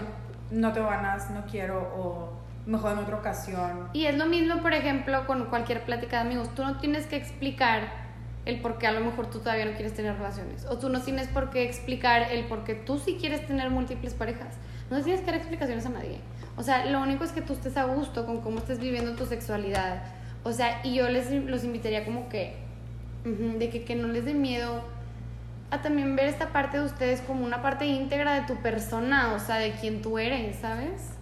un, 0.51 0.61
no 0.61 0.73
te 0.73 0.81
ganas, 0.81 1.31
no 1.31 1.45
quiero, 1.51 1.79
o 1.81 2.33
mejor 2.67 2.93
en 2.93 2.99
otra 2.99 3.17
ocasión. 3.17 3.89
Y 3.93 4.05
es 4.07 4.17
lo 4.17 4.27
mismo, 4.27 4.61
por 4.63 4.73
ejemplo, 4.75 5.27
con 5.27 5.47
cualquier 5.47 5.83
plática 5.85 6.17
de 6.17 6.23
amigos. 6.29 6.55
Tú 6.55 6.63
no 6.63 6.79
tienes 6.79 7.07
que 7.07 7.17
explicar 7.17 8.02
el 8.45 8.61
por 8.61 8.79
qué 8.79 8.87
a 8.87 8.93
lo 8.93 9.01
mejor 9.01 9.31
tú 9.31 9.39
todavía 9.39 9.65
no 9.65 9.73
quieres 9.73 9.95
tener 9.95 10.17
relaciones. 10.17 10.67
O 10.67 10.79
tú 10.79 10.89
no 10.89 11.01
tienes 11.01 11.29
por 11.29 11.51
qué 11.51 11.63
explicar 11.63 12.33
el 12.33 12.45
por 12.47 12.65
qué 12.65 12.75
tú 12.75 12.99
sí 12.99 13.17
quieres 13.21 13.47
tener 13.47 13.71
múltiples 13.71 14.15
parejas. 14.15 14.57
No 14.91 15.01
tienes 15.01 15.21
que 15.21 15.27
dar 15.27 15.37
explicaciones 15.37 15.87
a 15.87 15.91
nadie. 15.91 16.19
O 16.57 16.63
sea, 16.63 16.87
lo 16.87 17.01
único 17.01 17.25
es 17.25 17.33
que 17.33 17.41
tú 17.41 17.53
estés 17.53 17.77
a 17.77 17.85
gusto 17.85 18.27
con 18.27 18.41
cómo 18.41 18.59
estés 18.59 18.79
viviendo 18.79 19.15
tu 19.15 19.27
sexualidad. 19.27 20.03
O 20.43 20.53
sea, 20.53 20.81
y 20.85 20.95
yo 20.95 21.09
les 21.09 21.31
los 21.31 21.65
invitaría 21.65 22.05
como 22.05 22.29
que, 22.29 22.57
de 23.25 23.71
que, 23.71 23.85
que 23.85 23.95
no 23.95 24.09
les 24.09 24.25
dé 24.25 24.35
miedo 24.35 24.83
a 25.71 25.81
también 25.81 26.17
ver 26.17 26.27
esta 26.27 26.53
parte 26.53 26.79
de 26.79 26.85
ustedes 26.85 27.23
como 27.23 27.45
una 27.45 27.63
parte 27.63 27.87
íntegra 27.87 28.35
de 28.35 28.43
tu 28.43 28.61
persona, 28.61 29.33
o 29.33 29.39
sea, 29.39 29.57
de 29.57 29.73
quien 29.73 30.03
tú 30.03 30.19
eres, 30.19 30.57
¿sabes? 30.57 31.15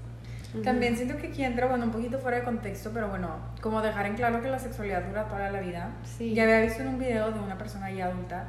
También 0.64 0.96
siento 0.96 1.16
que 1.16 1.28
aquí 1.28 1.44
entra, 1.44 1.66
bueno, 1.66 1.84
un 1.84 1.92
poquito 1.92 2.18
fuera 2.18 2.38
de 2.38 2.44
contexto, 2.44 2.90
pero 2.92 3.08
bueno, 3.08 3.36
como 3.60 3.80
dejar 3.82 4.06
en 4.06 4.14
claro 4.14 4.42
que 4.42 4.48
la 4.48 4.58
sexualidad 4.58 5.02
dura 5.04 5.26
toda 5.26 5.50
la 5.50 5.60
vida. 5.60 5.90
Sí. 6.04 6.34
Ya 6.34 6.42
había 6.42 6.60
visto 6.60 6.82
en 6.82 6.88
un 6.88 6.98
video 6.98 7.30
de 7.30 7.38
una 7.38 7.56
persona 7.56 7.90
ya 7.90 8.06
adulta, 8.06 8.48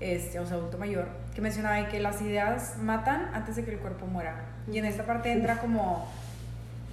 este, 0.00 0.38
o 0.38 0.46
sea, 0.46 0.56
adulto 0.56 0.78
mayor, 0.78 1.08
que 1.34 1.40
mencionaba 1.40 1.86
que 1.88 2.00
las 2.00 2.20
ideas 2.22 2.76
matan 2.80 3.30
antes 3.34 3.56
de 3.56 3.64
que 3.64 3.72
el 3.72 3.78
cuerpo 3.78 4.06
muera. 4.06 4.36
Y 4.70 4.78
en 4.78 4.86
esta 4.86 5.04
parte 5.04 5.32
entra 5.32 5.58
como 5.58 6.08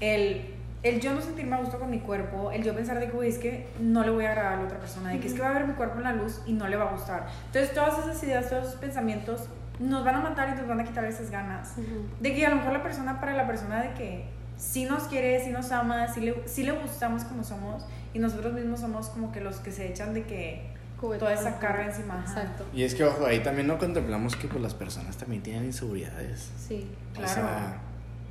el, 0.02 0.54
el 0.84 1.00
yo 1.00 1.14
no 1.14 1.22
sentirme 1.22 1.56
a 1.56 1.60
gusto 1.60 1.80
con 1.80 1.90
mi 1.90 2.00
cuerpo, 2.00 2.52
el 2.52 2.64
yo 2.64 2.76
pensar 2.76 3.00
de 3.00 3.10
que, 3.10 3.28
es 3.28 3.38
que 3.38 3.68
no 3.80 4.04
le 4.04 4.12
voy 4.12 4.26
a 4.26 4.32
agradar 4.32 4.54
a 4.54 4.58
la 4.58 4.64
otra 4.64 4.80
persona, 4.80 5.12
de 5.12 5.20
que 5.20 5.28
es 5.28 5.34
que 5.34 5.42
va 5.42 5.50
a 5.50 5.54
ver 5.54 5.66
mi 5.66 5.74
cuerpo 5.74 5.98
en 5.98 6.04
la 6.04 6.14
luz 6.14 6.42
y 6.46 6.54
no 6.54 6.68
le 6.68 6.76
va 6.76 6.90
a 6.90 6.92
gustar. 6.92 7.28
Entonces, 7.48 7.74
todas 7.74 8.00
esas 8.00 8.22
ideas, 8.24 8.50
todos 8.50 8.68
esos 8.68 8.80
pensamientos 8.80 9.48
nos 9.80 10.04
van 10.04 10.16
a 10.16 10.20
matar 10.20 10.50
y 10.50 10.60
nos 10.60 10.68
van 10.68 10.80
a 10.80 10.84
quitar 10.84 11.06
esas 11.06 11.32
ganas. 11.32 11.74
Ujú. 11.78 12.06
De 12.20 12.36
que 12.36 12.46
a 12.46 12.50
lo 12.50 12.58
mejor 12.58 12.74
la 12.74 12.84
persona, 12.84 13.20
para 13.20 13.34
la 13.34 13.48
persona 13.48 13.82
de 13.82 13.94
que 13.94 14.41
sí 14.62 14.86
nos 14.86 15.04
quiere, 15.04 15.44
sí 15.44 15.50
nos 15.50 15.72
ama, 15.72 16.08
sí 16.08 16.22
le, 16.22 16.48
sí 16.48 16.64
le 16.64 16.72
gustamos 16.72 17.24
como 17.24 17.44
somos 17.44 17.84
y 18.14 18.20
nosotros 18.20 18.54
mismos 18.54 18.80
somos 18.80 19.10
como 19.10 19.32
que 19.32 19.42
los 19.42 19.58
que 19.58 19.72
se 19.72 19.90
echan 19.90 20.14
de 20.14 20.24
que 20.24 20.70
Cubeta. 21.00 21.26
toda 21.26 21.34
esa 21.34 21.58
carga 21.58 21.86
encima. 21.86 22.24
Exacto. 22.26 22.66
Y 22.74 22.84
es 22.84 22.94
que, 22.94 23.04
ojo, 23.04 23.26
ahí 23.26 23.42
también 23.42 23.68
no 23.68 23.80
contemplamos 23.80 24.36
que 24.36 24.48
pues, 24.48 24.62
las 24.62 24.76
personas 24.76 25.18
también 25.18 25.42
tienen 25.42 25.66
inseguridades. 25.66 26.52
Sí. 26.58 26.86
Claro. 27.14 27.28
O 27.28 27.34
sea, 27.34 27.82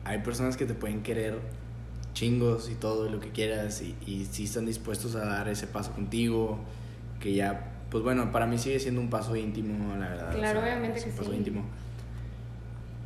hay 0.05 0.19
personas 0.19 0.57
que 0.57 0.67
te 0.67 0.75
pueden 0.75 1.03
querer 1.03 1.41
chingos 2.15 2.71
y 2.71 2.75
todo 2.75 3.09
y 3.09 3.11
lo 3.11 3.19
que 3.19 3.31
quieras 3.31 3.83
y, 3.83 3.97
y 4.07 4.27
sí 4.31 4.45
están 4.45 4.67
dispuestos 4.67 5.17
a 5.17 5.25
dar 5.25 5.49
ese 5.49 5.67
paso 5.67 5.93
contigo, 5.93 6.61
que 7.19 7.35
ya, 7.35 7.73
pues 7.91 8.05
bueno, 8.05 8.31
para 8.31 8.47
mí 8.47 8.57
sigue 8.57 8.79
siendo 8.79 9.01
un 9.01 9.11
paso 9.11 9.35
íntimo, 9.35 9.97
la 9.97 10.09
verdad. 10.09 10.33
Claro, 10.33 10.61
obviamente 10.61 10.99
es 10.99 11.05
que 11.05 11.11
un 11.11 11.17
paso 11.17 11.31
sí. 11.31 11.37
íntimo. 11.37 11.65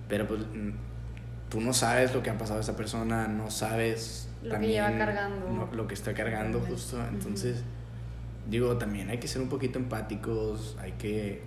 Pero 0.09 0.29
pues 0.29 0.41
mm, 0.41 0.71
tú 1.55 1.61
no 1.61 1.73
sabes 1.73 2.13
lo 2.13 2.21
que 2.21 2.31
ha 2.31 2.37
pasado 2.37 2.59
a 2.59 2.63
esa 2.63 2.75
persona, 2.77 3.29
no 3.29 3.49
sabes 3.49 4.27
Lo 4.43 4.59
que 4.59 4.67
lleva 4.67 4.91
cargando. 4.99 5.49
no- 5.49 5.69
lo 5.73 5.87
que 5.87 5.95
está 5.95 6.13
cargando 6.13 6.59
justo. 6.61 6.99
Entonces, 7.09 7.63
digo, 8.51 8.77
también 8.77 9.09
hay 9.09 9.19
que 9.19 9.29
ser 9.29 9.41
un 9.41 9.49
poquito 9.49 9.79
empáticos, 9.79 10.77
hay 10.81 10.91
que, 10.99 11.43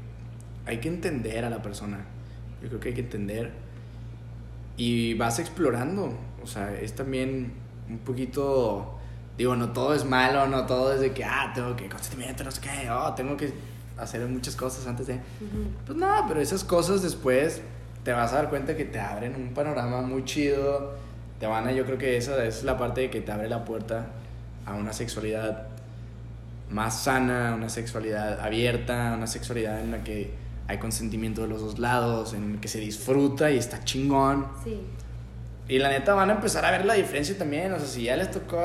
hay 0.66 0.78
que 0.80 0.88
entender 0.88 1.44
a 1.44 1.50
la 1.50 1.62
persona. 1.62 2.06
Yo 2.62 2.70
creo 2.70 2.80
que 2.80 2.88
hay 2.88 2.96
que 2.96 3.02
entender. 3.02 3.52
Y 4.78 5.14
vas 5.16 5.40
explorando. 5.40 6.18
O 6.42 6.48
sea, 6.48 6.74
es 6.74 6.94
también 6.96 7.52
un 7.90 7.98
poquito. 8.00 8.98
Digo, 9.38 9.58
no 9.58 9.74
todo 9.74 9.94
es 9.94 10.06
malo, 10.06 10.48
no 10.48 10.66
todo 10.68 10.94
es 10.94 11.02
de 11.02 11.12
que, 11.12 11.26
ah, 11.26 11.52
tengo 11.54 11.76
que 11.76 11.90
consentimiento, 11.90 12.46
no 12.46 12.52
sé 12.52 12.62
qué, 12.62 12.90
oh, 12.90 13.14
tengo 13.14 13.36
que 13.36 13.54
hacer 13.98 14.26
muchas 14.28 14.56
cosas 14.56 14.88
antes 14.88 15.08
de. 15.08 15.16
Ujú. 15.16 15.68
Pues 15.86 15.98
no, 15.98 16.24
pero 16.30 16.40
esas 16.40 16.64
cosas 16.64 17.02
después 17.02 17.62
te 18.08 18.14
vas 18.14 18.32
a 18.32 18.38
dar 18.38 18.50
cuenta 18.50 18.78
que 18.78 18.86
te 18.86 19.02
abren 19.02 19.36
un 19.36 19.50
panorama 19.54 20.00
muy 20.02 20.24
chido. 20.24 20.94
Te 21.42 21.46
van 21.46 21.68
a, 21.68 21.74
yo 21.74 21.84
creo 21.86 21.98
que 21.98 22.16
esa 22.16 22.42
es 22.46 22.64
la 22.64 22.78
parte 22.78 23.02
de 23.02 23.10
que 23.10 23.20
te 23.20 23.34
abre 23.34 23.50
la 23.50 23.66
puerta 23.66 24.06
a 24.66 24.76
una 24.76 24.94
sexualidad 24.94 25.68
más 26.70 27.04
sana, 27.04 27.54
una 27.54 27.68
sexualidad 27.68 28.40
abierta, 28.40 29.14
una 29.18 29.28
sexualidad 29.28 29.82
en 29.82 29.92
la 29.92 30.06
que 30.06 30.32
hay 30.70 30.78
consentimiento 30.78 31.42
de 31.42 31.50
los 31.50 31.60
dos 31.60 31.80
lados, 31.80 32.34
en 32.34 32.54
la 32.56 32.62
que 32.62 32.70
se 32.70 32.80
disfruta 32.80 33.52
y 33.52 33.58
está 33.58 33.84
chingón. 33.84 34.48
Sí. 34.64 34.80
Y 35.68 35.78
la 35.78 35.90
neta 35.90 36.14
van 36.14 36.30
a 36.30 36.36
empezar 36.36 36.64
a 36.64 36.72
ver 36.72 36.86
la 36.86 36.94
diferencia 36.94 37.38
también. 37.38 37.74
O 37.74 37.78
sea, 37.78 37.90
si 37.90 38.04
ya 38.04 38.16
les 38.16 38.32
tocó 38.32 38.58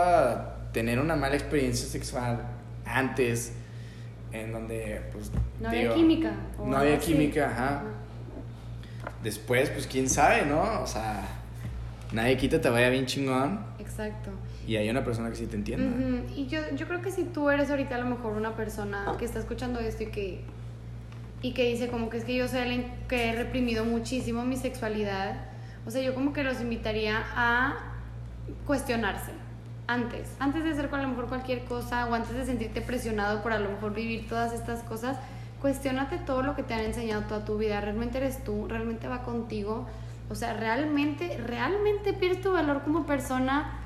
tener 0.72 1.00
una 1.00 1.16
mala 1.16 1.34
experiencia 1.34 1.88
sexual 1.88 2.42
antes, 2.86 3.54
en 4.30 4.52
donde, 4.52 5.02
pues. 5.12 5.32
No 5.60 5.68
había 5.68 5.80
digo, 5.80 5.94
química. 5.96 6.32
o 6.60 6.68
No 6.68 6.76
había 6.76 6.96
así. 6.96 7.12
química, 7.12 7.50
ajá. 7.50 7.82
Después, 9.22 9.70
pues 9.70 9.86
quién 9.86 10.08
sabe, 10.08 10.44
¿no? 10.46 10.82
O 10.82 10.86
sea, 10.86 11.26
nadie 12.12 12.36
quita 12.36 12.60
te 12.60 12.68
vaya 12.68 12.88
bien 12.88 13.06
chingón. 13.06 13.60
Exacto. 13.78 14.30
Y 14.66 14.76
hay 14.76 14.88
una 14.88 15.04
persona 15.04 15.30
que 15.30 15.36
sí 15.36 15.46
te 15.46 15.56
entienda. 15.56 15.86
Ujú, 15.86 16.24
Y 16.36 16.46
yo, 16.46 16.60
yo 16.74 16.86
creo 16.86 17.02
que 17.02 17.10
si 17.10 17.24
tú 17.24 17.50
eres 17.50 17.70
ahorita 17.70 17.96
a 17.96 17.98
lo 17.98 18.06
mejor 18.06 18.32
una 18.34 18.54
persona 18.56 19.06
que 19.18 19.24
está 19.24 19.38
escuchando 19.38 19.80
esto 19.80 20.04
y 20.04 20.06
que, 20.06 20.40
y 21.40 21.52
que 21.52 21.64
dice 21.70 21.88
como 21.88 22.08
que 22.10 22.18
es 22.18 22.24
que 22.24 22.34
yo 22.34 22.46
soy 22.48 22.60
alguien 22.60 22.92
que 23.08 23.30
he 23.30 23.36
reprimido 23.36 23.84
muchísimo 23.84 24.44
mi 24.44 24.56
sexualidad, 24.56 25.36
o 25.84 25.90
sea, 25.90 26.00
yo 26.02 26.14
como 26.14 26.32
que 26.32 26.44
los 26.44 26.60
invitaría 26.60 27.24
a 27.34 27.74
cuestionarse 28.66 29.32
antes, 29.88 30.28
antes 30.38 30.62
de 30.64 30.70
hacer 30.70 30.88
con 30.88 31.00
a 31.00 31.02
lo 31.02 31.08
mejor 31.08 31.26
cualquier 31.26 31.64
cosa 31.64 32.06
o 32.06 32.14
antes 32.14 32.34
de 32.34 32.44
sentirte 32.46 32.80
presionado 32.80 33.42
por 33.42 33.52
a 33.52 33.58
lo 33.58 33.70
mejor 33.70 33.92
vivir 33.92 34.28
todas 34.28 34.52
estas 34.52 34.82
cosas, 34.84 35.18
cuestionate 35.62 36.18
todo 36.18 36.42
lo 36.42 36.54
que 36.54 36.62
te 36.62 36.74
han 36.74 36.80
enseñado 36.80 37.22
toda 37.22 37.44
tu 37.44 37.56
vida, 37.56 37.80
realmente 37.80 38.18
eres 38.18 38.44
tú, 38.44 38.66
realmente 38.68 39.08
va 39.08 39.22
contigo, 39.22 39.86
o 40.28 40.34
sea, 40.34 40.54
realmente, 40.54 41.38
realmente 41.38 42.12
pierdes 42.12 42.42
tu 42.42 42.52
valor 42.52 42.82
como 42.82 43.06
persona 43.06 43.78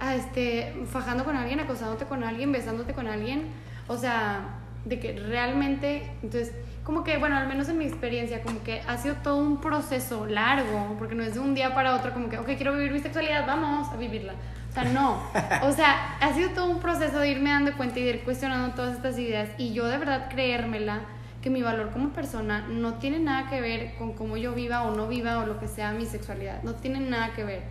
a 0.00 0.14
este, 0.14 0.74
fajando 0.86 1.24
con 1.24 1.36
alguien, 1.36 1.60
acosándote 1.60 2.04
con 2.06 2.24
alguien, 2.24 2.52
besándote 2.52 2.94
con 2.94 3.06
alguien. 3.06 3.48
O 3.86 3.96
sea, 3.96 4.60
de 4.84 5.00
que 5.00 5.12
realmente, 5.14 6.10
entonces, 6.22 6.52
como 6.84 7.04
que, 7.04 7.16
bueno, 7.16 7.36
al 7.36 7.48
menos 7.48 7.68
en 7.68 7.78
mi 7.78 7.86
experiencia, 7.86 8.42
como 8.42 8.62
que 8.62 8.82
ha 8.86 8.96
sido 8.98 9.16
todo 9.16 9.36
un 9.36 9.60
proceso 9.60 10.26
largo, 10.26 10.96
porque 10.98 11.14
no 11.14 11.22
es 11.22 11.34
de 11.34 11.40
un 11.40 11.54
día 11.54 11.74
para 11.74 11.94
otro, 11.94 12.12
como 12.12 12.28
que, 12.28 12.38
ok, 12.38 12.46
quiero 12.56 12.74
vivir 12.74 12.92
mi 12.92 13.00
sexualidad, 13.00 13.46
vamos 13.46 13.88
a 13.88 13.96
vivirla. 13.96 14.34
O 14.74 14.80
sea, 14.82 14.92
no. 14.92 15.22
O 15.62 15.72
sea, 15.72 16.16
ha 16.20 16.32
sido 16.32 16.50
todo 16.50 16.68
un 16.68 16.80
proceso 16.80 17.20
de 17.20 17.30
irme 17.30 17.50
dando 17.50 17.76
cuenta 17.76 18.00
y 18.00 18.02
de 18.02 18.10
ir 18.10 18.24
cuestionando 18.24 18.74
todas 18.74 18.96
estas 18.96 19.16
ideas 19.20 19.48
y 19.56 19.72
yo 19.72 19.86
de 19.86 19.98
verdad 19.98 20.28
creérmela 20.28 21.02
que 21.40 21.48
mi 21.48 21.62
valor 21.62 21.90
como 21.90 22.08
persona 22.08 22.66
no 22.68 22.94
tiene 22.94 23.20
nada 23.20 23.48
que 23.48 23.60
ver 23.60 23.94
con 23.94 24.14
cómo 24.14 24.36
yo 24.36 24.52
viva 24.52 24.82
o 24.82 24.96
no 24.96 25.06
viva 25.06 25.38
o 25.38 25.46
lo 25.46 25.60
que 25.60 25.68
sea 25.68 25.92
mi 25.92 26.06
sexualidad, 26.06 26.60
no 26.64 26.74
tiene 26.74 26.98
nada 26.98 27.34
que 27.34 27.44
ver. 27.44 27.62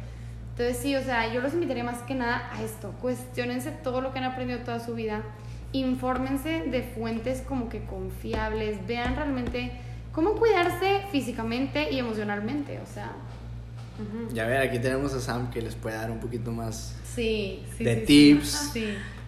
Entonces 0.52 0.78
sí, 0.78 0.96
o 0.96 1.04
sea, 1.04 1.34
yo 1.34 1.42
los 1.42 1.54
invitaría 1.54 1.84
más 1.84 2.04
que 2.04 2.16
nada 2.16 2.50
a 2.54 2.62
esto, 2.62 2.94
cuestionense 3.02 3.72
todo 3.72 4.00
lo 4.00 4.14
que 4.14 4.20
han 4.20 4.26
aprendido 4.26 4.60
toda 4.60 4.80
su 4.80 4.94
vida, 4.94 5.24
infórmense 5.74 6.62
de 6.62 6.84
fuentes 6.84 7.42
como 7.42 7.68
que 7.68 7.84
confiables, 7.84 8.88
vean 8.88 9.18
realmente 9.18 9.74
cómo 10.14 10.36
cuidarse 10.36 11.02
físicamente 11.12 11.92
y 11.92 12.00
emocionalmente, 12.00 12.80
o 12.80 12.86
sea. 12.86 13.12
Ya 14.34 14.46
ver, 14.46 14.62
aquí 14.62 14.80
tenemos 14.80 15.14
a 15.14 15.20
Sam 15.20 15.50
que 15.52 15.62
les 15.62 15.76
puede 15.76 15.96
dar 15.96 16.10
un 16.12 16.20
poquito 16.20 16.52
más 16.52 16.96
Sí, 17.16 17.64
sí. 17.78 17.84
de 17.84 18.00
sí, 18.00 18.06
tips. 18.06 18.70
Sí. 18.74 18.88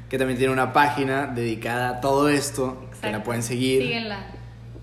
Que 0.10 0.18
también 0.18 0.38
tiene 0.38 0.54
una 0.54 0.72
página 0.74 1.28
dedicada 1.28 1.90
a 1.90 2.02
todo 2.02 2.30
esto. 2.30 2.90
Que 3.02 3.12
la 3.12 3.24
pueden 3.24 3.44
seguir. 3.44 3.82
Síguenla. 3.84 4.26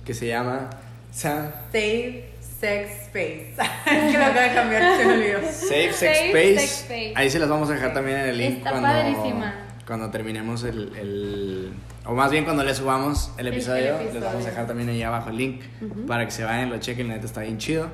Que 0.04 0.14
se 0.14 0.26
llama 0.28 0.70
Sam 1.10 1.50
Safe 1.66 2.28
Sex 2.60 2.90
Space. 3.06 3.54
que 3.84 4.18
lo 4.18 4.24
acabo 4.24 4.40
de 4.48 4.54
cambiar, 4.54 4.96
se 4.96 5.04
me 5.06 5.12
olvidó. 5.14 5.38
Safe 5.50 5.92
Sex 5.92 6.18
Space. 6.26 6.58
Sex 6.58 6.72
Space. 6.82 7.12
Ahí 7.16 7.30
se 7.30 7.38
las 7.38 7.48
vamos 7.48 7.68
a 7.70 7.74
dejar 7.74 7.92
también 7.92 8.18
en 8.18 8.26
el 8.28 8.38
link 8.38 8.56
Está 8.58 8.70
cuando, 8.70 8.88
padrísima. 8.88 9.54
cuando 9.86 10.10
terminemos 10.10 10.62
el, 10.64 10.92
el- 10.96 11.72
O 12.04 12.14
más 12.14 12.30
bien 12.30 12.44
cuando 12.44 12.62
le 12.64 12.74
subamos 12.74 13.32
el 13.36 13.46
El- 13.46 13.46
el 13.48 13.52
episodio, 13.54 13.98
les 14.12 14.22
vamos 14.22 14.44
a 14.44 14.48
dejar 14.48 14.66
también 14.66 14.88
ahí 14.90 15.02
abajo 15.02 15.30
el 15.30 15.36
link 15.36 15.62
para 16.06 16.24
que 16.24 16.30
se 16.30 16.44
vayan, 16.44 16.70
lo 16.70 16.78
chequen, 16.78 17.08
la 17.08 17.14
neta 17.14 17.26
está 17.26 17.40
bien 17.42 17.58
chido. 17.58 17.88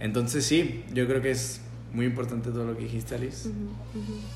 Entonces 0.00 0.44
sí, 0.44 0.84
yo 0.92 1.06
creo 1.06 1.22
que 1.22 1.30
es 1.30 1.60
muy 1.92 2.06
importante 2.06 2.50
todo 2.50 2.64
lo 2.64 2.76
que 2.76 2.82
dijiste, 2.84 3.14
Alice. 3.14 3.48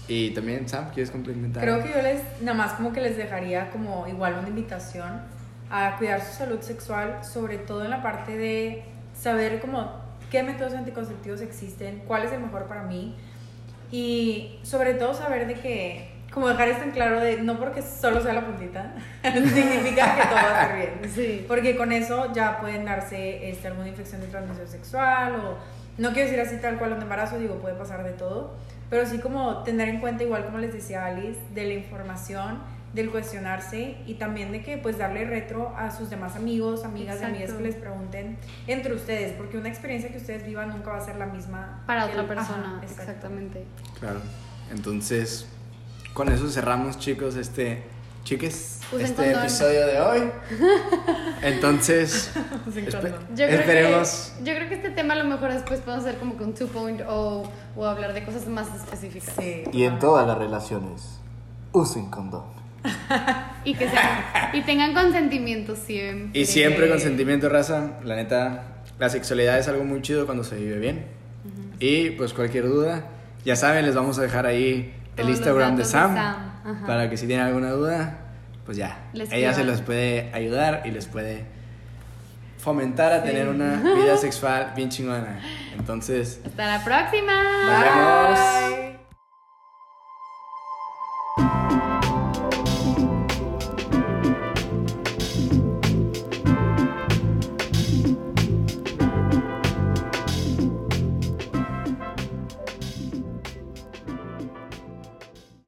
Y 0.07 0.31
también, 0.31 0.68
Sam, 0.68 0.90
¿quieres 0.94 1.11
complementar? 1.11 1.62
Creo 1.62 1.83
que 1.83 1.90
yo 1.90 2.03
les, 2.03 2.23
nada 2.40 2.57
más 2.57 2.73
como 2.75 2.92
que 2.92 3.01
les 3.01 3.16
dejaría 3.16 3.71
como 3.71 4.07
igual 4.07 4.37
una 4.38 4.49
invitación 4.49 5.23
a 5.71 5.97
cuidar 5.99 6.25
su 6.25 6.37
salud 6.37 6.61
sexual, 6.61 7.25
sobre 7.25 7.59
todo 7.59 7.85
en 7.85 7.90
la 7.90 8.03
parte 8.03 8.37
de 8.37 8.85
saber 9.21 9.61
como 9.61 9.92
qué 10.31 10.42
métodos 10.42 10.75
anticonceptivos 10.75 11.40
existen, 11.40 12.03
cuál 12.07 12.23
es 12.25 12.33
el 12.33 12.40
mejor 12.40 12.66
para 12.66 12.85
mí 12.85 13.16
y 13.90 14.59
sobre 14.62 14.94
todo 14.94 15.14
saber 15.14 15.47
de 15.47 15.55
que, 15.55 16.11
como 16.33 16.49
dejar 16.49 16.69
esto 16.69 16.85
en 16.85 16.91
claro 16.93 17.21
de 17.21 17.43
no 17.43 17.59
porque 17.59 17.83
solo 17.83 18.21
sea 18.23 18.33
la 18.35 18.45
puntita, 18.47 18.95
significa 19.23 20.14
que 20.17 20.23
todo 20.23 20.35
va 20.35 20.41
a 20.61 20.62
estar 20.62 20.77
bien. 20.77 21.11
Sí. 21.14 21.45
Porque 21.49 21.77
con 21.77 21.93
eso 21.93 22.33
ya 22.33 22.61
pueden 22.61 22.85
darse 22.85 23.49
este, 23.51 23.69
alguna 23.69 23.88
infección 23.88 24.21
de 24.21 24.27
transmisión 24.29 24.69
sexual 24.69 25.37
o 25.37 25.59
no 25.99 26.12
quiero 26.12 26.31
decir 26.31 26.41
así 26.41 26.57
tal 26.61 26.79
cual 26.79 26.93
un 26.93 27.03
embarazo, 27.03 27.38
digo, 27.38 27.57
puede 27.57 27.75
pasar 27.75 28.05
de 28.05 28.12
todo, 28.12 28.55
pero 28.88 29.05
sí 29.07 29.19
como 29.19 29.62
tener 29.64 29.88
en 29.88 30.01
cuenta, 30.01 30.23
igual 30.23 30.45
como 30.45 30.59
les 30.59 30.73
decía 30.73 31.07
Alice, 31.07 31.41
de 31.55 31.64
la 31.64 31.75
información, 31.75 32.59
del 32.93 33.11
cuestionarse 33.11 33.97
y 34.07 34.14
también 34.14 34.51
de 34.53 34.62
que 34.62 34.79
pues 34.79 34.97
darle 34.97 35.25
retro 35.27 35.75
a 35.77 35.91
sus 35.91 36.09
demás 36.09 36.37
amigos, 36.37 36.85
amigas 36.85 37.19
y 37.21 37.25
amigas 37.25 37.53
que 37.53 37.62
les 37.62 37.75
pregunten 37.75 38.38
entre 38.67 38.95
ustedes, 38.95 39.33
porque 39.33 39.59
una 39.59 39.69
experiencia 39.69 40.11
que 40.11 40.17
ustedes 40.19 40.47
vivan 40.47 40.71
nunca 40.71 40.93
va 40.93 40.97
a 40.99 41.01
ser 41.05 41.17
la 41.17 41.27
misma 41.27 41.83
Para 41.87 42.07
otra 42.07 42.23
el- 42.23 42.27
persona, 42.29 42.77
Ajá, 42.77 42.85
exactamente. 42.85 43.64
Claro. 44.01 44.21
Entonces, 44.71 45.47
con 46.18 46.33
eso 46.33 46.50
cerramos, 46.50 46.98
chicos, 46.98 47.37
este. 47.37 47.85
Chiques, 48.24 48.81
Usen 48.92 49.07
este 49.07 49.22
condón. 49.22 49.40
episodio 49.40 49.87
de 49.87 50.00
hoy. 50.00 50.22
Entonces, 51.42 52.33
condón. 52.35 53.14
Yo 53.37 53.46
creo, 53.46 53.61
esperemos. 53.61 54.33
que, 54.37 54.44
yo 54.44 54.57
creo 54.57 54.68
que 54.68 54.74
este 54.74 54.90
tema 54.90 55.14
a 55.14 55.18
lo 55.18 55.24
mejor 55.24 55.52
después 55.52 55.78
podemos 55.78 56.04
hacer 56.04 56.18
como 56.18 56.37
que 56.37 56.42
un 56.42 56.57
2.0 56.57 57.04
o, 57.09 57.48
o 57.76 57.87
hablar 57.87 58.14
de 58.14 58.24
cosas 58.24 58.48
más 58.48 58.66
específicas. 58.74 59.33
Sí. 59.38 59.62
Y 59.72 59.85
en 59.85 60.00
todas 60.00 60.26
las 60.26 60.37
relaciones, 60.37 61.20
usen 61.72 62.11
condón. 62.11 62.46
Y 63.64 63.74
que 63.74 63.88
sean, 63.88 64.24
y 64.54 64.62
tengan 64.62 64.94
consentimiento 64.94 65.76
siempre. 65.76 66.40
Y 66.40 66.46
siempre 66.46 66.88
con 66.88 66.98
sentimiento, 66.98 67.48
raza. 67.48 67.98
La 68.02 68.16
neta, 68.16 68.83
la 68.98 69.09
sexualidad 69.09 69.59
es 69.59 69.68
algo 69.68 69.85
muy 69.85 70.02
chido 70.02 70.26
cuando 70.26 70.42
se 70.42 70.57
vive 70.57 70.78
bien. 70.78 71.07
Y 71.78 72.11
pues 72.11 72.33
cualquier 72.33 72.66
duda, 72.66 73.04
ya 73.44 73.54
saben, 73.57 73.85
les 73.85 73.94
vamos 73.94 74.18
a 74.18 74.22
dejar 74.22 74.46
ahí 74.46 74.94
el 75.18 75.28
Instagram 75.31 75.76
de 75.76 75.85
Sam. 75.85 76.16
Para 76.87 77.09
que 77.09 77.16
si 77.16 77.26
tienen 77.26 77.46
alguna 77.46 77.70
duda, 77.70 78.18
pues 78.66 78.76
ya. 78.76 78.98
Les 79.12 79.33
Ella 79.33 79.54
se 79.54 79.64
los 79.64 79.81
puede 79.81 80.31
ayudar 80.35 80.83
y 80.85 80.90
les 80.90 81.07
puede 81.07 81.44
fomentar 82.59 83.12
a 83.12 83.22
tener 83.22 83.48
una 83.48 83.76
vida 83.96 84.16
sexual 84.16 84.72
bien 84.76 84.88
chingona. 84.90 85.40
Entonces, 85.78 86.40
Hasta 86.44 86.66
la 86.78 86.85
próxima. 86.85 87.33
nos 87.64 87.81
vemos. 87.81 88.70
Bye. 88.78 88.88